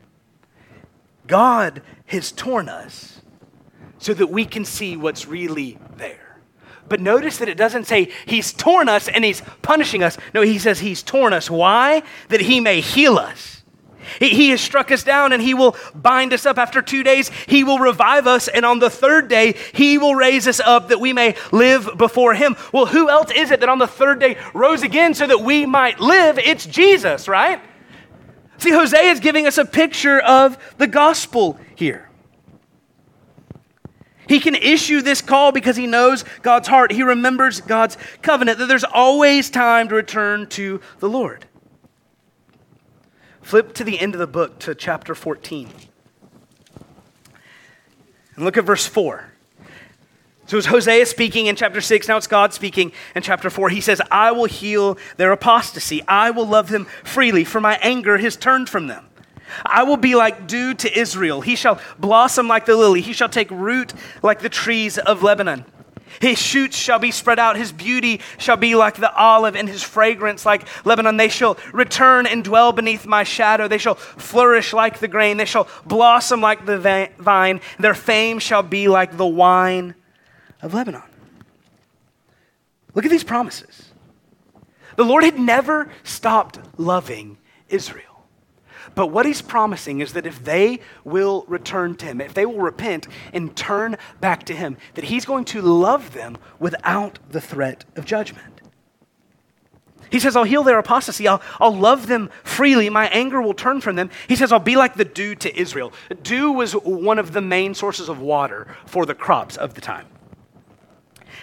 God 1.27 1.83
has 2.07 2.33
torn 2.33 2.68
us 2.68 3.20
so 3.98 4.14
that 4.14 4.29
we 4.29 4.44
can 4.44 4.64
see 4.64 4.96
what's 4.96 5.27
really 5.27 5.79
there. 5.96 6.40
But 6.88 7.01
notice 7.01 7.38
that 7.38 7.48
it 7.48 7.59
doesn't 7.59 7.87
say 7.87 8.11
he's 8.24 8.53
torn 8.53 8.88
us 8.88 9.09
and 9.09 9.24
he's 9.24 9.42
punishing 9.61 10.03
us. 10.03 10.16
No, 10.33 10.40
he 10.40 10.59
says 10.59 10.81
he's 10.81 11.03
torn 11.03 11.33
us. 11.33 11.51
Why? 11.51 12.03
That 12.29 12.40
he 12.40 12.61
may 12.61 12.81
heal 12.81 13.18
us. 13.18 13.58
He, 14.19 14.51
has 14.51 14.61
struck 14.61 14.91
us 14.91 15.03
down 15.03 15.33
and 15.33 15.43
he 15.43 15.55
will 15.55 15.77
bind 15.95 16.33
us 16.33 16.47
up. 16.47 16.59
After 16.59 16.83
two 16.83 17.03
days, 17.03 17.31
he 17.47 17.65
will 17.65 17.79
revive 17.79 18.27
us. 18.27 18.49
And 18.49 18.65
on 18.65 18.79
the 18.79 18.91
third 18.91 19.29
day, 19.29 19.55
he 19.73 19.99
will 19.99 20.15
raise 20.15 20.47
us 20.47 20.61
up 20.61 20.89
that 20.89 21.01
we 21.01 21.13
may 21.13 21.35
live 21.53 21.91
before 21.97 22.35
him. 22.35 22.57
Well, 22.73 22.87
who 22.87 23.09
else 23.09 23.31
is 23.31 23.51
it 23.51 23.61
that 23.61 23.69
on 23.69 23.79
the 23.79 23.87
third 23.87 24.21
day 24.21 24.39
rose 24.55 24.83
again 24.83 25.15
so 25.15 25.27
that 25.27 25.41
we 25.41 25.67
might 25.67 26.01
live? 26.01 26.39
It's 26.39 26.67
Jesus, 26.67 27.29
right? 27.29 27.61
See, 28.59 28.71
Hosea 28.71 29.03
is 29.03 29.21
giving 29.21 29.47
us 29.47 29.59
a 29.59 29.65
picture 29.65 30.19
of 30.19 30.59
the 30.79 30.87
gospel 30.87 31.59
here. 31.77 32.09
He 34.29 34.41
can 34.41 34.55
issue 34.55 35.01
this 35.01 35.23
call 35.23 35.53
because 35.53 35.77
he 35.77 35.87
knows 35.87 36.25
God's 36.43 36.69
heart. 36.69 36.93
He 36.93 37.03
remembers 37.03 37.63
God's 37.63 37.97
covenant, 38.21 38.59
that 38.59 38.67
there's 38.67 38.85
always 38.85 39.49
time 39.49 39.89
to 39.89 39.95
return 39.95 40.49
to 40.49 40.81
the 40.99 41.09
Lord. 41.09 41.47
Flip 43.49 43.73
to 43.73 43.83
the 43.83 43.99
end 43.99 44.15
of 44.15 44.19
the 44.19 44.27
book 44.27 44.59
to 44.59 44.75
chapter 44.75 45.15
14. 45.15 45.71
And 48.37 48.45
look 48.45 48.59
at 48.59 48.65
verse 48.65 48.87
4. 48.87 49.33
So 50.45 50.59
it's 50.59 50.67
Hosea 50.67 51.07
speaking 51.07 51.47
in 51.47 51.57
chapter 51.57 51.81
6. 51.81 52.09
Now 52.09 52.19
it's 52.19 52.27
God 52.27 52.53
speaking 52.53 52.93
in 53.15 53.23
chapter 53.23 53.49
4. 53.49 53.71
He 53.71 53.81
says, 53.81 54.03
I 54.11 54.33
will 54.33 54.45
heal 54.45 54.99
their 55.17 55.33
apostasy. 55.33 56.03
I 56.07 56.31
will 56.31 56.47
love 56.47 56.69
them 56.69 56.85
freely, 57.05 57.43
for 57.43 57.59
my 57.59 57.79
anger 57.81 58.19
has 58.19 58.37
turned 58.37 58.69
from 58.69 58.87
them. 58.87 59.07
I 59.65 59.83
will 59.85 59.97
be 59.97 60.14
like 60.14 60.47
dew 60.47 60.75
to 60.75 60.99
Israel. 60.99 61.41
He 61.41 61.57
shall 61.57 61.81
blossom 61.99 62.49
like 62.49 62.66
the 62.66 62.77
lily. 62.77 63.01
He 63.01 63.14
shall 63.14 63.31
take 63.31 63.51
root 63.51 63.95
like 64.22 64.41
the 64.41 64.51
trees 64.51 64.99
of 64.99 65.22
Lebanon. 65.22 65.64
His 66.21 66.39
shoots 66.39 66.77
shall 66.77 66.99
be 66.99 67.11
spread 67.11 67.39
out, 67.39 67.57
his 67.57 67.73
beauty 67.73 68.21
shall 68.39 68.57
be 68.57 68.75
like 68.75 68.97
the 68.97 69.15
olive, 69.15 69.57
and 69.57 69.69
his 69.69 69.83
fragrance 69.83 70.45
like 70.47 70.67
Lebanon. 70.85 71.17
They 71.17 71.29
shall 71.29 71.57
return 71.73 72.27
and 72.27 72.45
dwell 72.45 72.73
beneath 72.73 73.07
my 73.07 73.25
shadow. 73.25 73.69
They 73.69 73.79
shall 73.79 73.95
flourish 73.95 74.73
like 74.73 74.99
the 74.99 75.09
grain, 75.09 75.37
they 75.37 75.45
shall 75.45 75.69
blossom 75.87 76.41
like 76.41 76.67
the 76.67 77.11
vine. 77.19 77.61
Their 77.79 77.95
fame 77.95 78.39
shall 78.39 78.63
be 78.63 78.89
like 78.89 79.17
the 79.17 79.27
wine 79.27 79.95
of 80.63 80.75
Lebanon. 80.75 81.03
Look 82.95 83.05
at 83.05 83.11
these 83.11 83.25
promises. 83.25 83.93
The 84.97 85.05
Lord 85.05 85.23
had 85.23 85.39
never 85.39 85.91
stopped 86.03 86.59
loving 86.77 87.39
Israel. 87.69 88.08
But 88.99 89.12
what 89.12 89.26
he's 89.26 89.42
promising 89.42 90.01
is 90.01 90.14
that 90.14 90.26
if 90.26 90.42
they 90.42 90.80
will 91.05 91.44
return 91.46 91.94
to 91.99 92.07
him, 92.07 92.20
if 92.20 92.34
they 92.34 92.44
will 92.44 92.59
repent 92.59 93.07
and 93.32 93.55
turn 93.55 93.96
back 94.20 94.42
to 94.46 94.57
him, 94.57 94.76
that 94.94 95.05
he's 95.05 95.24
going 95.24 95.44
to 95.44 95.62
love 95.62 96.14
them 96.14 96.36
without 96.59 97.20
the 97.30 97.40
threat 97.40 97.84
of 97.94 98.05
judgment. 98.05 98.61
He 100.11 100.18
says, 100.18 100.34
I'll 100.34 100.42
heal 100.42 100.64
their 100.64 100.80
apostasy. 100.80 101.28
I'll, 101.28 101.40
I'll 101.61 101.76
love 101.76 102.09
them 102.09 102.28
freely. 102.42 102.90
My 102.90 103.07
anger 103.11 103.40
will 103.40 103.55
turn 103.55 103.80
from 103.80 103.94
them. 103.94 104.11
He 104.26 104.34
says, 104.34 104.51
I'll 104.51 104.59
be 104.59 104.74
like 104.74 104.94
the 104.94 105.05
dew 105.05 105.36
to 105.36 105.57
Israel. 105.57 105.92
Dew 106.24 106.51
was 106.51 106.72
one 106.72 107.20
of 107.20 107.32
the 107.32 107.40
main 107.40 107.74
sources 107.74 108.09
of 108.09 108.18
water 108.18 108.66
for 108.84 109.07
the 109.07 109.14
crops 109.14 109.57
of 109.57 109.74
the 109.74 109.80
time. 109.80 110.09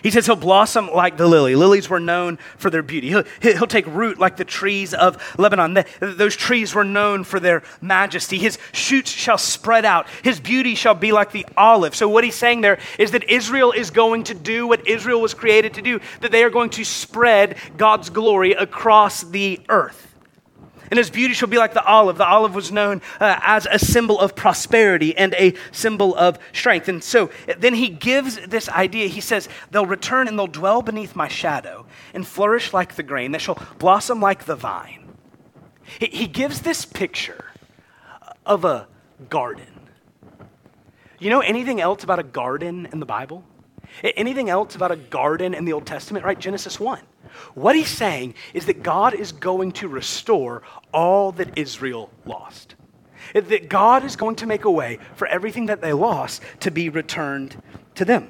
He 0.05 0.11
says 0.11 0.27
he'll 0.27 0.35
blossom 0.35 0.91
like 0.93 1.17
the 1.17 1.25
lily. 1.25 1.55
Lilies 1.55 1.89
were 1.89 1.99
known 1.99 2.37
for 2.57 2.69
their 2.69 2.83
beauty. 2.83 3.07
He'll, 3.09 3.23
he'll 3.41 3.65
take 3.65 3.87
root 3.87 4.19
like 4.19 4.37
the 4.37 4.45
trees 4.45 4.93
of 4.93 5.17
Lebanon. 5.39 5.73
The, 5.73 5.85
those 5.99 6.35
trees 6.35 6.75
were 6.75 6.83
known 6.83 7.23
for 7.23 7.39
their 7.39 7.63
majesty. 7.81 8.37
His 8.37 8.59
shoots 8.71 9.09
shall 9.09 9.39
spread 9.39 9.83
out. 9.83 10.07
His 10.21 10.39
beauty 10.39 10.75
shall 10.75 10.93
be 10.93 11.11
like 11.11 11.31
the 11.31 11.43
olive. 11.57 11.95
So, 11.95 12.07
what 12.07 12.23
he's 12.23 12.35
saying 12.35 12.61
there 12.61 12.77
is 12.99 13.09
that 13.13 13.27
Israel 13.31 13.71
is 13.71 13.89
going 13.89 14.25
to 14.25 14.35
do 14.35 14.67
what 14.67 14.87
Israel 14.87 15.21
was 15.21 15.33
created 15.33 15.73
to 15.73 15.81
do, 15.81 15.99
that 16.21 16.31
they 16.31 16.43
are 16.43 16.51
going 16.51 16.69
to 16.69 16.85
spread 16.85 17.57
God's 17.75 18.11
glory 18.11 18.51
across 18.51 19.23
the 19.23 19.59
earth 19.69 20.14
and 20.91 20.97
his 20.97 21.09
beauty 21.09 21.33
shall 21.33 21.47
be 21.47 21.57
like 21.57 21.73
the 21.73 21.83
olive. 21.83 22.17
The 22.17 22.27
olive 22.27 22.55
was 22.55 22.71
known 22.71 23.01
uh, 23.19 23.39
as 23.41 23.67
a 23.69 23.79
symbol 23.79 24.19
of 24.19 24.35
prosperity 24.35 25.15
and 25.17 25.33
a 25.35 25.55
symbol 25.71 26.15
of 26.15 26.39
strength. 26.53 26.87
And 26.87 27.03
so 27.03 27.29
then 27.57 27.73
he 27.73 27.89
gives 27.89 28.35
this 28.47 28.69
idea. 28.69 29.07
He 29.07 29.21
says, 29.21 29.49
They'll 29.71 29.85
return 29.85 30.27
and 30.27 30.37
they'll 30.37 30.47
dwell 30.47 30.81
beneath 30.81 31.15
my 31.15 31.27
shadow 31.27 31.85
and 32.13 32.25
flourish 32.25 32.73
like 32.73 32.95
the 32.95 33.03
grain. 33.03 33.31
They 33.31 33.39
shall 33.39 33.57
blossom 33.79 34.19
like 34.19 34.45
the 34.45 34.55
vine. 34.55 35.15
He, 35.99 36.07
he 36.07 36.27
gives 36.27 36.61
this 36.61 36.85
picture 36.85 37.45
of 38.45 38.65
a 38.65 38.87
garden. 39.29 39.67
You 41.19 41.29
know 41.29 41.39
anything 41.39 41.81
else 41.81 42.03
about 42.03 42.19
a 42.19 42.23
garden 42.23 42.87
in 42.91 42.99
the 42.99 43.05
Bible? 43.05 43.43
Anything 44.03 44.49
else 44.49 44.75
about 44.75 44.91
a 44.91 44.95
garden 44.97 45.53
in 45.53 45.65
the 45.65 45.73
Old 45.73 45.85
Testament, 45.85 46.25
right? 46.25 46.37
Genesis 46.37 46.79
1. 46.79 46.99
What 47.53 47.75
he's 47.75 47.89
saying 47.89 48.35
is 48.53 48.65
that 48.65 48.83
God 48.83 49.13
is 49.13 49.31
going 49.31 49.71
to 49.73 49.87
restore 49.87 50.63
all 50.93 51.31
that 51.33 51.57
Israel 51.57 52.09
lost. 52.25 52.75
That 53.33 53.69
God 53.69 54.03
is 54.03 54.15
going 54.15 54.35
to 54.37 54.45
make 54.45 54.65
a 54.65 54.71
way 54.71 54.99
for 55.15 55.27
everything 55.27 55.65
that 55.67 55.81
they 55.81 55.93
lost 55.93 56.41
to 56.61 56.71
be 56.71 56.89
returned 56.89 57.61
to 57.95 58.05
them. 58.05 58.29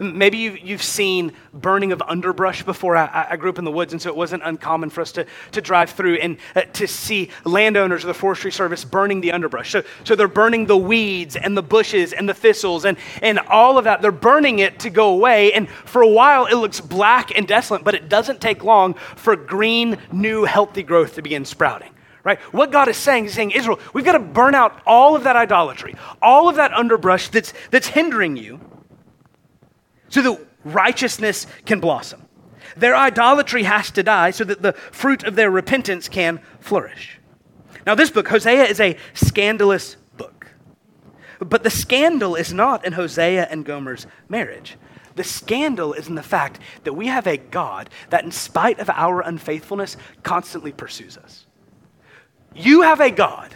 Maybe 0.00 0.38
you've, 0.38 0.60
you've 0.60 0.82
seen 0.82 1.32
burning 1.52 1.90
of 1.90 2.00
underbrush 2.02 2.62
before. 2.62 2.96
I, 2.96 3.26
I, 3.30 3.36
grew 3.36 3.50
up 3.50 3.58
in 3.58 3.64
the 3.64 3.72
woods, 3.72 3.92
and 3.92 4.00
so 4.00 4.08
it 4.08 4.14
wasn't 4.14 4.44
uncommon 4.44 4.90
for 4.90 5.00
us 5.00 5.10
to, 5.12 5.26
to 5.52 5.60
drive 5.60 5.90
through 5.90 6.16
and 6.16 6.36
uh, 6.54 6.62
to 6.74 6.86
see 6.86 7.30
landowners 7.44 8.04
or 8.04 8.06
the 8.06 8.14
Forestry 8.14 8.52
Service 8.52 8.84
burning 8.84 9.20
the 9.20 9.32
underbrush. 9.32 9.72
So, 9.72 9.82
so 10.04 10.14
they're 10.14 10.28
burning 10.28 10.66
the 10.66 10.76
weeds 10.76 11.34
and 11.34 11.56
the 11.56 11.62
bushes 11.62 12.12
and 12.12 12.28
the 12.28 12.34
thistles 12.34 12.84
and, 12.84 12.96
and 13.22 13.40
all 13.40 13.76
of 13.76 13.84
that. 13.84 14.00
They're 14.00 14.12
burning 14.12 14.60
it 14.60 14.78
to 14.80 14.90
go 14.90 15.08
away. 15.08 15.52
And 15.52 15.68
for 15.68 16.02
a 16.02 16.08
while, 16.08 16.46
it 16.46 16.54
looks 16.54 16.80
black 16.80 17.36
and 17.36 17.48
desolate, 17.48 17.82
but 17.82 17.96
it 17.96 18.08
doesn't 18.08 18.40
take 18.40 18.62
long 18.62 18.94
for 18.94 19.34
green, 19.34 19.98
new, 20.12 20.44
healthy 20.44 20.84
growth 20.84 21.16
to 21.16 21.22
begin 21.22 21.44
sprouting 21.44 21.90
right? 22.24 22.40
What 22.52 22.70
God 22.70 22.88
is 22.88 22.98
saying 22.98 23.24
is 23.26 23.32
saying, 23.32 23.52
Israel, 23.52 23.80
we've 23.94 24.04
got 24.04 24.12
to 24.12 24.18
burn 24.18 24.54
out 24.54 24.82
all 24.84 25.16
of 25.16 25.24
that 25.24 25.36
idolatry, 25.36 25.94
all 26.20 26.50
of 26.50 26.56
that 26.56 26.74
underbrush 26.74 27.28
that's, 27.28 27.54
that's 27.70 27.86
hindering 27.86 28.36
you 28.36 28.60
so 30.08 30.22
that 30.22 30.46
righteousness 30.64 31.46
can 31.64 31.80
blossom. 31.80 32.22
Their 32.76 32.96
idolatry 32.96 33.64
has 33.64 33.90
to 33.92 34.02
die 34.02 34.30
so 34.30 34.44
that 34.44 34.62
the 34.62 34.72
fruit 34.72 35.24
of 35.24 35.34
their 35.34 35.50
repentance 35.50 36.08
can 36.08 36.40
flourish. 36.60 37.18
Now, 37.86 37.94
this 37.94 38.10
book, 38.10 38.28
Hosea, 38.28 38.64
is 38.64 38.80
a 38.80 38.96
scandalous 39.14 39.96
book. 40.16 40.48
But 41.38 41.62
the 41.62 41.70
scandal 41.70 42.34
is 42.36 42.52
not 42.52 42.84
in 42.84 42.92
Hosea 42.92 43.48
and 43.50 43.64
Gomer's 43.64 44.06
marriage. 44.28 44.76
The 45.14 45.24
scandal 45.24 45.94
is 45.94 46.06
in 46.06 46.14
the 46.14 46.22
fact 46.22 46.60
that 46.84 46.92
we 46.92 47.08
have 47.08 47.26
a 47.26 47.36
God 47.36 47.90
that, 48.10 48.24
in 48.24 48.30
spite 48.30 48.78
of 48.78 48.90
our 48.90 49.20
unfaithfulness, 49.20 49.96
constantly 50.22 50.70
pursues 50.70 51.16
us. 51.16 51.46
You 52.54 52.82
have 52.82 53.00
a 53.00 53.10
God 53.10 53.54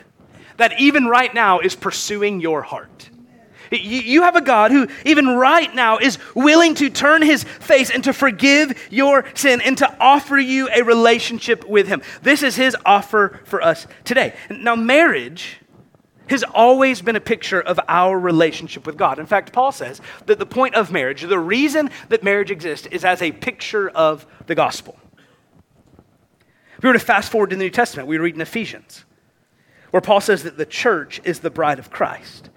that, 0.56 0.80
even 0.80 1.06
right 1.06 1.32
now, 1.32 1.60
is 1.60 1.76
pursuing 1.76 2.40
your 2.40 2.62
heart. 2.62 3.10
You 3.72 4.22
have 4.22 4.36
a 4.36 4.40
God 4.40 4.70
who, 4.70 4.86
even 5.04 5.26
right 5.28 5.74
now, 5.74 5.98
is 5.98 6.18
willing 6.34 6.74
to 6.76 6.90
turn 6.90 7.22
his 7.22 7.44
face 7.44 7.90
and 7.90 8.04
to 8.04 8.12
forgive 8.12 8.78
your 8.90 9.24
sin 9.34 9.60
and 9.60 9.78
to 9.78 9.96
offer 9.98 10.38
you 10.38 10.68
a 10.74 10.82
relationship 10.82 11.66
with 11.66 11.88
him. 11.88 12.02
This 12.22 12.42
is 12.42 12.56
his 12.56 12.76
offer 12.84 13.40
for 13.44 13.62
us 13.62 13.86
today. 14.04 14.34
Now, 14.50 14.76
marriage 14.76 15.58
has 16.28 16.42
always 16.42 17.02
been 17.02 17.16
a 17.16 17.20
picture 17.20 17.60
of 17.60 17.80
our 17.88 18.18
relationship 18.18 18.86
with 18.86 18.96
God. 18.96 19.18
In 19.18 19.26
fact, 19.26 19.52
Paul 19.52 19.72
says 19.72 20.00
that 20.26 20.38
the 20.38 20.46
point 20.46 20.74
of 20.74 20.92
marriage, 20.92 21.22
the 21.22 21.38
reason 21.38 21.90
that 22.08 22.22
marriage 22.22 22.50
exists, 22.50 22.86
is 22.88 23.04
as 23.04 23.20
a 23.22 23.32
picture 23.32 23.88
of 23.90 24.26
the 24.46 24.54
gospel. 24.54 24.98
If 26.76 26.82
we 26.82 26.88
were 26.88 26.94
to 26.94 26.98
fast 26.98 27.30
forward 27.30 27.50
to 27.50 27.56
the 27.56 27.62
New 27.62 27.70
Testament, 27.70 28.08
we 28.08 28.18
read 28.18 28.34
in 28.34 28.40
Ephesians, 28.40 29.04
where 29.90 30.00
Paul 30.00 30.20
says 30.20 30.42
that 30.42 30.56
the 30.56 30.66
church 30.66 31.20
is 31.24 31.40
the 31.40 31.50
bride 31.50 31.78
of 31.78 31.90
Christ. 31.90 32.50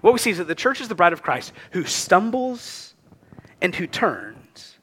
What 0.00 0.12
we 0.12 0.18
see 0.18 0.30
is 0.30 0.38
that 0.38 0.48
the 0.48 0.54
church 0.54 0.80
is 0.80 0.88
the 0.88 0.94
bride 0.94 1.12
of 1.12 1.22
Christ 1.22 1.52
who 1.72 1.84
stumbles 1.84 2.94
and 3.60 3.74
who 3.74 3.86
turns. 3.86 4.78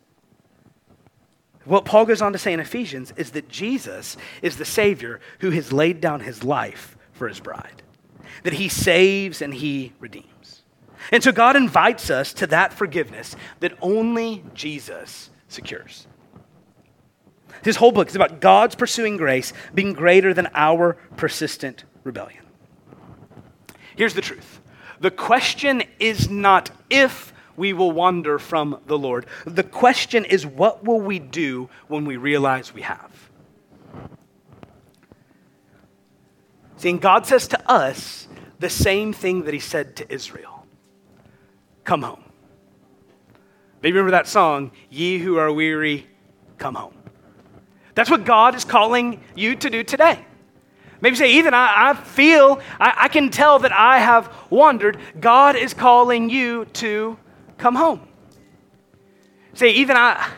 What 1.65 1.85
Paul 1.85 2.05
goes 2.05 2.21
on 2.21 2.33
to 2.33 2.37
say 2.37 2.53
in 2.53 2.59
Ephesians 2.59 3.11
is 3.17 3.31
that 3.31 3.49
Jesus 3.49 4.17
is 4.41 4.57
the 4.57 4.65
Savior 4.65 5.19
who 5.39 5.49
has 5.51 5.73
laid 5.73 5.99
down 5.99 6.19
his 6.19 6.43
life 6.43 6.95
for 7.13 7.27
his 7.27 7.39
bride, 7.39 7.81
that 8.43 8.53
he 8.53 8.69
saves 8.69 9.41
and 9.41 9.53
he 9.53 9.93
redeems. 9.99 10.61
And 11.11 11.23
so 11.23 11.31
God 11.31 11.55
invites 11.55 12.09
us 12.09 12.33
to 12.33 12.47
that 12.47 12.73
forgiveness 12.73 13.35
that 13.59 13.77
only 13.81 14.43
Jesus 14.53 15.29
secures. 15.47 16.07
His 17.63 17.77
whole 17.77 17.91
book 17.91 18.09
is 18.09 18.15
about 18.15 18.41
God's 18.41 18.75
pursuing 18.75 19.17
grace 19.17 19.53
being 19.73 19.93
greater 19.93 20.33
than 20.33 20.49
our 20.53 20.93
persistent 21.17 21.83
rebellion. 22.03 22.43
Here's 23.95 24.13
the 24.13 24.21
truth 24.21 24.54
the 24.99 25.11
question 25.11 25.83
is 25.99 26.29
not 26.29 26.71
if 26.89 27.33
we 27.57 27.73
will 27.73 27.91
wander 27.91 28.37
from 28.39 28.81
the 28.85 28.97
Lord. 28.97 29.25
The 29.45 29.63
question 29.63 30.25
is, 30.25 30.45
what 30.45 30.83
will 30.83 30.99
we 30.99 31.19
do 31.19 31.69
when 31.87 32.05
we 32.05 32.17
realize 32.17 32.73
we 32.73 32.81
have? 32.81 33.11
See, 36.77 36.89
and 36.89 37.01
God 37.01 37.25
says 37.25 37.47
to 37.49 37.69
us 37.69 38.27
the 38.59 38.69
same 38.69 39.13
thing 39.13 39.43
that 39.43 39.53
He 39.53 39.59
said 39.59 39.95
to 39.97 40.13
Israel 40.13 40.65
Come 41.83 42.01
home. 42.01 42.23
Maybe 43.81 43.93
remember 43.93 44.11
that 44.11 44.27
song, 44.27 44.71
Ye 44.89 45.19
Who 45.19 45.37
Are 45.37 45.51
Weary, 45.51 46.07
Come 46.57 46.75
Home. 46.75 46.95
That's 47.93 48.09
what 48.09 48.25
God 48.25 48.55
is 48.55 48.65
calling 48.65 49.21
you 49.35 49.55
to 49.55 49.69
do 49.69 49.83
today. 49.83 50.25
Maybe 51.01 51.15
say, 51.15 51.31
Ethan, 51.31 51.53
I, 51.53 51.89
I 51.89 51.93
feel, 51.93 52.61
I, 52.79 52.93
I 53.01 53.07
can 53.07 53.29
tell 53.29 53.59
that 53.59 53.71
I 53.71 53.99
have 53.99 54.33
wandered. 54.49 54.97
God 55.19 55.55
is 55.55 55.73
calling 55.73 56.29
you 56.29 56.65
to 56.65 57.17
come 57.57 57.75
home. 57.75 58.07
Say, 59.53 59.71
Ethan, 59.71 59.97
I, 59.97 60.29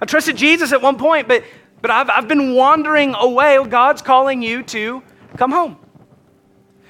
I 0.00 0.06
trusted 0.06 0.36
Jesus 0.36 0.72
at 0.72 0.82
one 0.82 0.98
point, 0.98 1.28
but, 1.28 1.44
but 1.80 1.90
I've, 1.90 2.10
I've 2.10 2.28
been 2.28 2.54
wandering 2.54 3.14
away. 3.14 3.62
God's 3.66 4.02
calling 4.02 4.42
you 4.42 4.62
to 4.64 5.02
come 5.36 5.50
home. 5.52 5.78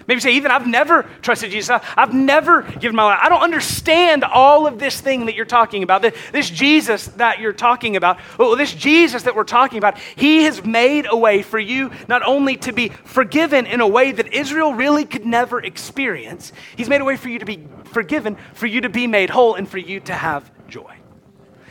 Maybe 0.09 0.21
say, 0.23 0.33
Ethan, 0.33 0.51
I've 0.51 0.67
never 0.67 1.03
trusted 1.21 1.51
Jesus. 1.51 1.79
I've 1.95 2.15
never 2.15 2.63
given 2.63 2.97
my 2.97 3.05
life. 3.05 3.19
I 3.23 3.29
don't 3.29 3.43
understand 3.43 4.25
all 4.25 4.67
of 4.67 4.79
this 4.79 4.99
thing 4.99 5.27
that 5.27 5.35
you're 5.35 5.45
talking 5.45 5.83
about. 5.83 6.01
This 6.01 6.49
Jesus 6.49 7.09
that 7.19 7.41
you're 7.41 7.53
talking 7.53 7.95
about. 7.95 8.19
Well, 8.39 8.57
this 8.57 8.73
Jesus 8.73 9.25
that 9.25 9.37
we're 9.37 9.45
talking 9.45 9.77
about, 9.77 9.99
he 10.17 10.45
has 10.45 10.65
made 10.65 11.07
a 11.11 11.17
way 11.17 11.43
for 11.43 11.59
you 11.59 11.91
not 12.09 12.23
only 12.27 12.57
to 12.57 12.73
be 12.73 12.89
forgiven 12.89 13.67
in 13.67 13.83
a 13.83 13.87
way 13.87 14.11
that 14.11 14.33
Israel 14.33 14.73
really 14.73 15.05
could 15.05 15.27
never 15.27 15.63
experience, 15.63 16.55
he's 16.75 16.89
made 16.89 17.03
a 17.03 17.05
way 17.05 17.19
for 17.19 17.29
you 17.29 17.39
to 17.39 17.45
be 17.45 17.69
forgiven, 17.85 18.39
for 18.55 18.67
you 18.67 18.81
to 18.81 18.89
be 18.89 19.07
made 19.07 19.29
whole, 19.29 19.57
and 19.57 19.69
for 19.69 19.79
you 19.79 20.01
to 20.01 20.15
have 20.15 20.51
joy. 20.69 20.97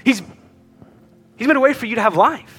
He's, 0.06 0.22
he's 1.38 1.48
made 1.48 1.58
a 1.58 1.60
way 1.60 1.74
for 1.74 1.88
you 1.88 1.96
to 1.96 2.02
have 2.04 2.16
life. 2.16 2.57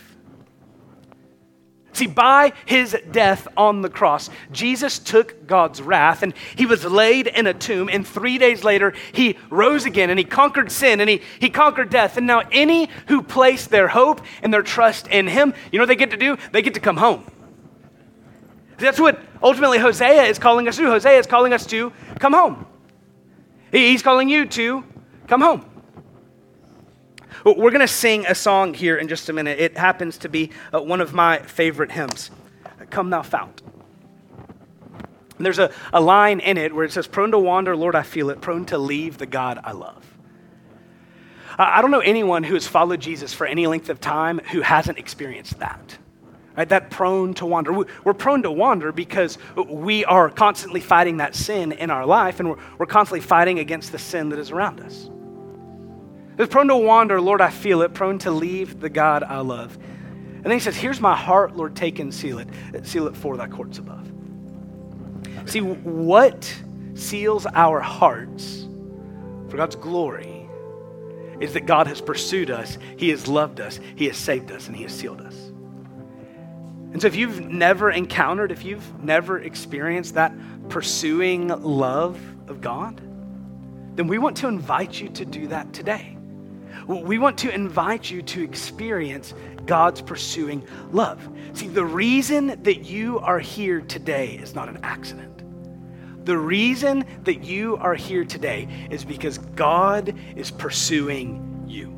See, 1.99 2.07
by 2.07 2.53
his 2.65 2.97
death 3.11 3.49
on 3.57 3.83
the 3.83 3.89
cross, 3.89 4.31
Jesus 4.53 5.01
took 5.01 5.49
God's 5.49 5.83
wrath 5.83 6.23
and 6.23 6.33
he 6.55 6.65
was 6.65 6.85
laid 6.85 7.27
in 7.27 7.49
a 7.49 7.53
tomb. 7.53 7.89
And 7.89 8.07
three 8.07 8.39
days 8.39 8.63
later, 8.63 8.95
he 9.11 9.37
rose 9.51 9.85
again 9.85 10.09
and 10.09 10.17
he 10.17 10.25
conquered 10.25 10.71
sin 10.71 11.01
and 11.01 11.11
he, 11.11 11.23
he 11.41 11.51
conquered 11.51 11.91
death. 11.91 12.17
And 12.17 12.25
now, 12.25 12.43
any 12.53 12.89
who 13.09 13.21
place 13.21 13.67
their 13.67 13.89
hope 13.89 14.21
and 14.45 14.55
their 14.55 14.63
trust 14.63 15.09
in 15.09 15.27
him, 15.27 15.53
you 15.73 15.81
know 15.81 15.83
what 15.83 15.89
they 15.89 15.97
get 15.97 16.13
to 16.13 16.17
do? 16.17 16.37
They 16.53 16.63
get 16.63 16.75
to 16.75 16.81
come 16.81 16.99
home. 16.99 17.29
That's 18.77 19.01
what 19.01 19.21
ultimately 19.43 19.81
Hosea 19.81 20.23
is 20.23 20.39
calling 20.39 20.69
us 20.69 20.77
to. 20.77 20.85
Hosea 20.85 21.19
is 21.19 21.27
calling 21.27 21.53
us 21.53 21.67
to 21.67 21.93
come 22.21 22.33
home. 22.33 22.65
He's 23.73 24.05
calling 24.05 24.29
you 24.29 24.47
to 24.47 24.85
come 25.27 25.41
home. 25.41 25.68
We're 27.45 27.71
going 27.71 27.81
to 27.81 27.89
sing 27.89 28.27
a 28.27 28.35
song 28.35 28.75
here 28.75 28.97
in 28.97 29.09
just 29.09 29.29
a 29.29 29.33
minute. 29.33 29.59
It 29.59 29.77
happens 29.77 30.19
to 30.19 30.29
be 30.29 30.51
uh, 30.73 30.81
one 30.81 31.01
of 31.01 31.15
my 31.15 31.39
favorite 31.39 31.93
hymns 31.93 32.31
Come 32.91 33.11
Thou 33.11 33.23
Fount. 33.23 33.63
And 35.37 35.47
there's 35.47 35.59
a, 35.59 35.73
a 35.93 36.01
line 36.01 36.41
in 36.41 36.59
it 36.59 36.75
where 36.75 36.85
it 36.85 36.93
says, 36.93 37.07
Prone 37.07 37.31
to 37.31 37.39
wander, 37.39 37.77
Lord, 37.77 37.95
I 37.95 38.03
feel 38.03 38.31
it, 38.31 38.41
prone 38.41 38.67
to 38.67 38.79
leave 38.79 39.19
the 39.19 39.27
God 39.27 39.61
I 39.63 39.73
love. 39.73 40.05
I 41.61 41.83
don't 41.83 41.91
know 41.91 42.01
anyone 42.01 42.45
who 42.45 42.55
has 42.55 42.67
followed 42.67 43.01
Jesus 43.01 43.35
for 43.35 43.47
any 43.47 43.67
length 43.67 43.89
of 43.89 44.01
time 44.01 44.39
who 44.53 44.61
hasn't 44.61 44.99
experienced 44.99 45.59
that. 45.59 45.99
Right, 46.57 46.69
that 46.71 46.91
prone 46.91 47.35
to 47.35 47.47
wander. 47.47 47.73
We're 48.03 48.15
prone 48.15 48.43
to 48.43 48.51
wander 48.51 48.91
because 48.91 49.39
we 49.69 50.05
are 50.05 50.29
constantly 50.29 50.81
fighting 50.81 51.19
that 51.19 51.37
sin 51.37 51.71
in 51.71 51.89
our 51.89 52.05
life, 52.05 52.41
and 52.41 52.51
we're, 52.51 52.59
we're 52.79 52.87
constantly 52.87 53.21
fighting 53.21 53.61
against 53.61 53.93
the 53.93 53.99
sin 53.99 54.29
that 54.31 54.41
is 54.41 54.51
around 54.51 54.81
us. 54.81 55.09
It's 56.39 56.53
prone 56.53 56.69
to 56.69 56.77
wander, 56.77 57.21
Lord, 57.21 57.41
I 57.41 57.51
feel 57.51 57.83
it, 57.83 57.95
prone 57.95 58.19
to 58.21 58.31
leave 58.31 58.79
the 58.79 58.89
God 58.89 59.25
I 59.25 59.41
love. 59.41 59.77
And 59.77 60.45
then 60.45 60.53
he 60.53 60.61
says, 60.61 60.77
Here's 60.77 61.01
my 61.01 61.17
heart, 61.17 61.57
Lord, 61.57 61.75
take 61.75 61.99
and 61.99 62.15
seal 62.15 62.39
it. 62.39 62.49
Seal 62.87 63.09
it 63.09 63.17
for 63.17 63.37
thy 63.37 63.49
courts 63.49 63.79
above. 63.79 64.09
See, 65.47 65.61
what 65.61 66.55
seals 66.95 67.45
our 67.55 67.81
hearts 67.81 68.69
for 69.49 69.57
God's 69.57 69.75
glory 69.75 70.49
is 71.41 71.55
that 71.55 71.67
God 71.67 71.89
has 71.89 72.01
pursued 72.01 72.51
us, 72.51 72.79
He 72.97 73.09
has 73.11 73.27
loved 73.27 73.61
us, 73.61 73.81
He 73.97 74.07
has 74.07 74.17
saved 74.17 74.53
us, 74.53 74.69
and 74.69 74.77
He 74.77 74.85
has 74.85 74.93
sealed 74.93 75.21
us. 75.21 75.35
And 76.93 77.01
so, 77.01 77.09
if 77.09 77.17
you've 77.17 77.41
never 77.41 77.91
encountered, 77.91 78.53
if 78.53 78.65
you've 78.65 79.03
never 79.03 79.41
experienced 79.41 80.15
that 80.15 80.33
pursuing 80.69 81.49
love 81.49 82.21
of 82.47 82.61
God, 82.61 83.01
then 83.97 84.07
we 84.07 84.19
want 84.19 84.37
to 84.39 84.49
invite 84.49 85.01
you 85.01 85.09
to 85.11 85.25
do 85.25 85.49
that 85.49 85.73
today 85.73 86.18
we 86.89 87.19
want 87.19 87.39
to 87.39 87.55
invite 87.55 88.11
you 88.11 88.23
to 88.23 88.43
experience 88.43 89.35
God's 89.67 90.01
pursuing 90.01 90.67
love. 90.91 91.29
See, 91.53 91.69
the 91.69 91.85
reason 91.85 92.63
that 92.63 92.87
you 92.87 93.19
are 93.19 93.39
here 93.39 93.83
today 93.83 94.37
is 94.37 94.55
not 94.55 94.71
an 94.71 94.81
accident. 94.83 96.25
The 96.25 96.39
reason 96.39 97.05
that 97.25 97.45
you 97.45 97.77
are 97.77 97.95
here 97.95 98.25
today 98.25 98.69
is 98.91 99.05
because 99.05 99.37
God 99.39 100.15
is 100.35 100.51
pursuing 100.51 101.65
you. 101.67 101.95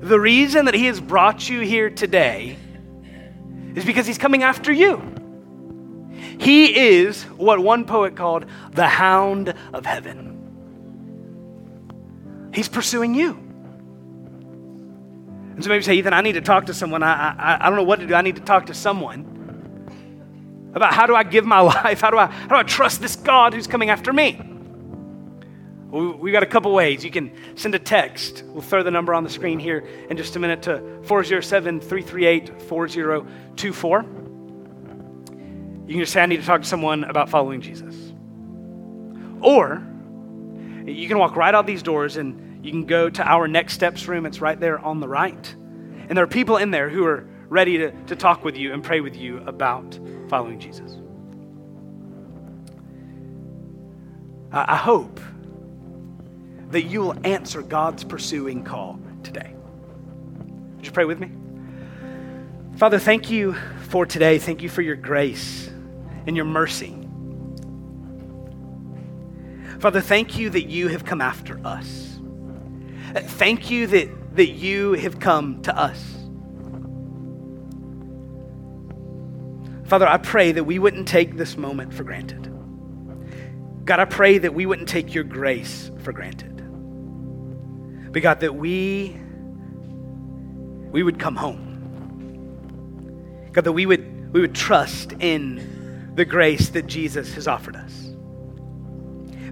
The 0.00 0.20
reason 0.20 0.66
that 0.66 0.74
He 0.74 0.86
has 0.86 1.00
brought 1.00 1.48
you 1.48 1.60
here 1.60 1.90
today 1.90 2.56
is 3.74 3.84
because 3.84 4.06
He's 4.06 4.18
coming 4.18 4.44
after 4.44 4.72
you. 4.72 5.02
He 6.38 6.96
is 6.96 7.24
what 7.24 7.58
one 7.58 7.84
poet 7.84 8.14
called 8.14 8.46
the 8.72 8.86
hound 8.86 9.54
of 9.72 9.84
heaven. 9.84 10.30
He's 12.54 12.68
pursuing 12.68 13.14
you. 13.14 13.43
And 15.54 15.62
so 15.62 15.70
maybe 15.70 15.84
say, 15.84 15.94
Ethan, 15.94 16.12
I 16.12 16.20
need 16.20 16.32
to 16.32 16.40
talk 16.40 16.66
to 16.66 16.74
someone. 16.74 17.02
I, 17.02 17.30
I, 17.30 17.58
I 17.60 17.68
don't 17.68 17.76
know 17.76 17.84
what 17.84 18.00
to 18.00 18.06
do. 18.06 18.14
I 18.14 18.22
need 18.22 18.36
to 18.36 18.42
talk 18.42 18.66
to 18.66 18.74
someone 18.74 19.30
about 20.74 20.92
how 20.92 21.06
do 21.06 21.14
I 21.14 21.22
give 21.22 21.44
my 21.44 21.60
life? 21.84 22.00
How 22.00 22.10
do 22.10 22.18
I, 22.18 22.26
how 22.26 22.48
do 22.48 22.56
I 22.56 22.64
trust 22.64 23.00
this 23.00 23.14
God 23.16 23.54
who's 23.54 23.66
coming 23.66 23.90
after 23.90 24.12
me? 24.12 24.40
We've 25.90 26.32
got 26.32 26.42
a 26.42 26.46
couple 26.46 26.72
ways. 26.72 27.04
You 27.04 27.12
can 27.12 27.30
send 27.56 27.76
a 27.76 27.78
text. 27.78 28.42
We'll 28.48 28.62
throw 28.62 28.82
the 28.82 28.90
number 28.90 29.14
on 29.14 29.22
the 29.22 29.30
screen 29.30 29.60
here 29.60 29.86
in 30.10 30.16
just 30.16 30.34
a 30.34 30.40
minute 30.40 30.62
to 30.62 30.80
407 31.04 31.80
338 31.80 32.62
4024. 32.62 34.04
You 35.86 35.92
can 35.92 36.00
just 36.00 36.12
say, 36.12 36.20
I 36.20 36.26
need 36.26 36.40
to 36.40 36.46
talk 36.46 36.62
to 36.62 36.66
someone 36.66 37.04
about 37.04 37.28
following 37.28 37.60
Jesus. 37.60 37.94
Or 39.40 39.86
you 40.84 41.06
can 41.06 41.18
walk 41.18 41.36
right 41.36 41.54
out 41.54 41.64
these 41.64 41.82
doors 41.82 42.16
and 42.16 42.43
you 42.64 42.70
can 42.70 42.86
go 42.86 43.10
to 43.10 43.22
our 43.22 43.46
Next 43.46 43.74
Steps 43.74 44.08
room, 44.08 44.26
it's 44.26 44.40
right 44.40 44.58
there 44.58 44.78
on 44.78 45.00
the 45.00 45.08
right. 45.08 45.54
And 46.08 46.16
there 46.16 46.24
are 46.24 46.28
people 46.28 46.56
in 46.56 46.70
there 46.70 46.88
who 46.88 47.04
are 47.04 47.26
ready 47.48 47.78
to, 47.78 47.92
to 48.06 48.16
talk 48.16 48.44
with 48.44 48.56
you 48.56 48.72
and 48.72 48.82
pray 48.82 49.00
with 49.00 49.16
you 49.16 49.38
about 49.46 49.98
following 50.28 50.58
Jesus. 50.58 50.98
I, 54.52 54.72
I 54.72 54.76
hope 54.76 55.20
that 56.70 56.82
you 56.82 57.00
will 57.00 57.26
answer 57.26 57.62
God's 57.62 58.02
pursuing 58.02 58.64
call 58.64 58.98
today. 59.22 59.54
Would 60.76 60.86
you 60.86 60.92
pray 60.92 61.04
with 61.04 61.20
me? 61.20 61.30
Father, 62.76 62.98
thank 62.98 63.30
you 63.30 63.54
for 63.88 64.04
today. 64.06 64.38
Thank 64.38 64.62
you 64.62 64.68
for 64.68 64.82
your 64.82 64.96
grace 64.96 65.70
and 66.26 66.34
your 66.34 66.44
mercy. 66.44 66.98
Father, 69.78 70.00
thank 70.00 70.38
you 70.38 70.50
that 70.50 70.64
you 70.64 70.88
have 70.88 71.04
come 71.04 71.20
after 71.20 71.64
us. 71.64 72.13
Thank 73.14 73.70
you 73.70 73.86
that, 73.88 74.36
that 74.36 74.50
you 74.50 74.94
have 74.94 75.20
come 75.20 75.62
to 75.62 75.76
us. 75.76 76.16
Father, 79.86 80.08
I 80.08 80.16
pray 80.16 80.52
that 80.52 80.64
we 80.64 80.78
wouldn't 80.78 81.06
take 81.06 81.36
this 81.36 81.56
moment 81.56 81.94
for 81.94 82.02
granted. 82.02 82.50
God, 83.84 84.00
I 84.00 84.06
pray 84.06 84.38
that 84.38 84.54
we 84.54 84.66
wouldn't 84.66 84.88
take 84.88 85.14
your 85.14 85.24
grace 85.24 85.90
for 86.00 86.12
granted. 86.12 86.56
But 88.12 88.22
God, 88.22 88.40
that 88.40 88.54
we 88.54 89.16
we 90.90 91.02
would 91.02 91.18
come 91.18 91.36
home. 91.36 93.50
God, 93.52 93.64
that 93.64 93.72
we 93.72 93.86
would 93.86 94.32
we 94.32 94.40
would 94.40 94.54
trust 94.54 95.12
in 95.20 96.12
the 96.14 96.24
grace 96.24 96.70
that 96.70 96.86
Jesus 96.86 97.34
has 97.34 97.46
offered 97.46 97.76
us. 97.76 98.14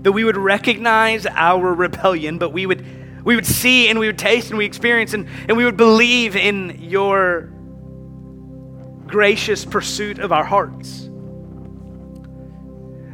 That 0.00 0.12
we 0.12 0.24
would 0.24 0.36
recognize 0.36 1.26
our 1.26 1.74
rebellion, 1.74 2.38
but 2.38 2.50
we 2.50 2.66
would 2.66 2.84
we 3.24 3.34
would 3.34 3.46
see 3.46 3.88
and 3.88 3.98
we 3.98 4.06
would 4.06 4.18
taste 4.18 4.48
and 4.50 4.58
we 4.58 4.64
experience 4.64 5.14
and, 5.14 5.28
and 5.48 5.56
we 5.56 5.64
would 5.64 5.76
believe 5.76 6.36
in 6.36 6.78
your 6.80 7.52
gracious 9.06 9.64
pursuit 9.64 10.18
of 10.18 10.32
our 10.32 10.44
hearts. 10.44 11.04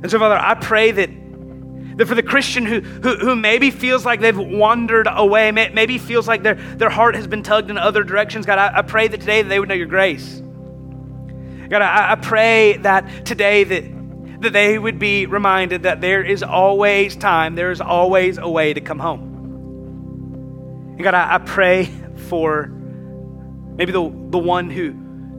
And 0.00 0.11
so, 0.11 0.18
Father, 0.18 0.38
I 0.38 0.54
pray 0.54 0.92
that, 0.92 1.11
that 1.98 2.06
for 2.06 2.14
the 2.14 2.22
Christian 2.22 2.64
who, 2.64 2.80
who, 2.80 3.16
who 3.16 3.36
maybe 3.36 3.70
feels 3.70 4.06
like 4.06 4.20
they've 4.20 4.38
wandered 4.38 5.09
away, 5.11 5.50
maybe 5.50 5.98
feels 5.98 6.28
like 6.28 6.44
their, 6.44 6.54
their 6.54 6.90
heart 6.90 7.16
has 7.16 7.26
been 7.26 7.42
tugged 7.42 7.68
in 7.68 7.76
other 7.76 8.04
directions, 8.04 8.46
God, 8.46 8.59
I, 8.59 8.78
I 8.78 8.82
pray 8.82 9.09
that 9.09 9.20
today 9.20 9.42
they 9.42 9.59
would 9.59 9.68
know 9.68 9.74
your 9.74 9.86
grace. 9.86 10.40
God, 11.68 11.82
I, 11.82 12.12
I 12.12 12.14
pray 12.14 12.76
that 12.78 13.26
today 13.26 13.64
that, 13.64 14.40
that 14.42 14.52
they 14.52 14.78
would 14.78 15.00
be 15.00 15.26
reminded 15.26 15.82
that 15.82 16.00
there 16.00 16.24
is 16.24 16.44
always 16.44 17.16
time, 17.16 17.56
there 17.56 17.72
is 17.72 17.80
always 17.80 18.38
a 18.38 18.48
way 18.48 18.72
to 18.72 18.80
come 18.80 19.00
home. 19.00 19.38
And 20.99 21.05
God, 21.05 21.14
I, 21.14 21.36
I 21.36 21.38
pray 21.38 21.84
for 22.26 22.66
maybe 23.76 23.92
the, 23.92 24.03
the 24.30 24.38
one 24.38 24.68
who, 24.68 24.90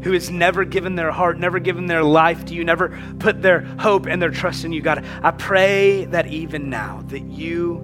who 0.01 0.13
has 0.13 0.31
never 0.31 0.63
given 0.63 0.95
their 0.95 1.11
heart, 1.11 1.37
never 1.37 1.59
given 1.59 1.85
their 1.85 2.01
life 2.01 2.45
to 2.45 2.53
you, 2.53 2.63
never 2.63 2.97
put 3.19 3.41
their 3.41 3.63
hope 3.77 4.05
and 4.05 4.21
their 4.21 4.29
trust 4.31 4.63
in 4.63 4.71
you. 4.71 4.81
God, 4.81 5.05
I 5.21 5.31
pray 5.31 6.05
that 6.05 6.27
even 6.27 6.69
now 6.69 7.03
that 7.07 7.23
you, 7.23 7.83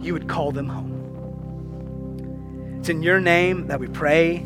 you 0.00 0.12
would 0.14 0.28
call 0.28 0.50
them 0.50 0.66
home. 0.66 0.96
It's 2.80 2.88
in 2.88 3.04
your 3.04 3.20
name 3.20 3.68
that 3.68 3.78
we 3.78 3.86
pray. 3.86 4.44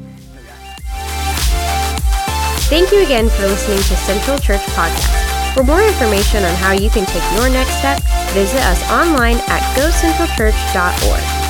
Thank 2.69 2.93
you 2.93 3.03
again 3.03 3.31
for 3.31 3.45
listening 3.45 3.79
to 3.79 3.97
Central 3.97 4.39
Church 4.39 4.61
Podcast. 4.61 5.55
For 5.55 5.63
more 5.63 5.81
information 5.81 6.45
on 6.45 6.55
how 6.57 6.73
you 6.73 6.91
can 6.91 7.07
take 7.07 7.25
your 7.33 7.49
next 7.49 7.79
step, 7.79 8.03
visit 8.35 8.61
us 8.61 8.83
online 8.91 9.39
at 9.49 9.63
gocentralchurch.org. 9.79 11.42